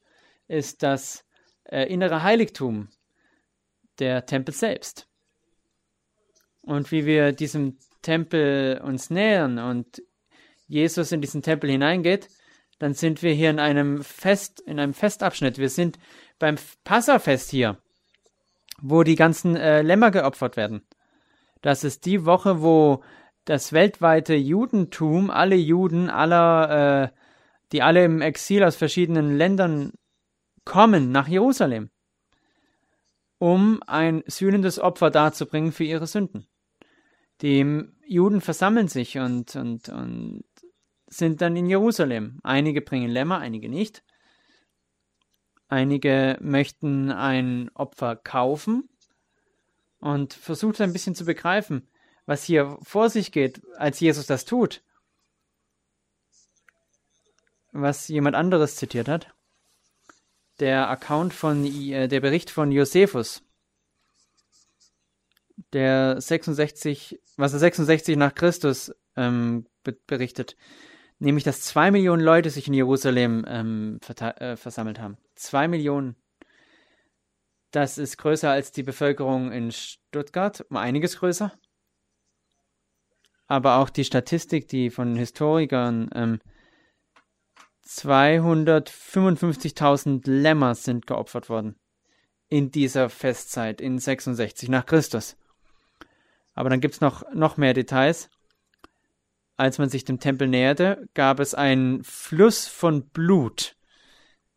ist 0.47 0.83
das 0.83 1.25
äh, 1.65 1.91
innere 1.91 2.23
Heiligtum, 2.23 2.91
der 3.99 4.27
Tempel 4.27 4.55
selbst. 4.55 5.09
Und 6.61 6.93
wie 6.93 7.07
wir 7.07 7.33
diesem 7.33 7.79
Tempel 8.03 8.79
uns 8.85 9.09
nähern 9.09 9.59
und 9.59 10.03
Jesus 10.69 11.13
in 11.13 11.23
diesen 11.23 11.41
Tempel 11.41 11.71
hineingeht, 11.71 12.29
dann 12.79 12.93
sind 12.93 13.23
wir 13.23 13.33
hier 13.33 13.49
in 13.49 13.59
einem 13.59 14.05
Fest, 14.05 14.61
in 14.61 14.79
einem 14.79 14.93
Festabschnitt. 14.93 15.57
Wir 15.57 15.71
sind 15.71 15.99
beim 16.39 16.57
Passafest 16.85 17.49
hier, 17.49 17.81
wo 18.81 19.03
die 19.03 19.17
ganzen 19.17 19.57
äh, 19.57 19.83
Lämmer 19.83 20.11
geopfert 20.11 20.57
werden. 20.57 20.83
Das 21.63 21.85
ist 21.85 22.07
die 22.07 22.25
Woche, 22.25 22.63
wo 22.63 23.03
das 23.45 23.73
weltweite 23.73 24.35
Judentum, 24.35 25.31
alle 25.31 25.57
Juden 25.57 26.11
aller 26.11 27.05
äh, 27.05 27.09
die 27.73 27.83
alle 27.83 28.05
im 28.05 28.21
Exil 28.21 28.63
aus 28.63 28.77
verschiedenen 28.77 29.37
Ländern 29.37 29.93
kommen 30.65 31.11
nach 31.13 31.29
Jerusalem. 31.29 31.91
um 33.39 33.83
ein 33.87 34.23
sühnendes 34.27 34.79
Opfer 34.79 35.11
darzubringen 35.11 35.73
für 35.73 35.85
ihre 35.85 36.07
Sünden. 36.07 36.47
Die 37.43 37.85
Juden 38.07 38.41
versammeln 38.41 38.89
sich 38.89 39.19
und, 39.19 39.57
und, 39.57 39.89
und 39.91 40.45
sind 41.07 41.41
dann 41.43 41.57
in 41.57 41.67
Jerusalem. 41.67 42.41
Einige 42.43 42.81
bringen 42.81 43.11
Lämmer, 43.11 43.39
einige 43.39 43.69
nicht. 43.69 44.03
Einige 45.69 46.39
möchten 46.41 47.11
ein 47.11 47.71
Opfer 47.75 48.15
kaufen 48.17 48.89
und 49.99 50.33
versucht 50.33 50.81
ein 50.81 50.93
bisschen 50.93 51.15
zu 51.15 51.25
begreifen, 51.25 51.89
was 52.25 52.45
hier 52.45 52.79
vor 52.83 53.11
sich 53.11 53.33
geht, 53.33 53.63
als 53.77 53.99
Jesus 53.99 54.27
das 54.27 54.45
tut. 54.45 54.83
Was 57.73 58.09
jemand 58.09 58.37
anderes 58.37 58.77
zitiert 58.77 59.09
hat. 59.09 59.35
Der 60.61 60.89
Account 60.89 61.35
von, 61.35 61.65
äh, 61.67 62.09
der 62.09 62.21
Bericht 62.21 62.51
von 62.51 62.73
Josephus, 62.73 63.43
der 65.73 66.21
66, 66.21 67.21
was 67.37 67.53
er 67.53 67.59
66 67.59 68.17
nach 68.17 68.35
Christus 68.35 68.95
ähm, 69.17 69.67
berichtet, 70.07 70.57
nämlich 71.19 71.45
dass 71.45 71.63
zwei 71.63 71.91
Millionen 71.91 72.23
Leute 72.23 72.51
sich 72.51 72.69
in 72.69 72.75
Jerusalem 72.75 73.45
ähm, 73.49 73.99
äh, 74.19 74.57
versammelt 74.57 75.01
haben. 75.01 75.17
Zwei 75.35 75.67
Millionen. 75.69 76.17
Das 77.71 77.97
ist 77.99 78.17
größer 78.17 78.51
als 78.51 78.73
die 78.73 78.83
Bevölkerung 78.83 79.53
in 79.53 79.71
Stuttgart, 79.73 80.65
um 80.71 80.77
einiges 80.77 81.19
größer. 81.19 81.53
Aber 83.47 83.77
auch 83.77 83.91
die 83.91 84.05
Statistik, 84.05 84.69
die 84.69 84.89
von 84.91 85.15
Historikern 85.17 86.09
ähm, 86.15 86.41
255.000 87.87 90.29
Lämmer 90.29 90.75
sind 90.75 91.07
geopfert 91.07 91.49
worden 91.49 91.77
in 92.49 92.71
dieser 92.71 93.11
Festzeit 93.11 93.81
in 93.81 93.99
66 93.99 94.69
nach 94.69 94.87
Christus. 94.87 95.37
Aber 96.55 96.71
dann 96.71 96.81
gibt 96.81 96.95
es 96.95 97.01
noch, 97.01 97.25
noch 97.35 97.57
mehr 97.57 97.75
Details. 97.75 98.31
Als 99.57 99.79
man 99.79 99.89
sich 99.89 100.05
dem 100.05 100.21
Tempel 100.21 100.49
näherte, 100.49 101.09
gab 101.15 101.41
es 101.41 101.55
einen 101.55 102.05
Fluss 102.05 102.67
von 102.67 103.09
Blut, 103.09 103.77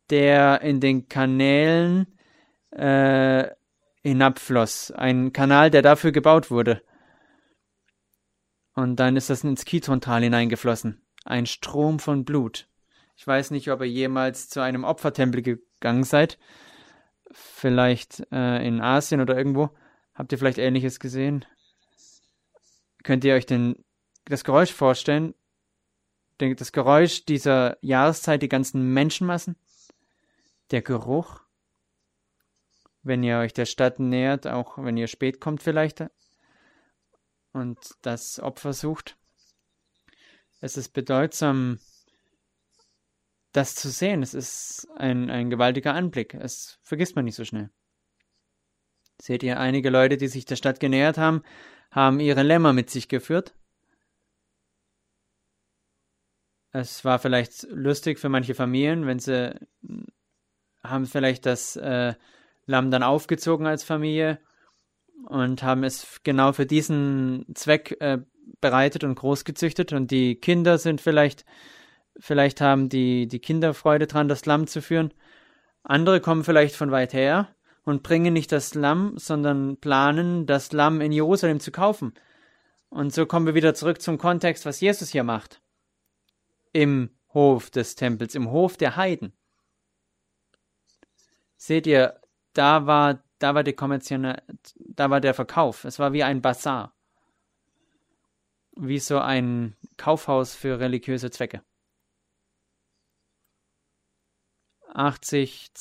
der 0.10 0.62
in 0.62 0.82
den 0.82 1.08
Kanälen 1.08 2.18
äh, 2.72 3.48
hinabfloss. 4.02 4.92
Ein 4.92 5.32
Kanal, 5.32 5.72
der 5.72 5.82
dafür 5.82 6.12
gebaut 6.12 6.52
wurde. 6.52 6.82
Und 8.74 8.98
dann 8.98 9.16
ist 9.16 9.30
das 9.30 9.44
ins 9.44 9.66
Kidrontal 9.66 10.24
hineingeflossen. 10.24 11.02
Ein 11.26 11.46
Strom 11.46 12.00
von 12.00 12.26
Blut. 12.26 12.68
Ich 13.16 13.26
weiß 13.28 13.52
nicht, 13.52 13.70
ob 13.70 13.82
ihr 13.82 13.90
jemals 13.90 14.50
zu 14.50 14.62
einem 14.62 14.84
Opfertempel 14.84 15.42
gegangen 15.42 16.04
seid. 16.04 16.38
Vielleicht 17.32 18.26
äh, 18.32 18.66
in 18.66 18.82
Asien 18.82 19.22
oder 19.22 19.38
irgendwo. 19.38 19.70
Habt 20.14 20.32
ihr 20.32 20.38
vielleicht 20.38 20.58
Ähnliches 20.58 21.00
gesehen? 21.00 21.46
Könnt 23.04 23.24
ihr 23.24 23.36
euch 23.36 23.46
den 23.46 23.84
das 24.30 24.44
Geräusch 24.44 24.72
vorstellen? 24.72 25.34
Das 26.38 26.72
Geräusch 26.72 27.26
dieser 27.26 27.78
Jahreszeit, 27.82 28.42
die 28.42 28.50
ganzen 28.50 28.94
Menschenmassen? 28.94 29.58
Der 30.72 30.82
Geruch? 30.82 31.42
Wenn 33.02 33.24
ihr 33.24 33.40
euch 33.40 33.54
der 33.54 33.66
Stadt 33.66 34.00
nähert, 34.00 34.48
auch 34.48 34.78
wenn 34.78 34.98
ihr 34.98 35.08
spät 35.08 35.42
kommt 35.42 35.64
vielleicht 35.64 36.06
und 37.52 37.78
das 38.02 38.40
Opfer 38.40 38.74
sucht. 38.74 39.18
Es 40.62 40.78
ist 40.78 40.90
bedeutsam, 40.90 41.80
das 43.52 43.76
zu 43.76 43.90
sehen. 43.90 44.22
Es 44.22 44.34
ist 44.34 44.88
ein, 44.96 45.30
ein 45.30 45.50
gewaltiger 45.50 45.94
Anblick. 45.94 46.34
Es 46.36 46.78
vergisst 46.84 47.16
man 47.16 47.26
nicht 47.26 47.36
so 47.36 47.46
schnell. 47.46 47.72
Seht 49.20 49.44
ihr, 49.44 49.60
einige 49.60 49.90
Leute, 49.90 50.18
die 50.18 50.28
sich 50.28 50.46
der 50.46 50.56
Stadt 50.56 50.80
genähert 50.80 51.18
haben, 51.18 51.42
haben 51.92 52.20
ihre 52.20 52.44
Lämmer 52.44 52.74
mit 52.74 52.90
sich 52.90 53.08
geführt 53.08 53.56
Es 56.80 57.06
war 57.06 57.20
vielleicht 57.20 57.68
lustig 57.72 58.20
für 58.20 58.30
manche 58.30 58.56
Familien, 58.56 59.06
wenn 59.06 59.20
sie 59.20 59.54
haben 60.84 61.06
vielleicht 61.06 61.46
das 61.46 61.76
äh, 61.76 62.14
Lamm 62.66 62.92
dann 62.92 63.04
aufgezogen 63.04 63.68
als 63.68 63.84
Familie 63.84 64.40
und 65.28 65.64
haben 65.64 65.84
es 65.84 66.22
genau 66.24 66.54
für 66.54 66.66
diesen 66.66 67.46
Zweck 67.54 67.98
äh, 68.00 68.20
bereitet 68.62 69.04
und 69.04 69.16
großgezüchtet 69.16 69.94
und 69.94 70.12
die 70.12 70.36
Kinder 70.36 70.78
sind 70.78 71.02
vielleicht 71.02 71.46
vielleicht 72.18 72.62
haben 72.62 72.90
die 72.90 73.28
die 73.28 73.40
Kinder 73.40 73.74
Freude 73.74 74.08
dran, 74.08 74.28
das 74.28 74.46
Lamm 74.46 74.68
zu 74.68 74.82
führen. 74.82 75.14
Andere 75.84 76.22
kommen 76.22 76.44
vielleicht 76.44 76.76
von 76.76 76.92
weit 76.92 77.14
her 77.14 77.50
und 77.84 78.04
bringen 78.04 78.34
nicht 78.34 78.52
das 78.52 78.74
Lamm, 78.74 79.14
sondern 79.18 79.78
planen, 79.78 80.46
das 80.46 80.72
Lamm 80.72 81.02
in 81.02 81.12
Jerusalem 81.12 81.60
zu 81.60 81.72
kaufen. 81.72 82.14
Und 82.90 83.14
so 83.14 83.26
kommen 83.26 83.46
wir 83.46 83.56
wieder 83.56 83.74
zurück 83.74 84.02
zum 84.02 84.18
Kontext, 84.18 84.66
was 84.66 84.82
Jesus 84.82 85.10
hier 85.10 85.24
macht 85.24 85.62
im 86.74 87.16
Hof 87.34 87.70
des 87.70 87.96
Tempels, 87.96 88.36
im 88.36 88.52
Hof 88.52 88.78
der 88.78 88.96
Heiden. 88.96 89.34
Seht 91.58 91.88
ihr, 91.88 92.20
da 92.54 92.86
war, 92.86 93.24
da 93.40 93.56
war 93.56 93.64
die 93.64 93.74
kommerzielle, 93.74 94.44
da 94.76 95.10
war 95.10 95.22
der 95.22 95.34
Verkauf. 95.34 95.84
Es 95.86 96.00
war 96.00 96.14
wie 96.14 96.24
ein 96.24 96.42
Bazar. 96.42 96.96
Wie 98.76 99.00
so 99.00 99.20
ein 99.20 99.76
Kaufhaus 99.98 100.56
für 100.56 100.80
religiöse 100.80 101.32
Zwecke. 101.32 101.62
80, 104.94 105.72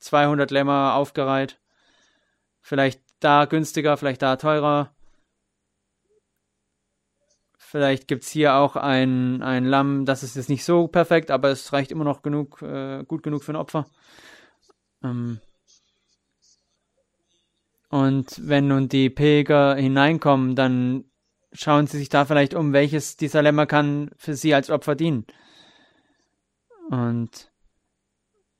200 0.00 0.50
Lämmer 0.50 0.94
aufgereiht. 0.94 1.60
Vielleicht 2.60 3.02
da 3.20 3.44
günstiger, 3.44 3.96
vielleicht 3.96 4.22
da 4.22 4.36
teurer. 4.36 4.94
Vielleicht 7.70 8.08
gibt 8.08 8.24
es 8.24 8.30
hier 8.30 8.54
auch 8.54 8.76
ein, 8.76 9.42
ein 9.42 9.66
Lamm, 9.66 10.06
das 10.06 10.22
ist 10.22 10.36
jetzt 10.36 10.48
nicht 10.48 10.64
so 10.64 10.88
perfekt, 10.88 11.30
aber 11.30 11.50
es 11.50 11.70
reicht 11.70 11.92
immer 11.92 12.04
noch 12.04 12.22
genug, 12.22 12.62
äh, 12.62 13.04
gut 13.04 13.22
genug 13.22 13.44
für 13.44 13.52
ein 13.52 13.56
Opfer. 13.56 13.84
Ähm 15.04 15.38
und 17.90 18.40
wenn 18.42 18.68
nun 18.68 18.88
die 18.88 19.10
Pilger 19.10 19.74
hineinkommen, 19.74 20.56
dann 20.56 21.04
schauen 21.52 21.86
sie 21.86 21.98
sich 21.98 22.08
da 22.08 22.24
vielleicht 22.24 22.54
um, 22.54 22.72
welches 22.72 23.18
dieser 23.18 23.42
Lämmer 23.42 23.66
kann 23.66 24.12
für 24.16 24.34
sie 24.34 24.54
als 24.54 24.70
Opfer 24.70 24.94
dienen. 24.94 25.26
Und 26.88 27.52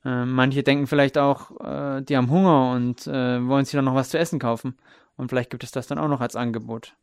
äh, 0.05 0.23
manche 0.23 0.61
denken 0.61 0.85
vielleicht 0.85 1.17
auch, 1.17 1.59
äh, 1.61 2.03
die 2.03 2.15
haben 2.15 2.29
Hunger 2.29 2.73
und 2.73 3.07
äh, 3.07 3.43
wollen 3.47 3.65
sich 3.65 3.73
dann 3.73 3.85
noch 3.85 3.95
was 3.95 4.09
zu 4.09 4.19
essen 4.19 4.37
kaufen. 4.37 4.77
Und 5.17 5.29
vielleicht 5.29 5.49
gibt 5.49 5.63
es 5.63 5.71
das 5.71 5.87
dann 5.87 5.97
auch 5.97 6.09
noch 6.09 6.21
als 6.21 6.35
Angebot. 6.35 6.95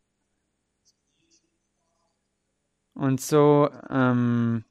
Und 2.97 3.21
so, 3.21 3.69
ähm, 3.91 4.65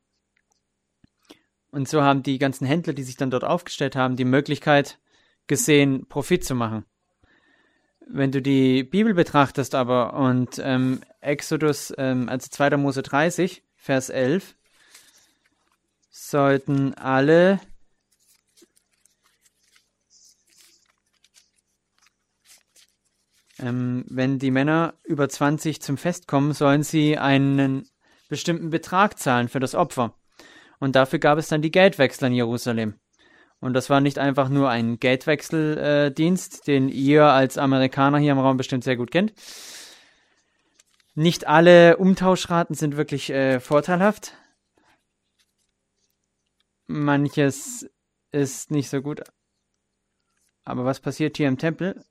und 1.70 1.88
so 1.88 2.02
haben 2.02 2.24
die 2.24 2.40
ganzen 2.40 2.66
Händler, 2.66 2.94
die 2.94 3.04
sich 3.04 3.18
dann 3.18 3.30
dort 3.30 3.44
aufgestellt 3.44 3.96
haben, 3.96 4.16
die 4.16 4.26
Möglichkeit 4.26 4.98
gesehen, 5.46 6.08
Profit 6.08 6.44
zu 6.44 6.56
machen. 6.56 6.86
Wenn 8.08 8.32
du 8.32 8.42
die 8.42 8.84
Bibel 8.84 9.14
betrachtest 9.14 9.76
aber 9.76 10.16
und 10.16 10.60
ähm, 10.60 11.02
Exodus, 11.22 11.94
ähm, 12.00 12.28
also 12.28 12.50
2. 12.50 12.78
Mose 12.78 13.04
30, 13.04 13.64
Vers 13.76 14.10
11, 14.10 14.56
sollten 16.10 16.96
alle 16.96 17.60
ähm, 23.60 24.04
wenn 24.08 24.40
die 24.40 24.52
Männer 24.52 24.96
über 25.04 25.30
20 25.30 25.80
zum 25.80 25.98
Fest 25.98 26.28
kommen, 26.28 26.54
sollen 26.54 26.82
sie 26.82 27.20
einen 27.20 27.88
bestimmten 28.28 28.70
Betrag 28.70 29.20
zahlen 29.20 29.50
für 29.50 29.60
das 29.60 29.76
Opfer. 29.76 30.16
Und 30.80 30.96
dafür 30.96 31.20
gab 31.20 31.38
es 31.38 31.48
dann 31.48 31.62
die 31.62 31.72
Geldwechsel 31.72 32.28
in 32.28 32.34
Jerusalem. 32.34 32.96
Und 33.60 33.74
das 33.74 33.90
war 33.90 34.02
nicht 34.02 34.20
einfach 34.20 34.50
nur 34.50 34.70
ein 34.70 35.00
Geldwechseldienst, 35.00 36.68
äh, 36.68 36.72
den 36.72 36.90
ihr 36.90 37.26
als 37.26 37.58
Amerikaner 37.58 38.18
hier 38.18 38.34
im 38.34 38.40
Raum 38.40 38.58
bestimmt 38.58 38.84
sehr 38.84 38.98
gut 38.98 39.12
kennt. 39.12 39.34
Nicht 41.16 41.48
alle 41.48 41.98
Umtauschraten 41.98 42.76
sind 42.76 42.98
wirklich 42.98 43.30
äh, 43.30 43.60
vorteilhaft. 43.60 44.34
Manches 46.88 47.90
ist 48.32 48.70
nicht 48.70 48.90
so 48.90 49.02
gut. 49.02 49.22
Aber 50.66 50.84
was 50.84 51.00
passiert 51.00 51.38
hier 51.38 51.48
im 51.48 51.58
Tempel? 51.58 52.04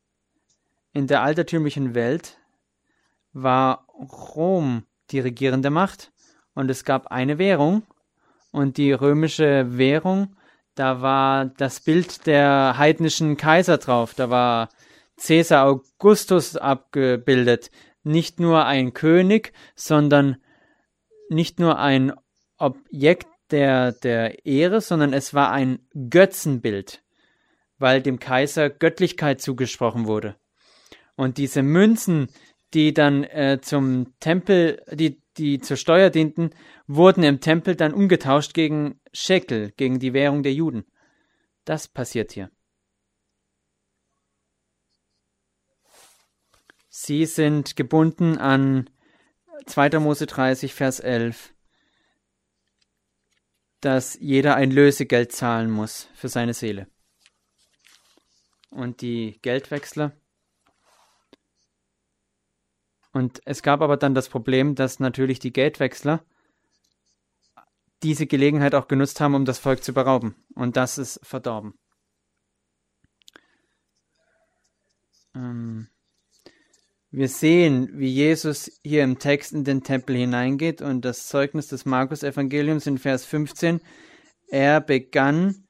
In 0.93 1.07
der 1.07 1.23
altertümlichen 1.23 1.95
Welt 1.95 2.39
war 3.33 3.87
Rom 3.89 4.87
die 5.15 5.21
regierende 5.21 5.71
Macht 5.71 6.13
und 6.55 6.71
es 6.71 6.85
gab 6.85 7.07
eine 7.07 7.39
Währung 7.39 7.85
und 8.53 8.77
die 8.77 8.93
römische 8.93 9.79
Währung, 9.79 10.37
da 10.75 11.01
war 11.01 11.47
das 11.47 11.81
Bild 11.81 12.27
der 12.27 12.75
heidnischen 12.77 13.39
Kaiser 13.39 13.79
drauf, 13.79 14.13
da 14.13 14.29
war 14.29 14.69
Caesar 15.17 15.67
Augustus 15.67 16.57
abgebildet, 16.57 17.71
nicht 18.03 18.41
nur 18.41 18.67
ein 18.67 18.93
König, 18.93 19.53
sondern 19.75 20.37
nicht 21.31 21.59
nur 21.59 21.79
ein 21.79 22.13
Objekt 22.59 23.29
der, 23.51 23.93
der 23.93 24.45
Ehre, 24.45 24.81
sondern 24.81 25.13
es 25.13 25.33
war 25.33 25.53
ein 25.53 25.79
Götzenbild. 26.11 27.03
weil 27.79 28.03
dem 28.03 28.19
Kaiser 28.19 28.71
Göttlichkeit 28.71 29.41
zugesprochen 29.41 30.07
wurde. 30.07 30.37
Und 31.17 31.39
diese 31.39 31.63
Münzen, 31.63 32.29
die 32.75 32.93
dann 32.93 33.25
äh, 33.25 33.61
zum 33.63 34.19
Tempel, 34.19 34.83
die, 34.93 35.23
die 35.37 35.61
zur 35.61 35.77
Steuer 35.77 36.11
dienten, 36.11 36.51
wurden 36.87 37.23
im 37.23 37.41
Tempel 37.41 37.77
dann 37.77 37.95
umgetauscht 37.95 38.53
gegen 38.53 39.01
Shekel, 39.13 39.71
gegen 39.73 40.01
die 40.01 40.13
Währung 40.13 40.43
der 40.43 40.53
Juden. 40.53 40.85
Das 41.65 41.89
passiert 41.89 42.33
hier. 42.33 42.51
Sie 46.89 47.27
sind 47.27 47.77
gebunden 47.77 48.39
an 48.39 48.91
2. 49.67 49.99
Mose 50.01 50.27
30, 50.27 50.75
Vers 50.75 51.01
11, 51.01 51.55
dass 53.81 54.15
jeder 54.21 54.57
ein 54.57 54.71
Lösegeld 54.71 55.33
zahlen 55.33 55.71
muss 55.71 56.09
für 56.15 56.29
seine 56.29 56.55
Seele. 56.55 56.87
Und 58.71 59.01
die 59.01 59.39
Geldwechsler 59.43 60.13
und 63.15 63.41
es 63.45 63.63
gab 63.63 63.81
aber 63.81 63.97
dann 63.97 64.15
das 64.15 64.29
Problem, 64.29 64.75
dass 64.75 64.99
natürlich 64.99 65.39
die 65.39 65.53
Geldwechsler 65.53 66.25
diese 68.03 68.27
Gelegenheit 68.27 68.75
auch 68.75 68.89
genutzt 68.89 69.21
haben, 69.21 69.37
um 69.37 69.45
das 69.45 69.61
Volk 69.61 69.85
zu 69.85 69.95
berauben. 69.95 70.35
Und 70.57 70.77
das 70.77 70.99
ist 70.99 71.21
verdorben. 71.23 71.75
Ähm 75.35 75.87
wir 77.13 77.29
sehen, 77.29 77.89
wie 77.93 78.09
Jesus 78.09 78.81
hier 78.83 79.05
im 79.05 79.21
Text 79.21 79.53
in 79.53 79.63
den 79.63 79.85
Tempel 79.85 80.17
hineingeht 80.17 80.83
und 80.83 81.05
das 81.05 81.29
Zeugnis 81.29 81.69
des 81.69 81.85
Markus-Evangeliums 81.85 82.89
in 82.89 82.99
Vers 82.99 83.25
15. 83.25 83.81
Er 84.49 84.81
begann, 84.81 85.69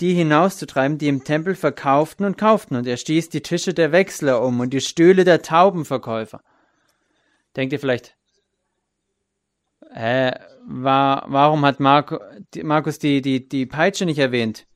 die 0.00 0.14
hinauszutreiben, 0.14 0.96
die 0.96 1.08
im 1.08 1.24
Tempel 1.24 1.54
verkauften 1.54 2.24
und 2.24 2.38
kauften, 2.38 2.76
und 2.76 2.86
er 2.86 2.96
stieß 2.96 3.28
die 3.28 3.42
Tische 3.42 3.74
der 3.74 3.92
Wechsler 3.92 4.40
um 4.40 4.60
und 4.60 4.72
die 4.72 4.80
Stühle 4.80 5.24
der 5.24 5.42
Taubenverkäufer 5.42 6.42
denkt 7.56 7.72
ihr 7.72 7.80
vielleicht, 7.80 8.16
äh, 9.94 10.32
war, 10.66 11.24
warum 11.28 11.64
hat 11.64 11.80
Marco, 11.80 12.18
die, 12.54 12.62
Markus 12.62 12.98
die, 12.98 13.22
die, 13.22 13.48
die 13.48 13.66
Peitsche 13.66 14.04
nicht 14.04 14.18
erwähnt? 14.18 14.66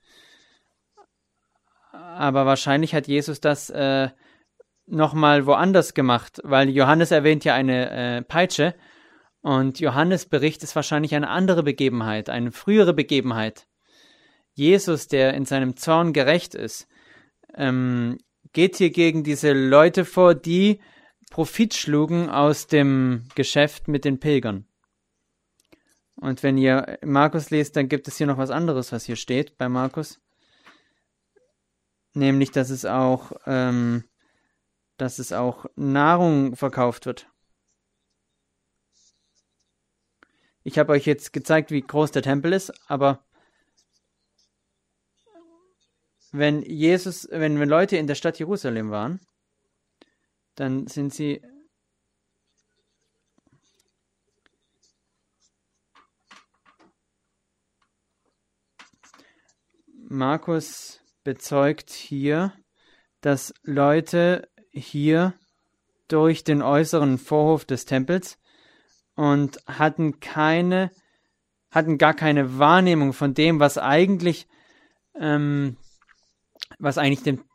Aber 1.93 2.47
wahrscheinlich 2.47 2.95
hat 2.95 3.07
Jesus 3.07 3.41
das 3.41 3.71
äh, 3.71 4.11
nochmal 4.87 5.47
woanders 5.47 5.95
gemacht, 5.95 6.41
weil 6.45 6.69
Johannes 6.69 7.11
erwähnt 7.11 7.45
ja 7.45 7.55
eine 7.55 7.91
äh, 7.91 8.23
Peitsche 8.23 8.75
und 9.43 9.81
Johannes 9.81 10.27
Bericht 10.27 10.63
ist 10.63 10.77
wahrscheinlich 10.77 11.15
eine 11.15 11.29
andere 11.29 11.63
Begebenheit, 11.63 12.29
eine 12.29 12.53
frühere 12.53 12.93
Begebenheit. 12.93 13.67
Jesus, 14.53 15.09
der 15.09 15.35
in 15.35 15.47
seinem 15.47 15.77
Zorn 15.77 16.13
gerecht 16.13 16.55
ist, 16.55 16.87
ähm, 17.55 18.19
geht 18.53 18.77
hier 18.77 18.91
gegen 18.91 19.25
diese 19.25 19.53
Leute 19.53 20.05
vor, 20.05 20.35
die 20.35 20.81
Profit 21.31 21.75
schlugen 21.75 22.29
aus 22.29 22.67
dem 22.67 23.25
Geschäft 23.37 23.89
mit 23.89 24.05
den 24.05 24.19
Pilgern. 24.19 24.67
Und 26.17 26.43
wenn 26.43 26.59
ihr 26.59 26.99
Markus 27.03 27.51
lest, 27.51 27.77
dann 27.77 27.89
gibt 27.89 28.09
es 28.09 28.19
hier 28.19 28.27
noch 28.27 28.37
was 28.37 28.51
anderes, 28.51 28.93
was 28.93 29.05
hier 29.05 29.17
steht 29.17 29.57
bei 29.57 29.69
Markus. 29.69 30.21
Nämlich, 32.13 32.51
dass 32.51 32.69
es 32.69 32.85
auch, 32.85 33.33
ähm, 33.47 34.05
dass 34.97 35.19
es 35.19 35.33
auch 35.33 35.67
Nahrung 35.77 36.57
verkauft 36.57 37.07
wird. 37.07 37.27
Ich 40.63 40.79
habe 40.79 40.93
euch 40.93 41.07
jetzt 41.07 41.33
gezeigt, 41.33 41.71
wie 41.71 41.81
groß 41.81 42.11
der 42.11 42.23
Tempel 42.23 42.53
ist, 42.53 42.73
aber 42.91 43.25
wenn 46.33 46.63
Jesus, 46.63 47.27
wenn, 47.31 47.59
wenn 47.59 47.69
Leute 47.69 47.97
in 47.97 48.07
der 48.07 48.15
Stadt 48.15 48.39
Jerusalem 48.39 48.91
waren, 48.91 49.21
dann 50.61 50.87
sind 50.89 51.15
sie 51.15 51.41
Markus 60.11 61.01
bezeugt 61.25 61.89
hier, 61.89 62.53
dass 63.23 63.55
Leute 63.63 64.51
hier 64.71 65.33
durch 66.09 66.45
den 66.45 66.61
äußeren 66.61 67.17
Vorhof 67.17 67.65
des 67.65 67.87
Tempels 67.87 68.39
und 69.15 69.65
hatten 69.67 70.21
keine, 70.21 70.91
hatten 71.71 71.97
gar 71.97 72.13
keine 72.13 72.59
Wahrnehmung 72.59 73.15
von 73.15 73.33
dem, 73.33 73.61
was 73.61 73.79
eigentlich, 73.79 74.47
ähm, 75.15 75.79
was 76.79 76.99
eigentlich 76.99 77.23
dem 77.23 77.50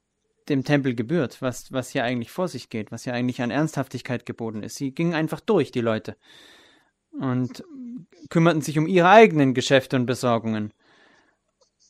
dem 0.49 0.63
Tempel 0.63 0.95
gebührt, 0.95 1.41
was, 1.41 1.71
was 1.71 1.89
hier 1.89 2.03
eigentlich 2.03 2.31
vor 2.31 2.47
sich 2.47 2.69
geht, 2.69 2.91
was 2.91 3.03
hier 3.03 3.13
eigentlich 3.13 3.41
an 3.41 3.51
Ernsthaftigkeit 3.51 4.25
geboten 4.25 4.63
ist. 4.63 4.75
Sie 4.75 4.91
gingen 4.91 5.13
einfach 5.13 5.39
durch, 5.39 5.71
die 5.71 5.81
Leute, 5.81 6.15
und 7.11 7.63
kümmerten 8.29 8.61
sich 8.61 8.77
um 8.77 8.87
ihre 8.87 9.09
eigenen 9.09 9.53
Geschäfte 9.53 9.95
und 9.95 10.05
Besorgungen. 10.05 10.73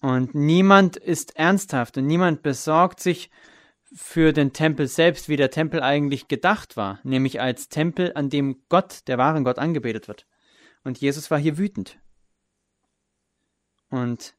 Und 0.02 0.36
niemand 0.36 0.98
ist 0.98 1.36
ernsthaft 1.36 1.98
und 1.98 2.06
niemand 2.06 2.44
besorgt 2.44 3.00
sich 3.00 3.30
für 3.94 4.34
den 4.34 4.52
Tempel 4.52 4.88
selbst, 4.88 5.30
wie 5.30 5.38
der 5.38 5.52
Tempel 5.52 5.82
eigentlich 5.82 6.28
gedacht 6.28 6.76
war, 6.76 7.00
nämlich 7.04 7.39
als 7.41 7.70
Tempel, 7.70 8.12
an 8.13 8.30
dem 8.30 8.62
Gott, 8.68 9.08
der 9.08 9.18
wahren 9.18 9.44
Gott, 9.44 9.58
angebetet 9.58 10.08
wird. 10.08 10.28
Und 10.84 11.00
Jesus 11.00 11.32
war 11.32 11.39
hier 11.39 11.58
wütend. 11.58 11.98
Und 13.89 14.36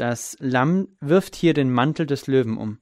das 0.00 0.34
Lamm 0.40 0.96
wirft 1.00 1.36
hier 1.36 1.52
den 1.52 1.70
Mantel 1.70 2.06
des 2.06 2.26
Löwen 2.26 2.56
um. 2.56 2.80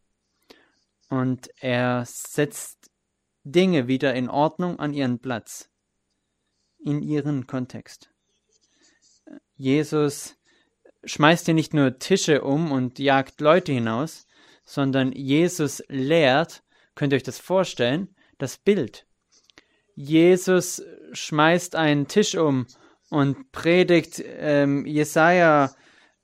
Und 1.09 1.51
er 1.61 2.05
setzt 2.07 2.93
Dinge 3.43 3.89
wieder 3.89 4.15
in 4.15 4.29
Ordnung 4.29 4.79
an 4.79 4.95
ihren 4.95 5.19
Platz, 5.19 5.69
in 6.79 7.03
ihren 7.03 7.49
Kontext. 7.49 8.11
Jesus 9.57 10.37
schmeißt 11.03 11.47
hier 11.47 11.55
nicht 11.55 11.75
nur 11.75 11.99
Tische 11.99 12.43
um 12.43 12.71
und 12.71 13.01
jagt 13.01 13.41
Leute 13.41 13.73
hinaus, 13.73 14.27
sondern 14.65 15.11
Jesus 15.11 15.83
lehrt, 15.89 16.63
könnt 16.95 17.13
ihr 17.13 17.17
euch 17.17 17.23
das 17.25 17.41
vorstellen, 17.41 18.15
das 18.39 18.59
Bild. 18.59 19.07
Jesus 19.97 20.85
schmeißt 21.13 21.75
einen 21.75 22.07
Tisch 22.07 22.37
um 22.37 22.67
und 23.11 23.51
predigt 23.51 24.23
ähm, 24.25 24.87
Jesaja 24.87 25.75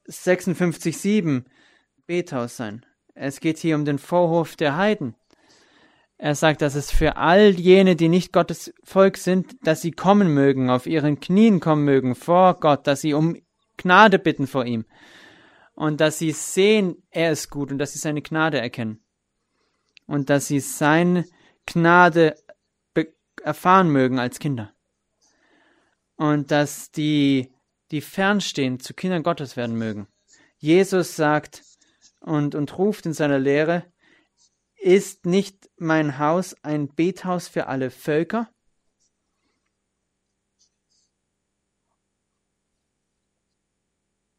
56,7 0.09 1.45
Bethaus 2.07 2.57
sein. 2.57 2.85
Es 3.14 3.40
geht 3.40 3.59
hier 3.59 3.77
um 3.77 3.85
den 3.85 3.99
Vorhof 3.99 4.57
der 4.57 4.77
Heiden. 4.77 5.14
Er 6.17 6.35
sagt, 6.35 6.62
dass 6.62 6.75
es 6.75 6.90
für 6.90 7.17
all 7.17 7.51
jene, 7.51 7.97
die 7.97 8.09
nicht 8.09 8.33
Gottes 8.33 8.73
Volk 8.83 9.17
sind, 9.17 9.57
dass 9.67 9.83
sie 9.83 9.90
kommen 9.90 10.33
mögen, 10.33 10.71
auf 10.71 10.87
ihren 10.87 11.21
Knien 11.21 11.61
kommen 11.61 11.85
mögen 11.85 12.14
vor 12.14 12.55
Gott, 12.61 12.87
dass 12.87 13.01
sie 13.01 13.14
um 13.14 13.37
Gnade 13.77 14.19
bitten 14.19 14.47
vor 14.47 14.64
ihm 14.64 14.85
und 15.75 16.01
dass 16.01 16.19
sie 16.19 16.31
sehen, 16.31 17.03
er 17.11 17.33
ist 17.33 17.51
gut 17.51 17.73
und 17.73 17.79
dass 17.79 17.93
sie 17.93 17.99
seine 17.99 18.23
Gnade 18.23 18.61
erkennen 18.61 19.01
und 20.07 20.31
dass 20.31 20.47
sie 20.47 20.61
seine 20.61 21.25
Gnade 21.67 22.37
erfahren 23.43 23.90
mögen 23.90 24.19
als 24.19 24.38
Kinder 24.38 24.73
und 26.17 26.51
dass 26.51 26.90
die 26.90 27.54
die 27.94 28.00
fernstehen, 28.00 28.80
zu 28.80 28.92
Kindern 28.92 29.22
Gottes 29.22 29.57
werden 29.57 29.78
mögen. 29.78 30.09
Jesus 30.59 31.14
sagt 31.14 31.62
und, 32.18 32.57
und 32.57 32.76
ruft 32.76 33.07
in 33.07 33.12
seiner 33.12 33.38
Lehre, 33.38 33.85
ist 34.74 35.26
nicht 35.26 35.70
mein 35.76 36.18
Haus 36.18 36.57
ein 36.64 36.92
Bethaus 36.92 37.46
für 37.46 37.68
alle 37.68 37.92
Völker? 37.92 38.50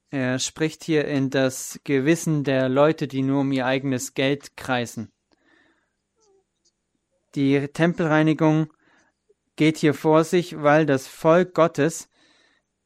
Er 0.10 0.40
spricht 0.40 0.84
hier 0.84 1.06
in 1.06 1.30
das 1.30 1.80
Gewissen 1.86 2.44
der 2.44 2.68
Leute, 2.68 3.08
die 3.08 3.22
nur 3.22 3.40
um 3.40 3.54
ihr 3.54 3.66
eigenes 3.66 4.14
Geld 4.14 4.58
kreisen. 4.58 5.14
Die 7.36 7.70
Tempelreinigung 7.70 8.74
geht 9.56 9.78
hier 9.78 9.94
vor 9.94 10.26
sich, 10.26 10.62
weil 10.62 10.86
das 10.86 11.08
Volk 11.08 11.54
Gottes 11.54 12.10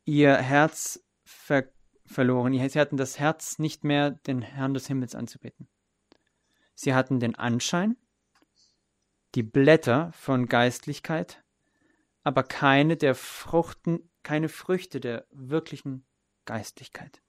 ihr 0.10 0.36
Herz 0.36 1.03
ver 1.24 1.70
verloren. 2.05 2.53
Sie 2.53 2.80
hatten 2.80 2.97
das 2.97 3.20
Herz 3.20 3.60
nicht 3.60 3.84
mehr, 3.84 4.10
den 4.10 4.41
Herrn 4.41 4.74
des 4.74 4.88
Himmels 4.88 5.14
anzubeten. 5.14 5.68
Sie 6.74 6.95
hatten 6.95 7.20
den 7.20 7.36
Anschein, 7.36 7.97
die 9.36 9.43
Blätter 9.43 10.12
von 10.14 10.47
Geistlichkeit, 10.47 11.43
aber 12.24 12.41
keine 12.41 12.97
der 12.97 13.14
Fruchten, 13.14 14.10
keine 14.24 14.49
Früchte 14.49 14.99
der 14.99 15.28
wirklichen 15.30 16.03
Geistlichkeit. 16.45 17.22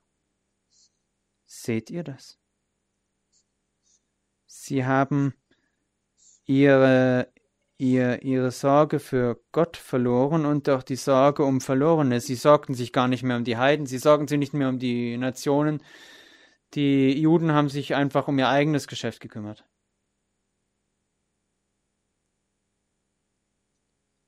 Seht 1.45 1.91
ihr 1.91 2.03
das? 2.03 2.39
Sie 4.47 4.87
haben 4.87 5.35
ihre, 6.47 7.31
ihr, 7.81 8.23
ihre 8.23 8.51
Sorge 8.51 9.01
für 9.01 9.41
Gott 9.53 9.77
verloren 9.77 10.47
und 10.47 10.69
auch 10.69 10.83
die 10.83 10.97
Sorge 10.97 11.45
um 11.45 11.61
Verlorene. 11.61 12.21
Sie 12.21 12.35
sorgten 12.35 12.75
sich 12.75 12.93
gar 12.93 13.09
nicht 13.09 13.23
mehr 13.23 13.37
um 13.37 13.45
die 13.45 13.57
Heiden, 13.57 13.87
sie 13.87 13.99
sorgten 13.99 14.29
sich 14.29 14.39
nicht 14.39 14.55
mehr 14.55 14.69
um 14.69 14.79
die 14.79 15.17
Nationen, 15.17 15.83
Die 16.75 17.13
Juden 17.21 17.53
haben 17.53 17.69
sich 17.69 17.95
einfach 17.95 18.29
um 18.29 18.39
ihr 18.39 18.49
eigenes 18.49 18.87
Geschäft 18.87 19.21
gekümmert. 19.21 19.65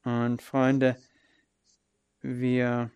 Und 0.05 0.43
Freunde, 0.43 0.97
wir 2.21 2.91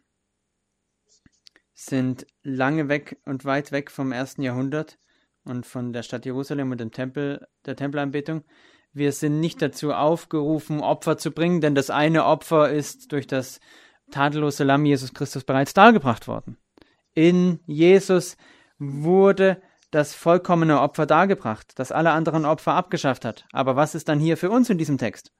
sind 1.75 2.27
lange 2.43 2.89
weg 2.89 3.21
und 3.25 3.45
weit 3.45 3.71
weg 3.71 3.91
vom 3.91 4.11
ersten 4.13 4.43
Jahrhundert 4.43 4.99
und 5.45 5.67
von 5.67 5.93
der 5.93 6.03
Stadt 6.03 6.25
Jerusalem 6.25 6.73
und 6.73 6.81
dem 6.81 6.91
Tempel, 6.91 7.47
der 7.65 7.77
Tempelanbetung. 7.77 8.45
Wir 8.97 9.13
sind 9.13 9.41
nicht 9.41 9.61
dazu 9.61 9.93
aufgerufen, 9.93 10.81
Opfer 10.81 11.19
zu 11.19 11.31
bringen, 11.31 11.61
denn 11.61 11.75
das 11.75 11.91
eine 11.91 12.25
Opfer 12.25 12.71
ist 12.71 13.13
durch 13.13 13.27
das 13.27 13.61
tadellose 14.11 14.65
Lamm 14.65 14.87
Jesus 14.87 15.13
Christus 15.13 15.45
bereits 15.45 15.75
dargebracht 15.75 16.27
worden. 16.29 16.57
In 17.13 17.61
Jesus 17.67 18.39
wurde 18.79 19.61
das 19.91 20.15
vollkommene 20.15 20.81
Opfer 20.81 21.05
dargebracht, 21.05 21.79
das 21.79 21.93
alle 21.93 22.13
anderen 22.13 22.47
Opfer 22.47 22.73
abgeschafft 22.73 23.27
hat. 23.27 23.47
Aber 23.53 23.77
was 23.77 23.95
ist 23.95 24.09
dann 24.09 24.19
hier 24.19 24.39
für 24.39 24.49
uns 24.49 24.71
in 24.71 24.79
diesem 24.79 24.97
Text? 24.97 25.31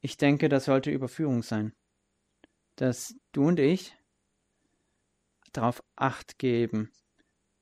Ich 0.00 0.16
denke, 0.16 0.48
das 0.48 0.64
sollte 0.64 0.90
Überführung 0.90 1.42
sein, 1.42 1.74
dass 2.76 3.14
du 3.32 3.48
und 3.48 3.60
ich 3.60 3.94
darauf 5.52 5.82
acht 5.94 6.38
geben 6.38 6.90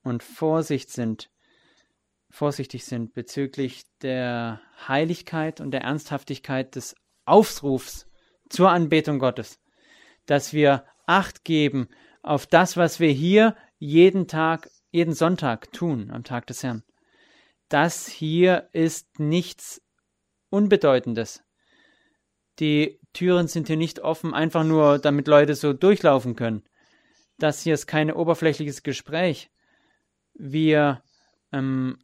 und 0.04 0.22
Vorsicht 0.22 0.90
sind, 0.92 1.32
vorsichtig 2.36 2.84
sind 2.84 3.14
bezüglich 3.14 3.84
der 4.02 4.60
Heiligkeit 4.86 5.62
und 5.62 5.70
der 5.70 5.80
Ernsthaftigkeit 5.80 6.76
des 6.76 6.94
Aufrufs 7.24 8.06
zur 8.50 8.70
Anbetung 8.70 9.18
Gottes, 9.18 9.58
dass 10.26 10.52
wir 10.52 10.84
Acht 11.06 11.44
geben 11.44 11.88
auf 12.22 12.46
das, 12.46 12.76
was 12.76 13.00
wir 13.00 13.10
hier 13.10 13.56
jeden 13.78 14.28
Tag, 14.28 14.68
jeden 14.90 15.14
Sonntag 15.14 15.72
tun, 15.72 16.10
am 16.10 16.24
Tag 16.24 16.46
des 16.48 16.62
Herrn. 16.62 16.82
Das 17.68 18.06
hier 18.06 18.68
ist 18.72 19.18
nichts 19.18 19.80
Unbedeutendes. 20.50 21.42
Die 22.58 23.00
Türen 23.14 23.48
sind 23.48 23.68
hier 23.68 23.76
nicht 23.76 24.00
offen, 24.00 24.34
einfach 24.34 24.64
nur, 24.64 24.98
damit 24.98 25.26
Leute 25.26 25.54
so 25.54 25.72
durchlaufen 25.72 26.36
können. 26.36 26.64
Das 27.38 27.62
hier 27.62 27.74
ist 27.74 27.86
kein 27.86 28.12
oberflächliches 28.12 28.82
Gespräch. 28.82 29.50
Wir 30.34 31.02
ähm, 31.52 31.98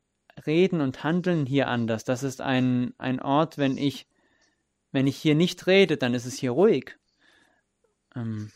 reden 0.46 0.80
und 0.80 1.04
handeln 1.04 1.46
hier 1.46 1.68
anders. 1.68 2.04
Das 2.04 2.22
ist 2.22 2.40
ein, 2.40 2.94
ein 2.98 3.20
Ort, 3.20 3.58
wenn 3.58 3.76
ich, 3.76 4.06
wenn 4.90 5.06
ich 5.06 5.16
hier 5.16 5.34
nicht 5.34 5.66
rede, 5.66 5.96
dann 5.96 6.14
ist 6.14 6.26
es 6.26 6.38
hier 6.38 6.52
ruhig. 6.52 6.96
Ähm, 8.14 8.50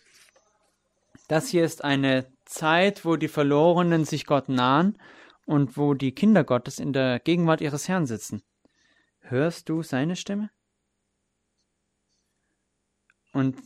das 1.29 1.49
hier 1.49 1.65
ist 1.65 1.85
eine 1.85 2.27
Zeit, 2.45 3.05
wo 3.05 3.17
die 3.17 3.29
Verlorenen 3.29 4.05
sich 4.05 4.27
Gott 4.27 4.49
nahen 4.49 4.99
und 5.45 5.77
wo 5.77 5.95
die 5.95 6.15
Kinder 6.15 6.45
Gottes 6.45 6.79
in 6.79 6.93
der 6.93 7.21
Gegenwart 7.21 7.61
ihres 7.61 7.89
Herrn 7.89 8.07
sitzen. 8.07 8.43
Hörst 9.21 9.69
du 9.69 9.83
seine 9.83 10.17
Stimme? 10.17 10.51
Und 13.33 13.57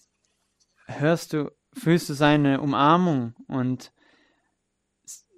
hörst 0.87 1.33
du, 1.33 1.51
fühlst 1.75 2.09
du 2.09 2.15
seine 2.15 2.61
Umarmung 2.61 3.35
und 3.47 3.93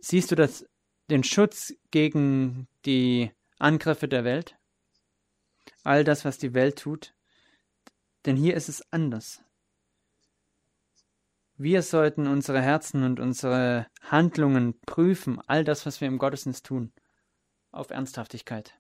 siehst 0.01 0.31
du 0.31 0.37
das, 0.37 0.65
den 1.13 1.25
Schutz 1.25 1.75
gegen 1.91 2.69
die 2.87 3.31
Angriffe 3.59 4.09
der 4.09 4.25
Welt? 4.25 4.57
All 5.85 6.05
das, 6.05 6.25
was 6.25 6.39
die 6.39 6.55
Welt 6.55 6.79
tut? 6.79 7.15
Denn 8.25 8.35
hier 8.37 8.55
ist 8.55 8.69
es 8.69 8.83
anders. 8.93 9.43
Wir 11.57 11.83
sollten 11.83 12.27
unsere 12.27 12.63
Herzen 12.63 13.03
und 13.03 13.21
unsere 13.21 13.87
Handlungen 14.01 14.81
prüfen, 14.81 15.39
all 15.47 15.65
das, 15.65 15.85
was 15.85 16.01
wir 16.01 16.09
im 16.09 16.19
Gottesdienst 16.19 16.65
tun, 16.65 16.93
auf 17.71 17.91
Ernsthaftigkeit, 17.91 18.75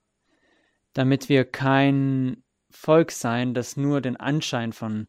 damit 0.95 1.28
wir 1.28 1.45
kein 1.45 2.43
Volk 2.70 3.12
sein, 3.12 3.53
das 3.53 3.76
nur 3.76 4.01
den 4.01 4.16
Anschein 4.16 4.72
von 4.72 5.07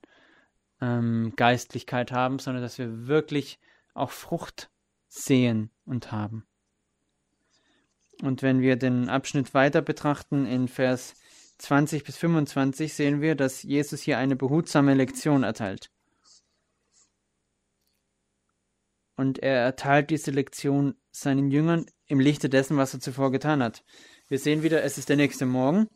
ähm, 0.81 1.33
Geistlichkeit 1.37 2.11
haben, 2.11 2.37
sondern 2.39 2.61
dass 2.61 2.77
wir 2.77 3.07
wirklich 3.07 3.59
auch 3.93 4.11
Frucht 4.11 4.69
sehen 5.07 5.71
und 5.85 6.11
haben. 6.11 6.45
Und 8.23 8.41
wenn 8.41 8.61
wir 8.61 8.77
den 8.77 9.09
Abschnitt 9.09 9.53
weiter 9.53 9.81
betrachten 9.81 10.45
in 10.45 10.67
Vers 10.67 11.15
20 11.57 12.03
bis 12.03 12.17
25, 12.17 12.93
sehen 12.93 13.21
wir, 13.21 13.35
dass 13.35 13.63
Jesus 13.63 14.01
hier 14.01 14.17
eine 14.17 14.35
behutsame 14.35 14.93
Lektion 14.93 15.43
erteilt. 15.43 15.89
und 19.15 19.39
er 19.39 19.57
erteilt 19.57 20.09
diese 20.09 20.31
Lektion 20.31 20.95
seinen 21.11 21.51
Jüngern 21.51 21.85
im 22.07 22.19
Lichte 22.19 22.49
dessen, 22.49 22.77
was 22.77 22.93
er 22.93 22.99
zuvor 22.99 23.31
getan 23.31 23.61
hat. 23.61 23.83
Wir 24.27 24.39
sehen 24.39 24.63
wieder, 24.63 24.83
es 24.83 24.97
ist 24.97 25.09
der 25.09 25.17
nächste 25.17 25.45
Morgen. 25.45 25.87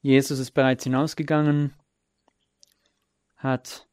Jesus 0.00 0.38
ist 0.38 0.52
bereits 0.52 0.84
hinausgegangen, 0.84 1.74
hat 3.36 3.86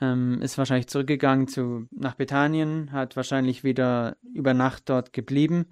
ähm, 0.00 0.40
ist 0.42 0.58
wahrscheinlich 0.58 0.88
zurückgegangen 0.88 1.46
zu 1.46 1.86
nach 1.90 2.14
Bethanien, 2.14 2.90
hat 2.92 3.16
wahrscheinlich 3.16 3.62
wieder 3.62 4.16
über 4.22 4.54
Nacht 4.54 4.88
dort 4.88 5.12
geblieben 5.12 5.66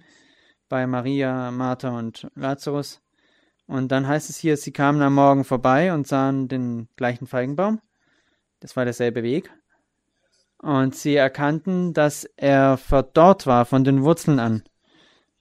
bei 0.73 0.87
Maria, 0.87 1.51
Martha 1.51 1.95
und 1.95 2.27
Lazarus. 2.33 2.99
Und 3.67 3.91
dann 3.91 4.07
heißt 4.07 4.31
es 4.31 4.37
hier, 4.37 4.57
sie 4.57 4.71
kamen 4.71 5.03
am 5.03 5.13
Morgen 5.13 5.43
vorbei 5.43 5.93
und 5.93 6.07
sahen 6.07 6.47
den 6.47 6.87
gleichen 6.95 7.27
Feigenbaum. 7.27 7.79
Das 8.59 8.75
war 8.75 8.83
derselbe 8.83 9.21
Weg. 9.21 9.51
Und 10.57 10.95
sie 10.95 11.15
erkannten, 11.15 11.93
dass 11.93 12.23
er 12.37 12.77
verdorrt 12.77 13.45
war 13.45 13.65
von 13.65 13.83
den 13.83 14.01
Wurzeln 14.01 14.39
an. 14.39 14.63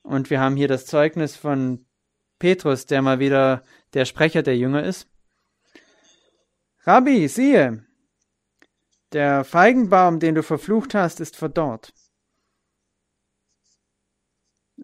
Und 0.03 0.28
wir 0.28 0.39
haben 0.39 0.55
hier 0.55 0.68
das 0.68 0.85
Zeugnis 0.85 1.35
von 1.35 1.87
Petrus, 2.39 2.85
der 2.85 3.01
mal 3.01 3.18
wieder 3.18 3.62
der 3.95 4.05
Sprecher 4.05 4.43
der 4.43 4.59
Jünger 4.59 4.83
ist. 4.83 5.09
Rabbi, 6.83 7.26
siehe, 7.26 7.87
der 9.12 9.45
Feigenbaum, 9.45 10.20
den 10.20 10.35
du 10.35 10.43
verflucht 10.43 10.95
hast, 10.95 11.20
ist 11.20 11.37
verdorrt. 11.37 11.95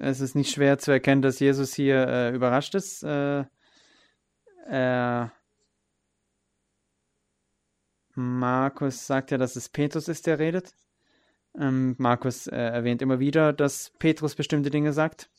Es 0.00 0.20
ist 0.20 0.34
nicht 0.34 0.50
schwer 0.52 0.78
zu 0.78 0.92
erkennen, 0.92 1.22
dass 1.22 1.40
Jesus 1.40 1.74
hier 1.74 2.06
äh, 2.06 2.34
überrascht 2.34 2.74
ist. 2.74 3.02
Äh, 3.02 3.44
er 4.66 5.32
Markus 8.14 9.06
sagt 9.06 9.30
ja, 9.30 9.38
dass 9.38 9.54
es 9.54 9.68
Petrus 9.68 10.08
ist, 10.08 10.26
der 10.26 10.38
redet. 10.38 10.74
Ähm, 11.56 11.94
Markus 11.98 12.46
äh, 12.48 12.56
erwähnt 12.56 13.00
immer 13.00 13.20
wieder, 13.20 13.52
dass 13.52 13.92
Petrus 13.98 14.34
bestimmte 14.34 14.70
Dinge 14.70 14.92
sagt. 14.92 15.30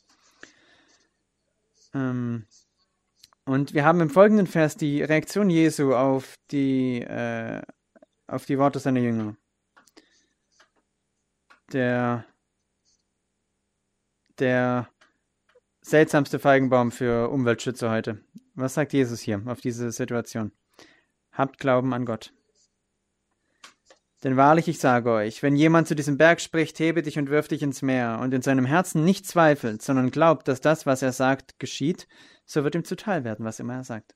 Ähm, 1.94 2.46
und 3.46 3.74
wir 3.74 3.84
haben 3.84 4.00
im 4.00 4.10
folgenden 4.10 4.48
Vers 4.48 4.78
die 4.78 5.04
Reaktion 5.04 5.50
Jesu 5.50 5.94
auf 5.94 6.36
die, 6.52 7.02
äh, 7.02 7.62
auf 8.28 8.46
die 8.46 8.58
Worte 8.58 8.80
seiner 8.80 9.02
Jünger. 9.02 9.36
Der, 11.74 12.26
der 14.40 14.90
seltsamste 15.82 16.40
Feigenbaum 16.40 16.92
für 16.92 17.30
Umweltschützer 17.30 17.92
heute. 17.92 18.20
Was 18.56 18.74
sagt 18.74 18.94
Jesus 18.94 19.20
hier 19.20 19.42
auf 19.46 19.62
diese 19.62 19.92
Situation? 19.92 20.52
Habt 21.32 21.60
Glauben 21.60 21.94
an 21.94 22.06
Gott. 22.06 22.34
Denn 24.24 24.36
wahrlich, 24.36 24.68
ich 24.68 24.80
sage 24.80 25.12
euch, 25.12 25.42
wenn 25.44 25.56
jemand 25.56 25.88
zu 25.88 25.96
diesem 25.96 26.18
Berg 26.18 26.42
spricht, 26.42 26.78
hebe 26.80 27.02
dich 27.02 27.18
und 27.18 27.30
wirf 27.30 27.48
dich 27.48 27.64
ins 27.64 27.82
Meer, 27.82 28.20
und 28.22 28.34
in 28.34 28.42
seinem 28.42 28.66
Herzen 28.66 29.06
nicht 29.06 29.26
zweifelt, 29.26 29.82
sondern 29.82 30.12
glaubt, 30.12 30.50
dass 30.50 30.60
das, 30.60 30.86
was 30.86 31.02
er 31.02 31.14
sagt, 31.14 31.58
geschieht, 31.58 32.08
so 32.46 32.66
wird 32.66 32.76
ihm 32.76 32.84
zuteil 32.84 33.24
werden, 33.24 33.46
was 33.46 33.62
immer 33.62 33.76
er 33.76 33.84
sagt. 33.86 34.16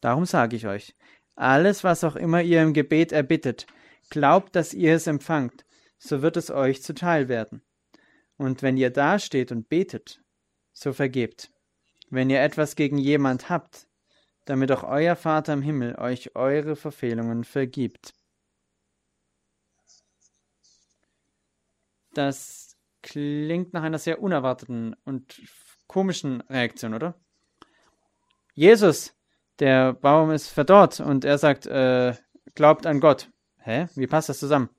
Darum 0.00 0.24
sage 0.24 0.54
ich 0.54 0.68
euch, 0.68 0.94
alles, 1.34 1.82
was 1.82 2.04
auch 2.04 2.14
immer 2.14 2.42
ihr 2.42 2.62
im 2.62 2.72
Gebet 2.72 3.10
erbittet, 3.10 3.66
glaubt, 4.08 4.54
dass 4.54 4.72
ihr 4.72 4.94
es 4.94 5.08
empfangt, 5.08 5.64
so 5.98 6.22
wird 6.22 6.36
es 6.36 6.50
euch 6.50 6.82
zuteil 6.82 7.28
werden. 7.28 7.62
Und 8.40 8.62
wenn 8.62 8.78
ihr 8.78 8.88
dasteht 8.88 9.52
und 9.52 9.68
betet, 9.68 10.22
so 10.72 10.94
vergebt. 10.94 11.50
Wenn 12.08 12.30
ihr 12.30 12.40
etwas 12.40 12.74
gegen 12.74 12.96
jemand 12.96 13.50
habt, 13.50 13.86
damit 14.46 14.72
auch 14.72 14.82
euer 14.82 15.14
Vater 15.14 15.52
im 15.52 15.60
Himmel 15.60 15.96
euch 15.96 16.34
eure 16.34 16.74
Verfehlungen 16.74 17.44
vergibt. 17.44 18.14
Das 22.14 22.78
klingt 23.02 23.74
nach 23.74 23.82
einer 23.82 23.98
sehr 23.98 24.22
unerwarteten 24.22 24.96
und 25.04 25.38
komischen 25.86 26.40
Reaktion, 26.40 26.94
oder? 26.94 27.20
Jesus, 28.54 29.14
der 29.58 29.92
Baum 29.92 30.30
ist 30.30 30.48
verdorrt 30.48 30.98
und 31.00 31.26
er 31.26 31.36
sagt, 31.36 31.66
äh, 31.66 32.14
glaubt 32.54 32.86
an 32.86 33.00
Gott. 33.00 33.30
Hä? 33.58 33.88
Wie 33.96 34.06
passt 34.06 34.30
das 34.30 34.38
zusammen? 34.38 34.70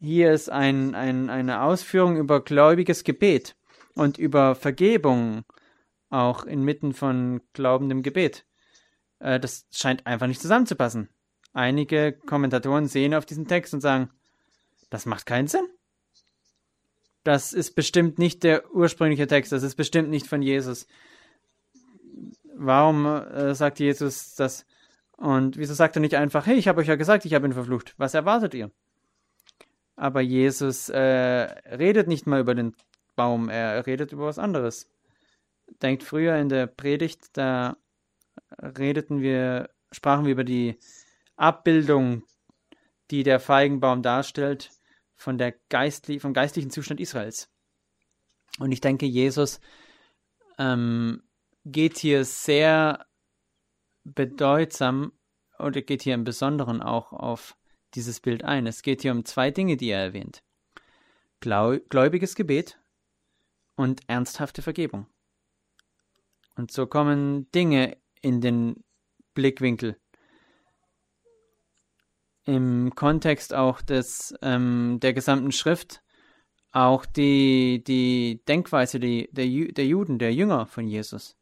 Hier 0.00 0.32
ist 0.32 0.48
ein, 0.48 0.94
ein, 0.94 1.28
eine 1.28 1.62
Ausführung 1.62 2.16
über 2.16 2.42
gläubiges 2.44 3.02
Gebet 3.02 3.56
und 3.94 4.16
über 4.16 4.54
Vergebung, 4.54 5.44
auch 6.08 6.44
inmitten 6.44 6.94
von 6.94 7.40
glaubendem 7.52 8.02
Gebet. 8.02 8.46
Äh, 9.18 9.40
das 9.40 9.66
scheint 9.72 10.06
einfach 10.06 10.28
nicht 10.28 10.40
zusammenzupassen. 10.40 11.08
einige 11.52 12.12
Kommentatoren 12.12 12.86
sehen 12.86 13.14
auf 13.14 13.26
diesen 13.26 13.48
Text 13.48 13.74
und 13.74 13.80
sagen, 13.80 14.10
das 14.90 15.06
macht 15.06 15.26
keinen 15.26 15.48
Sinn. 15.48 15.66
Das 17.24 17.52
ist 17.52 17.74
bestimmt 17.74 18.18
nicht 18.18 18.44
der 18.44 18.72
ursprüngliche 18.72 19.26
Text, 19.26 19.50
das 19.50 19.64
ist 19.64 19.74
bestimmt 19.74 20.10
nicht 20.10 20.28
von 20.28 20.42
Jesus. 20.42 20.86
Warum 22.54 23.04
äh, 23.06 23.54
sagt 23.54 23.80
Jesus 23.80 24.36
das? 24.36 24.64
Und 25.16 25.56
wieso 25.56 25.74
sagt 25.74 25.96
er 25.96 26.00
nicht 26.00 26.14
einfach, 26.14 26.46
hey, 26.46 26.56
ich 26.56 26.68
habe 26.68 26.80
euch 26.80 26.86
ja 26.86 26.94
gesagt, 26.94 27.24
ich 27.24 27.34
habe 27.34 27.46
ihn 27.46 27.52
verflucht. 27.52 27.94
Was 27.98 28.14
erwartet 28.14 28.54
ihr? 28.54 28.70
Aber 29.98 30.20
Jesus 30.20 30.88
äh, 30.90 31.00
redet 31.00 32.06
nicht 32.06 32.24
mal 32.24 32.40
über 32.40 32.54
den 32.54 32.76
Baum, 33.16 33.48
er 33.48 33.84
redet 33.84 34.12
über 34.12 34.26
was 34.26 34.38
anderes. 34.38 34.88
Denkt 35.82 36.04
früher 36.04 36.36
in 36.36 36.48
der 36.48 36.68
Predigt, 36.68 37.36
da 37.36 37.76
redeten 38.62 39.20
wir, 39.20 39.70
sprachen 39.90 40.24
wir 40.24 40.30
über 40.30 40.44
die 40.44 40.78
Abbildung, 41.34 42.22
die 43.10 43.24
der 43.24 43.40
Feigenbaum 43.40 44.02
darstellt, 44.02 44.70
von 45.16 45.36
der 45.36 45.52
geistli 45.68 46.20
vom 46.20 46.32
geistlichen 46.32 46.70
Zustand 46.70 47.00
Israels. 47.00 47.50
Und 48.60 48.70
ich 48.70 48.80
denke, 48.80 49.04
Jesus 49.04 49.58
ähm, 50.58 51.24
geht 51.64 51.98
hier 51.98 52.24
sehr 52.24 53.04
bedeutsam 54.04 55.10
oder 55.58 55.82
geht 55.82 56.02
hier 56.02 56.14
im 56.14 56.22
Besonderen 56.22 56.82
auch 56.82 57.12
auf 57.12 57.57
dieses 57.94 58.20
Bild 58.20 58.44
ein. 58.44 58.66
Es 58.66 58.82
geht 58.82 59.02
hier 59.02 59.12
um 59.12 59.24
zwei 59.24 59.50
Dinge, 59.50 59.76
die 59.76 59.90
er 59.90 60.00
erwähnt. 60.00 60.42
Gläubiges 61.40 62.34
Gebet 62.34 62.78
und 63.76 64.00
ernsthafte 64.08 64.62
Vergebung. 64.62 65.06
Und 66.56 66.72
so 66.72 66.86
kommen 66.86 67.50
Dinge 67.52 67.96
in 68.20 68.40
den 68.40 68.82
Blickwinkel. 69.34 69.96
Im 72.44 72.94
Kontext 72.94 73.54
auch 73.54 73.80
des, 73.80 74.34
ähm, 74.42 74.98
der 75.00 75.12
gesamten 75.12 75.52
Schrift, 75.52 76.02
auch 76.72 77.06
die, 77.06 77.84
die 77.86 78.42
Denkweise 78.48 78.98
die, 78.98 79.28
der, 79.32 79.46
der 79.46 79.86
Juden, 79.86 80.18
der 80.18 80.34
Jünger 80.34 80.66
von 80.66 80.88
Jesus. 80.88 81.36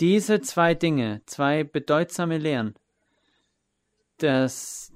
Diese 0.00 0.40
zwei 0.40 0.74
Dinge, 0.74 1.22
zwei 1.26 1.62
bedeutsame 1.62 2.38
Lehren, 2.38 2.74
das, 4.18 4.92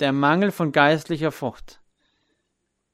der 0.00 0.12
Mangel 0.12 0.50
von 0.50 0.72
geistlicher 0.72 1.32
Frucht, 1.32 1.80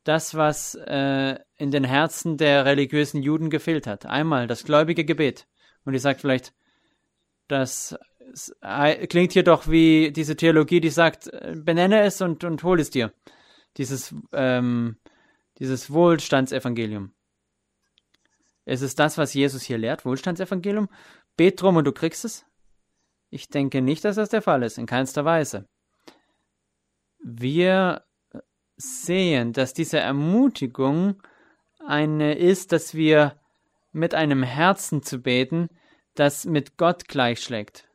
das, 0.05 0.34
was 0.34 0.74
äh, 0.74 1.38
in 1.57 1.70
den 1.70 1.84
Herzen 1.84 2.36
der 2.36 2.64
religiösen 2.64 3.22
Juden 3.22 3.50
gefehlt 3.50 3.86
hat. 3.86 4.07
Einmal 4.07 4.46
das 4.46 4.64
gläubige 4.64 5.05
Gebet. 5.05 5.46
Und 5.84 5.94
ich 5.94 6.03
sage 6.03 6.18
vielleicht, 6.18 6.53
das 7.48 7.96
klingt 9.09 9.32
hier 9.32 9.42
doch 9.42 9.68
wie 9.68 10.12
diese 10.12 10.36
Theologie, 10.36 10.80
die 10.80 10.90
sagt, 10.90 11.30
benenne 11.55 12.03
es 12.03 12.20
und, 12.20 12.44
und 12.44 12.62
hol 12.62 12.80
es 12.80 12.90
dir. 12.90 13.12
Dieses, 13.76 14.14
ähm, 14.32 14.96
dieses 15.59 15.92
Wohlstandsevangelium. 15.92 17.12
Ist 18.64 18.82
es 18.82 18.94
das, 18.94 19.18
was 19.18 19.34
Jesus 19.34 19.62
hier 19.62 19.78
lehrt, 19.78 20.05
Wohlstandsevangelium? 20.05 20.88
Bet 21.36 21.61
drum 21.61 21.76
und 21.76 21.84
du 21.84 21.92
kriegst 21.92 22.24
es? 22.24 22.46
Ich 23.30 23.48
denke 23.48 23.80
nicht, 23.80 24.05
dass 24.05 24.16
das 24.16 24.28
der 24.28 24.42
Fall 24.42 24.62
ist, 24.62 24.78
in 24.78 24.86
keinster 24.86 25.24
Weise. 25.24 25.66
Wir 27.23 28.05
sehen, 28.77 29.53
dass 29.53 29.75
diese 29.75 29.99
Ermutigung 29.99 31.23
eine 31.87 32.35
ist, 32.35 32.73
dass 32.73 32.95
wir 32.95 33.39
mit 33.93 34.14
einem 34.14 34.43
Herzen 34.43 35.03
zu 35.03 35.20
beten, 35.20 35.68
das 36.14 36.45
mit 36.45 36.77
Gott 36.77 37.09
gleichschlägt. 37.09 37.89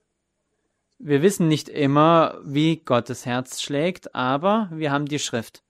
Wir 0.99 1.21
wissen 1.21 1.47
nicht 1.47 1.69
immer, 1.69 2.39
wie 2.43 2.77
Gottes 2.77 3.25
Herz 3.25 3.61
schlägt, 3.61 4.15
aber 4.15 4.69
wir 4.71 4.91
haben 4.91 5.05
die 5.05 5.19
Schrift. 5.19 5.63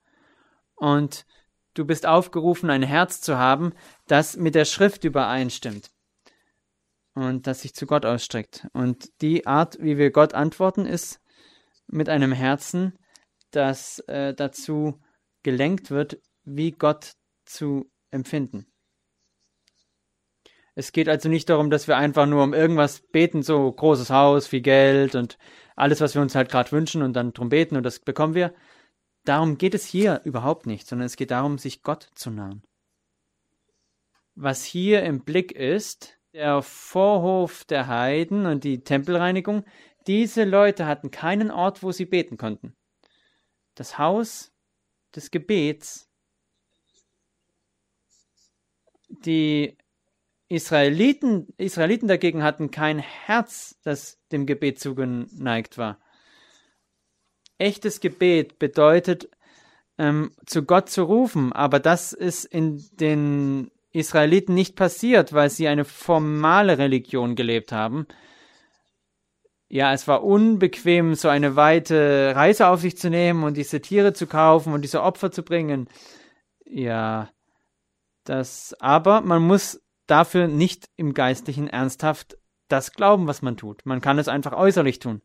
Und 0.74 1.26
du 1.74 1.84
bist 1.84 2.06
aufgerufen, 2.06 2.70
ein 2.70 2.82
Herz 2.82 3.20
zu 3.20 3.38
haben, 3.38 3.72
das 4.06 4.36
mit 4.36 4.54
der 4.54 4.64
Schrift 4.64 5.04
übereinstimmt 5.04 5.90
und 7.14 7.46
das 7.46 7.62
sich 7.62 7.74
zu 7.74 7.86
Gott 7.86 8.06
ausstreckt. 8.06 8.68
Und 8.72 9.20
die 9.20 9.46
Art, 9.46 9.78
wie 9.80 9.98
wir 9.98 10.10
Gott 10.10 10.34
antworten, 10.34 10.86
ist 10.86 11.20
mit 11.86 12.08
einem 12.08 12.32
Herzen, 12.32 12.98
das 13.50 14.00
äh, 14.00 14.34
dazu 14.34 15.00
gelenkt 15.42 15.90
wird, 15.90 16.20
wie 16.44 16.72
Gott 16.72 17.12
zu 17.44 17.90
empfinden. 18.10 18.66
Es 20.74 20.92
geht 20.92 21.08
also 21.08 21.28
nicht 21.28 21.48
darum, 21.48 21.70
dass 21.70 21.88
wir 21.88 21.96
einfach 21.96 22.26
nur 22.26 22.44
um 22.44 22.54
irgendwas 22.54 23.00
beten, 23.10 23.42
so 23.42 23.70
großes 23.72 24.10
Haus, 24.10 24.46
viel 24.46 24.60
Geld 24.60 25.16
und 25.16 25.36
alles, 25.74 26.00
was 26.00 26.14
wir 26.14 26.22
uns 26.22 26.36
halt 26.36 26.50
gerade 26.50 26.70
wünschen 26.70 27.02
und 27.02 27.14
dann 27.14 27.32
drum 27.32 27.48
beten 27.48 27.76
und 27.76 27.82
das 27.82 27.98
bekommen 27.98 28.34
wir. 28.34 28.54
Darum 29.24 29.58
geht 29.58 29.74
es 29.74 29.84
hier 29.84 30.20
überhaupt 30.24 30.66
nicht, 30.66 30.86
sondern 30.86 31.06
es 31.06 31.16
geht 31.16 31.32
darum, 31.32 31.58
sich 31.58 31.82
Gott 31.82 32.08
zu 32.14 32.30
nahen. 32.30 32.62
Was 34.36 34.64
hier 34.64 35.02
im 35.02 35.24
Blick 35.24 35.50
ist, 35.50 36.16
der 36.32 36.62
Vorhof 36.62 37.64
der 37.64 37.88
Heiden 37.88 38.46
und 38.46 38.62
die 38.62 38.84
Tempelreinigung, 38.84 39.64
diese 40.06 40.44
Leute 40.44 40.86
hatten 40.86 41.10
keinen 41.10 41.50
Ort, 41.50 41.82
wo 41.82 41.90
sie 41.90 42.06
beten 42.06 42.36
konnten. 42.36 42.77
Das 43.78 43.96
Haus 43.96 44.50
des 45.14 45.30
Gebets, 45.30 46.10
die 49.08 49.78
Israeliten, 50.48 51.46
Israeliten 51.58 52.08
dagegen 52.08 52.42
hatten 52.42 52.72
kein 52.72 52.98
Herz, 52.98 53.78
das 53.84 54.18
dem 54.32 54.46
Gebet 54.46 54.80
zugeneigt 54.80 55.78
war. 55.78 56.00
Echtes 57.58 58.00
Gebet 58.00 58.58
bedeutet, 58.58 59.30
ähm, 59.96 60.32
zu 60.44 60.64
Gott 60.64 60.90
zu 60.90 61.04
rufen, 61.04 61.52
aber 61.52 61.78
das 61.78 62.12
ist 62.12 62.46
in 62.46 62.84
den 62.94 63.70
Israeliten 63.92 64.54
nicht 64.54 64.74
passiert, 64.74 65.32
weil 65.32 65.50
sie 65.50 65.68
eine 65.68 65.84
formale 65.84 66.78
Religion 66.78 67.36
gelebt 67.36 67.70
haben. 67.70 68.08
Ja, 69.68 69.92
es 69.92 70.08
war 70.08 70.24
unbequem, 70.24 71.14
so 71.14 71.28
eine 71.28 71.54
weite 71.54 72.32
Reise 72.34 72.68
auf 72.68 72.80
sich 72.80 72.96
zu 72.96 73.10
nehmen 73.10 73.44
und 73.44 73.56
diese 73.56 73.82
Tiere 73.82 74.14
zu 74.14 74.26
kaufen 74.26 74.72
und 74.72 74.82
diese 74.82 75.02
Opfer 75.02 75.30
zu 75.30 75.42
bringen. 75.42 75.88
Ja, 76.64 77.28
das, 78.24 78.74
aber 78.80 79.20
man 79.20 79.42
muss 79.42 79.82
dafür 80.06 80.48
nicht 80.48 80.88
im 80.96 81.12
Geistlichen 81.12 81.68
ernsthaft 81.68 82.38
das 82.68 82.92
glauben, 82.92 83.26
was 83.26 83.42
man 83.42 83.56
tut. 83.56 83.84
Man 83.84 84.00
kann 84.00 84.18
es 84.18 84.28
einfach 84.28 84.52
äußerlich 84.52 84.98
tun. 84.98 85.22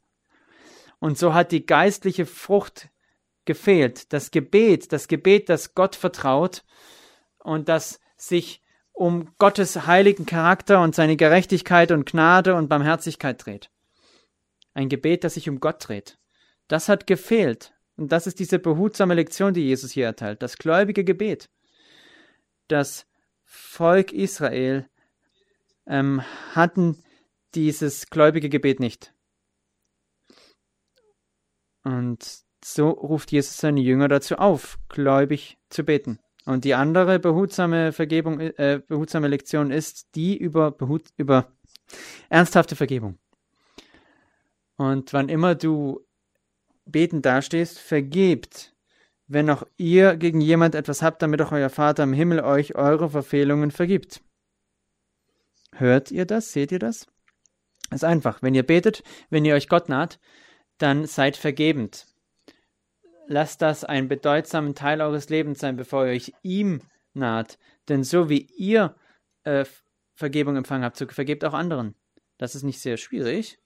Und 1.00 1.18
so 1.18 1.34
hat 1.34 1.52
die 1.52 1.66
geistliche 1.66 2.26
Frucht 2.26 2.90
gefehlt. 3.46 4.14
Das 4.14 4.32
Gebet, 4.32 4.92
das 4.94 5.08
Gebet, 5.08 5.50
das 5.50 5.74
Gott 5.74 5.96
vertraut 5.96 6.64
und 7.40 7.68
das 7.68 8.00
sich 8.16 8.62
um 8.94 9.30
Gottes 9.38 9.88
heiligen 9.88 10.26
Charakter 10.26 10.82
und 10.82 10.96
seine 10.96 11.18
Gerechtigkeit 11.18 11.92
und 11.92 12.10
Gnade 12.10 12.56
und 12.56 12.70
Barmherzigkeit 12.70 13.46
dreht. 13.46 13.70
Ein 14.74 14.90
Gebet, 14.90 15.24
das 15.24 15.36
sich 15.36 15.50
um 15.50 15.60
Gott 15.60 15.88
dreht. 15.88 16.18
Das 16.68 16.90
hat 16.90 17.08
gefehlt. 17.08 17.74
Und 17.96 18.12
das 18.12 18.26
ist 18.28 18.40
diese 18.40 18.60
behutsame 18.60 19.14
Lektion, 19.14 19.54
die 19.54 19.62
Jesus 19.62 19.92
hier 19.92 20.06
erteilt. 20.06 20.42
Das 20.42 20.58
gläubige 20.58 21.04
Gebet. 21.04 21.50
Das 22.68 23.06
Volk 23.44 24.12
Israel 24.12 24.88
ähm, 25.86 26.22
hatten 26.54 27.04
dieses 27.54 28.10
gläubige 28.10 28.50
Gebet 28.50 28.80
nicht. 28.80 29.14
Und 31.84 32.44
so 32.64 32.90
ruft 32.90 33.32
Jesus 33.32 33.58
seine 33.58 33.82
Jünger 33.82 34.08
dazu 34.08 34.38
auf, 34.38 34.80
gläubig 34.90 35.58
zu 35.70 35.84
beten. 35.84 36.20
Und 36.46 36.66
die 36.66 36.74
andere 36.74 37.20
behutsame 37.20 37.92
Vergebung, 37.92 38.40
äh, 38.40 38.82
behutsame 38.86 39.28
Lektion 39.28 39.72
ist 39.72 40.16
die 40.16 40.38
über, 40.38 40.72
behut, 40.72 41.10
über 41.18 41.52
ernsthafte 42.30 42.76
Vergebung. 42.76 43.18
Und 44.78 45.14
wann 45.14 45.30
immer 45.30 45.56
du 45.56 46.06
betend 46.86 47.26
dastehst, 47.26 47.80
vergebt, 47.80 48.76
wenn 49.28 49.50
auch 49.50 49.64
ihr 49.78 50.18
gegen 50.18 50.42
jemand 50.42 50.76
etwas 50.76 51.02
habt, 51.02 51.22
damit 51.22 51.42
auch 51.42 51.52
euer 51.52 51.70
Vater 51.70 52.04
im 52.04 52.14
Himmel 52.14 52.42
euch 52.42 52.76
eure 52.76 53.10
Verfehlungen 53.10 53.72
vergibt. 53.72 54.22
Hört 55.74 56.12
ihr 56.12 56.26
das? 56.26 56.52
Seht 56.52 56.72
ihr 56.72 56.80
das? 56.80 57.08
Es 57.90 57.98
ist 57.98 58.04
einfach. 58.04 58.42
Wenn 58.42 58.56
ihr 58.56 58.64
betet, 58.64 59.04
wenn 59.30 59.46
ihr 59.46 59.56
euch 59.56 59.70
Gott 59.70 59.90
naht, 59.90 60.20
dann 60.78 61.06
seid 61.06 61.38
vergebend 61.38 62.06
lasst 63.28 63.62
das 63.62 63.84
einen 63.84 64.08
bedeutsamen 64.08 64.76
Teil 64.76 65.02
eures 65.02 65.30
Lebens 65.30 65.60
sein, 65.60 65.76
bevor 65.76 66.06
ihr 66.06 66.14
euch 66.14 66.34
ihm 66.42 66.82
naht. 67.14 67.58
Denn 67.90 68.04
so 68.04 68.30
wie 68.30 68.48
ihr 68.58 68.96
äh, 69.44 69.66
Vergebung 70.16 70.56
empfangen 70.56 70.84
habt, 70.84 70.98
so 70.98 71.08
vergebt 71.08 71.44
auch 71.46 71.54
anderen. 71.54 71.96
Das 72.38 72.56
ist 72.56 72.64
nicht 72.64 72.80
sehr 72.80 72.98
schwierig. 72.98 73.60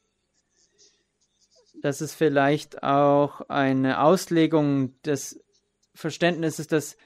Das 1.88 2.01
ist 2.01 2.15
vielleicht 2.15 2.83
auch 2.83 3.39
eine 3.47 4.01
Auslegung 4.01 5.01
des 5.03 5.41
Verständnisses, 5.95 6.67
das 6.67 6.97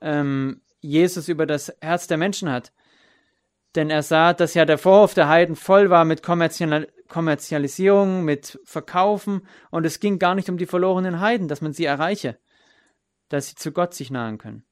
ähm, 0.00 0.60
Jesus 0.80 1.28
über 1.28 1.46
das 1.46 1.72
Herz 1.80 2.08
der 2.08 2.16
Menschen 2.16 2.50
hat. 2.50 2.72
Denn 3.76 3.90
er 3.90 4.02
sah, 4.02 4.34
dass 4.34 4.54
ja 4.54 4.64
der 4.64 4.76
Vorhof 4.76 5.14
der 5.14 5.28
Heiden 5.28 5.54
voll 5.54 5.88
war 5.88 6.04
mit 6.04 6.24
Kommerzialisierung, 6.24 8.24
mit 8.24 8.58
Verkaufen 8.64 9.46
und 9.70 9.86
es 9.86 10.00
ging 10.00 10.18
gar 10.18 10.34
nicht 10.34 10.50
um 10.50 10.58
die 10.58 10.66
verlorenen 10.66 11.20
Heiden, 11.20 11.46
dass 11.46 11.60
man 11.60 11.72
sie 11.72 11.84
erreiche, 11.84 12.36
dass 13.28 13.50
sie 13.50 13.54
zu 13.54 13.70
Gott 13.70 13.94
sich 13.94 14.10
nahen 14.10 14.38
können. 14.38 14.64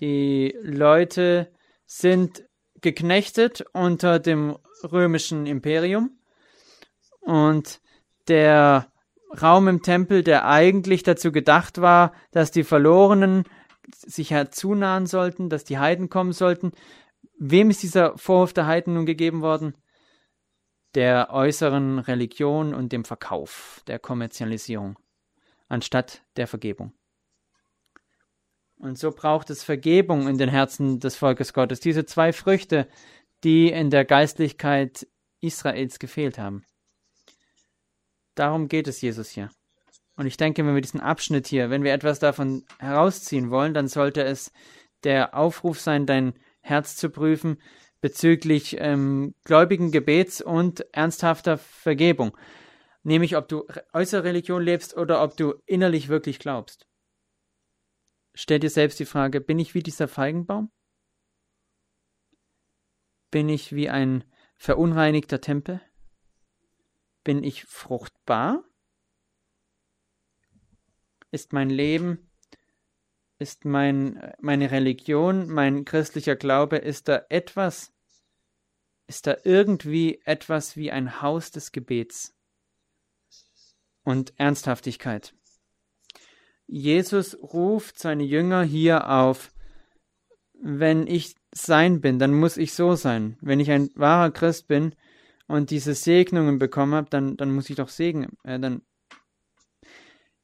Die 0.00 0.58
Leute 0.60 1.52
sind 1.84 2.42
geknechtet 2.80 3.64
unter 3.72 4.18
dem 4.18 4.56
römischen 4.82 5.46
Imperium 5.46 6.18
und 7.20 7.80
der 8.28 8.90
Raum 9.40 9.68
im 9.68 9.82
Tempel, 9.82 10.22
der 10.22 10.46
eigentlich 10.46 11.02
dazu 11.02 11.32
gedacht 11.32 11.80
war, 11.80 12.12
dass 12.30 12.50
die 12.50 12.64
Verlorenen 12.64 13.44
sich 13.92 14.30
herzunahen 14.30 15.06
sollten, 15.06 15.48
dass 15.48 15.64
die 15.64 15.78
Heiden 15.78 16.08
kommen 16.08 16.32
sollten. 16.32 16.72
Wem 17.38 17.70
ist 17.70 17.82
dieser 17.82 18.16
Vorwurf 18.16 18.52
der 18.52 18.66
Heiden 18.66 18.94
nun 18.94 19.06
gegeben 19.06 19.42
worden? 19.42 19.76
Der 20.94 21.28
äußeren 21.30 21.98
Religion 21.98 22.74
und 22.74 22.92
dem 22.92 23.04
Verkauf, 23.04 23.82
der 23.86 23.98
Kommerzialisierung, 23.98 24.98
anstatt 25.68 26.22
der 26.36 26.46
Vergebung. 26.46 26.92
Und 28.78 28.98
so 28.98 29.10
braucht 29.10 29.50
es 29.50 29.64
Vergebung 29.64 30.28
in 30.28 30.38
den 30.38 30.48
Herzen 30.48 31.00
des 31.00 31.16
Volkes 31.16 31.52
Gottes. 31.52 31.80
Diese 31.80 32.04
zwei 32.04 32.32
Früchte, 32.32 32.88
die 33.42 33.70
in 33.70 33.90
der 33.90 34.04
Geistlichkeit 34.04 35.06
Israels 35.40 35.98
gefehlt 35.98 36.38
haben. 36.38 36.64
Darum 38.34 38.68
geht 38.68 38.86
es 38.86 39.00
Jesus 39.00 39.30
hier. 39.30 39.50
Und 40.16 40.26
ich 40.26 40.36
denke, 40.36 40.64
wenn 40.66 40.74
wir 40.74 40.80
diesen 40.80 41.00
Abschnitt 41.00 41.46
hier, 41.46 41.70
wenn 41.70 41.84
wir 41.84 41.92
etwas 41.92 42.18
davon 42.18 42.64
herausziehen 42.78 43.50
wollen, 43.50 43.74
dann 43.74 43.88
sollte 43.88 44.22
es 44.24 44.52
der 45.04 45.34
Aufruf 45.34 45.80
sein, 45.80 46.06
dein 46.06 46.34
Herz 46.60 46.96
zu 46.96 47.10
prüfen 47.10 47.58
bezüglich 48.00 48.76
ähm, 48.78 49.34
gläubigen 49.44 49.90
Gebets 49.90 50.40
und 50.40 50.84
ernsthafter 50.92 51.58
Vergebung. 51.58 52.36
Nämlich, 53.02 53.36
ob 53.36 53.48
du 53.48 53.66
äußere 53.92 54.24
Religion 54.24 54.62
lebst 54.62 54.96
oder 54.96 55.22
ob 55.22 55.36
du 55.36 55.54
innerlich 55.64 56.08
wirklich 56.08 56.38
glaubst. 56.38 56.86
Stell 58.38 58.58
dir 58.60 58.68
selbst 58.68 59.00
die 59.00 59.06
Frage, 59.06 59.40
bin 59.40 59.58
ich 59.58 59.74
wie 59.74 59.82
dieser 59.82 60.08
Feigenbaum? 60.08 60.70
Bin 63.30 63.48
ich 63.48 63.74
wie 63.74 63.88
ein 63.88 64.24
verunreinigter 64.56 65.40
Tempel? 65.40 65.80
Bin 67.24 67.42
ich 67.42 67.64
fruchtbar? 67.64 68.62
Ist 71.30 71.54
mein 71.54 71.70
Leben, 71.70 72.30
ist 73.38 73.64
mein, 73.64 74.34
meine 74.38 74.70
Religion, 74.70 75.48
mein 75.48 75.86
christlicher 75.86 76.36
Glaube, 76.36 76.76
ist 76.76 77.08
da 77.08 77.24
etwas, 77.30 77.94
ist 79.06 79.26
da 79.26 79.38
irgendwie 79.44 80.20
etwas 80.26 80.76
wie 80.76 80.92
ein 80.92 81.22
Haus 81.22 81.52
des 81.52 81.72
Gebets 81.72 82.36
und 84.04 84.38
Ernsthaftigkeit? 84.38 85.34
Jesus 86.66 87.36
ruft 87.40 87.98
seine 87.98 88.24
Jünger 88.24 88.62
hier 88.62 89.10
auf, 89.10 89.50
wenn 90.60 91.06
ich 91.06 91.34
sein 91.52 92.00
bin, 92.00 92.18
dann 92.18 92.34
muss 92.34 92.56
ich 92.56 92.74
so 92.74 92.94
sein. 92.94 93.36
Wenn 93.40 93.60
ich 93.60 93.70
ein 93.70 93.90
wahrer 93.94 94.30
Christ 94.30 94.66
bin, 94.66 94.94
und 95.46 95.70
diese 95.70 95.94
Segnungen 95.94 96.58
bekommen 96.58 96.94
habe, 96.94 97.10
dann, 97.10 97.36
dann 97.36 97.54
muss 97.54 97.70
ich 97.70 97.76
doch 97.76 97.88
segnen. 97.88 98.36
Äh, 98.42 98.58
dann 98.58 98.82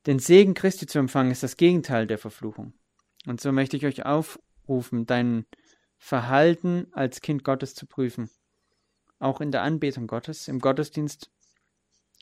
den 0.07 0.19
Segen 0.19 0.55
Christi 0.55 0.87
zu 0.87 0.99
empfangen 0.99 1.31
ist 1.31 1.43
das 1.43 1.57
Gegenteil 1.57 2.07
der 2.07 2.19
Verfluchung. 2.19 2.75
Und 3.27 3.41
so 3.41 3.53
möchte 3.53 3.77
ich 3.77 3.87
euch 3.87 4.05
aufrufen, 4.05 5.07
dein 5.07 5.47
Verhalten 5.97 6.89
als 6.93 7.21
Kind 7.21 7.45
Gottes 7.45 7.75
zu 7.75 7.87
prüfen. 7.87 8.29
Auch 9.21 9.41
in 9.41 9.53
der 9.53 9.63
Anbetung 9.63 10.09
Gottes, 10.09 10.49
im 10.49 10.59
Gottesdienst 10.59 11.31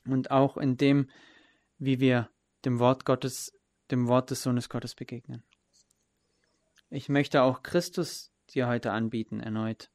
und 0.05 0.29
auch 0.29 0.57
in 0.57 0.77
dem, 0.77 1.09
wie 1.79 1.99
wir 1.99 2.29
dem 2.65 2.77
Wort 2.77 3.05
Gottes, 3.05 3.51
dem 3.91 4.07
Wort 4.07 4.31
des 4.31 4.43
Sohnes 4.43 4.69
Gottes 4.69 4.95
begegnen. 4.95 5.43
Ich 6.89 7.09
möchte 7.09 7.41
auch 7.43 7.63
Christus 7.63 8.31
dir 8.49 8.67
heute 8.67 8.91
anbieten, 8.91 9.39
erneut. 9.39 9.89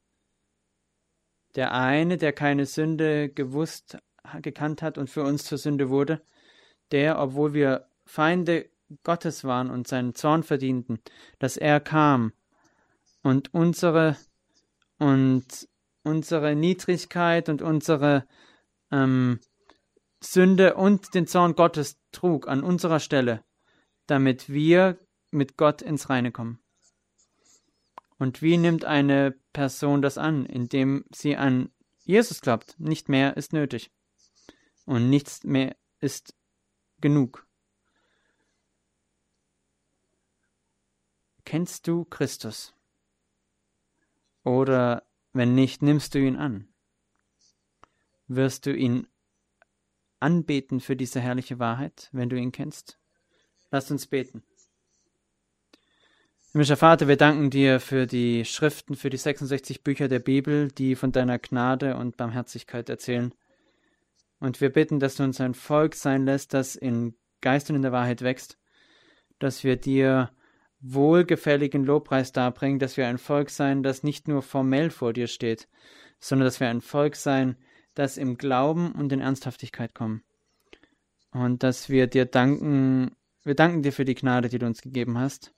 Der 1.54 1.72
eine, 1.72 2.16
der 2.16 2.32
keine 2.32 2.66
Sünde 2.66 3.28
gewusst, 3.28 3.98
gekannt 4.42 4.82
hat 4.82 4.98
und 4.98 5.08
für 5.08 5.22
uns 5.22 5.44
zur 5.44 5.58
Sünde 5.58 5.88
wurde, 5.90 6.22
der, 6.90 7.18
obwohl 7.18 7.54
wir 7.54 7.88
Feinde 8.04 8.68
Gottes 9.02 9.44
waren 9.44 9.70
und 9.70 9.88
seinen 9.88 10.14
Zorn 10.14 10.42
verdienten, 10.42 11.00
dass 11.38 11.56
er 11.56 11.80
kam 11.80 12.32
und 13.22 13.52
unsere 13.52 14.16
und 14.98 15.68
unsere 16.02 16.54
Niedrigkeit 16.54 17.48
und 17.48 17.62
unsere 17.62 18.26
ähm, 18.90 19.40
Sünde 20.20 20.74
und 20.74 21.14
den 21.14 21.26
Zorn 21.26 21.54
Gottes 21.54 21.98
trug 22.12 22.48
an 22.48 22.62
unserer 22.62 23.00
Stelle, 23.00 23.44
damit 24.06 24.48
wir 24.48 24.98
mit 25.30 25.56
Gott 25.56 25.82
ins 25.82 26.08
Reine 26.08 26.32
kommen. 26.32 26.58
Und 28.18 28.40
wie 28.42 28.56
nimmt 28.56 28.84
eine 28.84 29.32
Person 29.52 30.02
das 30.02 30.18
an, 30.18 30.46
indem 30.46 31.04
sie 31.14 31.36
an 31.36 31.70
Jesus 32.04 32.40
glaubt? 32.40 32.78
Nicht 32.78 33.08
mehr 33.08 33.36
ist 33.36 33.52
nötig. 33.52 33.90
Und 34.86 35.10
nichts 35.10 35.44
mehr 35.44 35.76
ist 36.00 36.34
genug. 37.00 37.46
Kennst 41.44 41.86
du 41.86 42.04
Christus? 42.04 42.74
Oder 44.42 45.06
wenn 45.32 45.54
nicht, 45.54 45.82
nimmst 45.82 46.14
du 46.14 46.18
ihn 46.18 46.36
an? 46.36 46.68
Wirst 48.26 48.66
du 48.66 48.74
ihn 48.74 49.06
anbeten 50.18 50.80
für 50.80 50.96
diese 50.96 51.20
herrliche 51.20 51.58
Wahrheit, 51.58 52.08
wenn 52.12 52.28
du 52.28 52.36
ihn 52.36 52.52
kennst? 52.52 52.98
Lass 53.76 53.90
uns 53.90 54.06
beten. 54.06 54.42
Himmlischer 56.52 56.78
Vater, 56.78 57.08
wir 57.08 57.18
danken 57.18 57.50
dir 57.50 57.78
für 57.78 58.06
die 58.06 58.46
Schriften, 58.46 58.96
für 58.96 59.10
die 59.10 59.18
66 59.18 59.84
Bücher 59.84 60.08
der 60.08 60.18
Bibel, 60.18 60.68
die 60.68 60.94
von 60.94 61.12
deiner 61.12 61.38
Gnade 61.38 61.96
und 61.96 62.16
Barmherzigkeit 62.16 62.88
erzählen. 62.88 63.34
Und 64.40 64.62
wir 64.62 64.72
bitten, 64.72 64.98
dass 64.98 65.16
du 65.16 65.24
uns 65.24 65.42
ein 65.42 65.52
Volk 65.52 65.94
sein 65.94 66.24
lässt, 66.24 66.54
das 66.54 66.74
in 66.74 67.16
Geist 67.42 67.68
und 67.68 67.76
in 67.76 67.82
der 67.82 67.92
Wahrheit 67.92 68.22
wächst, 68.22 68.56
dass 69.40 69.62
wir 69.62 69.76
dir 69.76 70.30
wohlgefälligen 70.80 71.84
Lobpreis 71.84 72.32
darbringen, 72.32 72.78
dass 72.78 72.96
wir 72.96 73.06
ein 73.06 73.18
Volk 73.18 73.50
sein, 73.50 73.82
das 73.82 74.02
nicht 74.02 74.26
nur 74.26 74.40
formell 74.40 74.88
vor 74.88 75.12
dir 75.12 75.26
steht, 75.26 75.68
sondern 76.18 76.46
dass 76.46 76.60
wir 76.60 76.70
ein 76.70 76.80
Volk 76.80 77.14
sein, 77.14 77.58
das 77.92 78.16
im 78.16 78.38
Glauben 78.38 78.92
und 78.92 79.12
in 79.12 79.20
Ernsthaftigkeit 79.20 79.92
kommen. 79.92 80.22
Und 81.30 81.62
dass 81.62 81.90
wir 81.90 82.06
dir 82.06 82.24
danken, 82.24 83.14
wir 83.46 83.54
danken 83.54 83.82
dir 83.82 83.92
für 83.92 84.04
die 84.04 84.16
Gnade, 84.16 84.48
die 84.48 84.58
du 84.58 84.66
uns 84.66 84.82
gegeben 84.82 85.18
hast. 85.18 85.54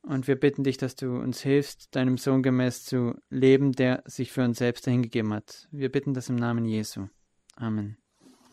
Und 0.00 0.28
wir 0.28 0.36
bitten 0.36 0.64
dich, 0.64 0.78
dass 0.78 0.96
du 0.96 1.18
uns 1.18 1.42
hilfst, 1.42 1.94
deinem 1.94 2.16
Sohn 2.16 2.42
gemäß 2.42 2.84
zu 2.84 3.14
leben, 3.28 3.72
der 3.72 4.02
sich 4.06 4.32
für 4.32 4.44
uns 4.44 4.58
selbst 4.58 4.86
dahingegeben 4.86 5.34
hat. 5.34 5.68
Wir 5.70 5.92
bitten 5.92 6.14
das 6.14 6.30
im 6.30 6.36
Namen 6.36 6.64
Jesu. 6.64 7.08
Amen. 7.54 7.98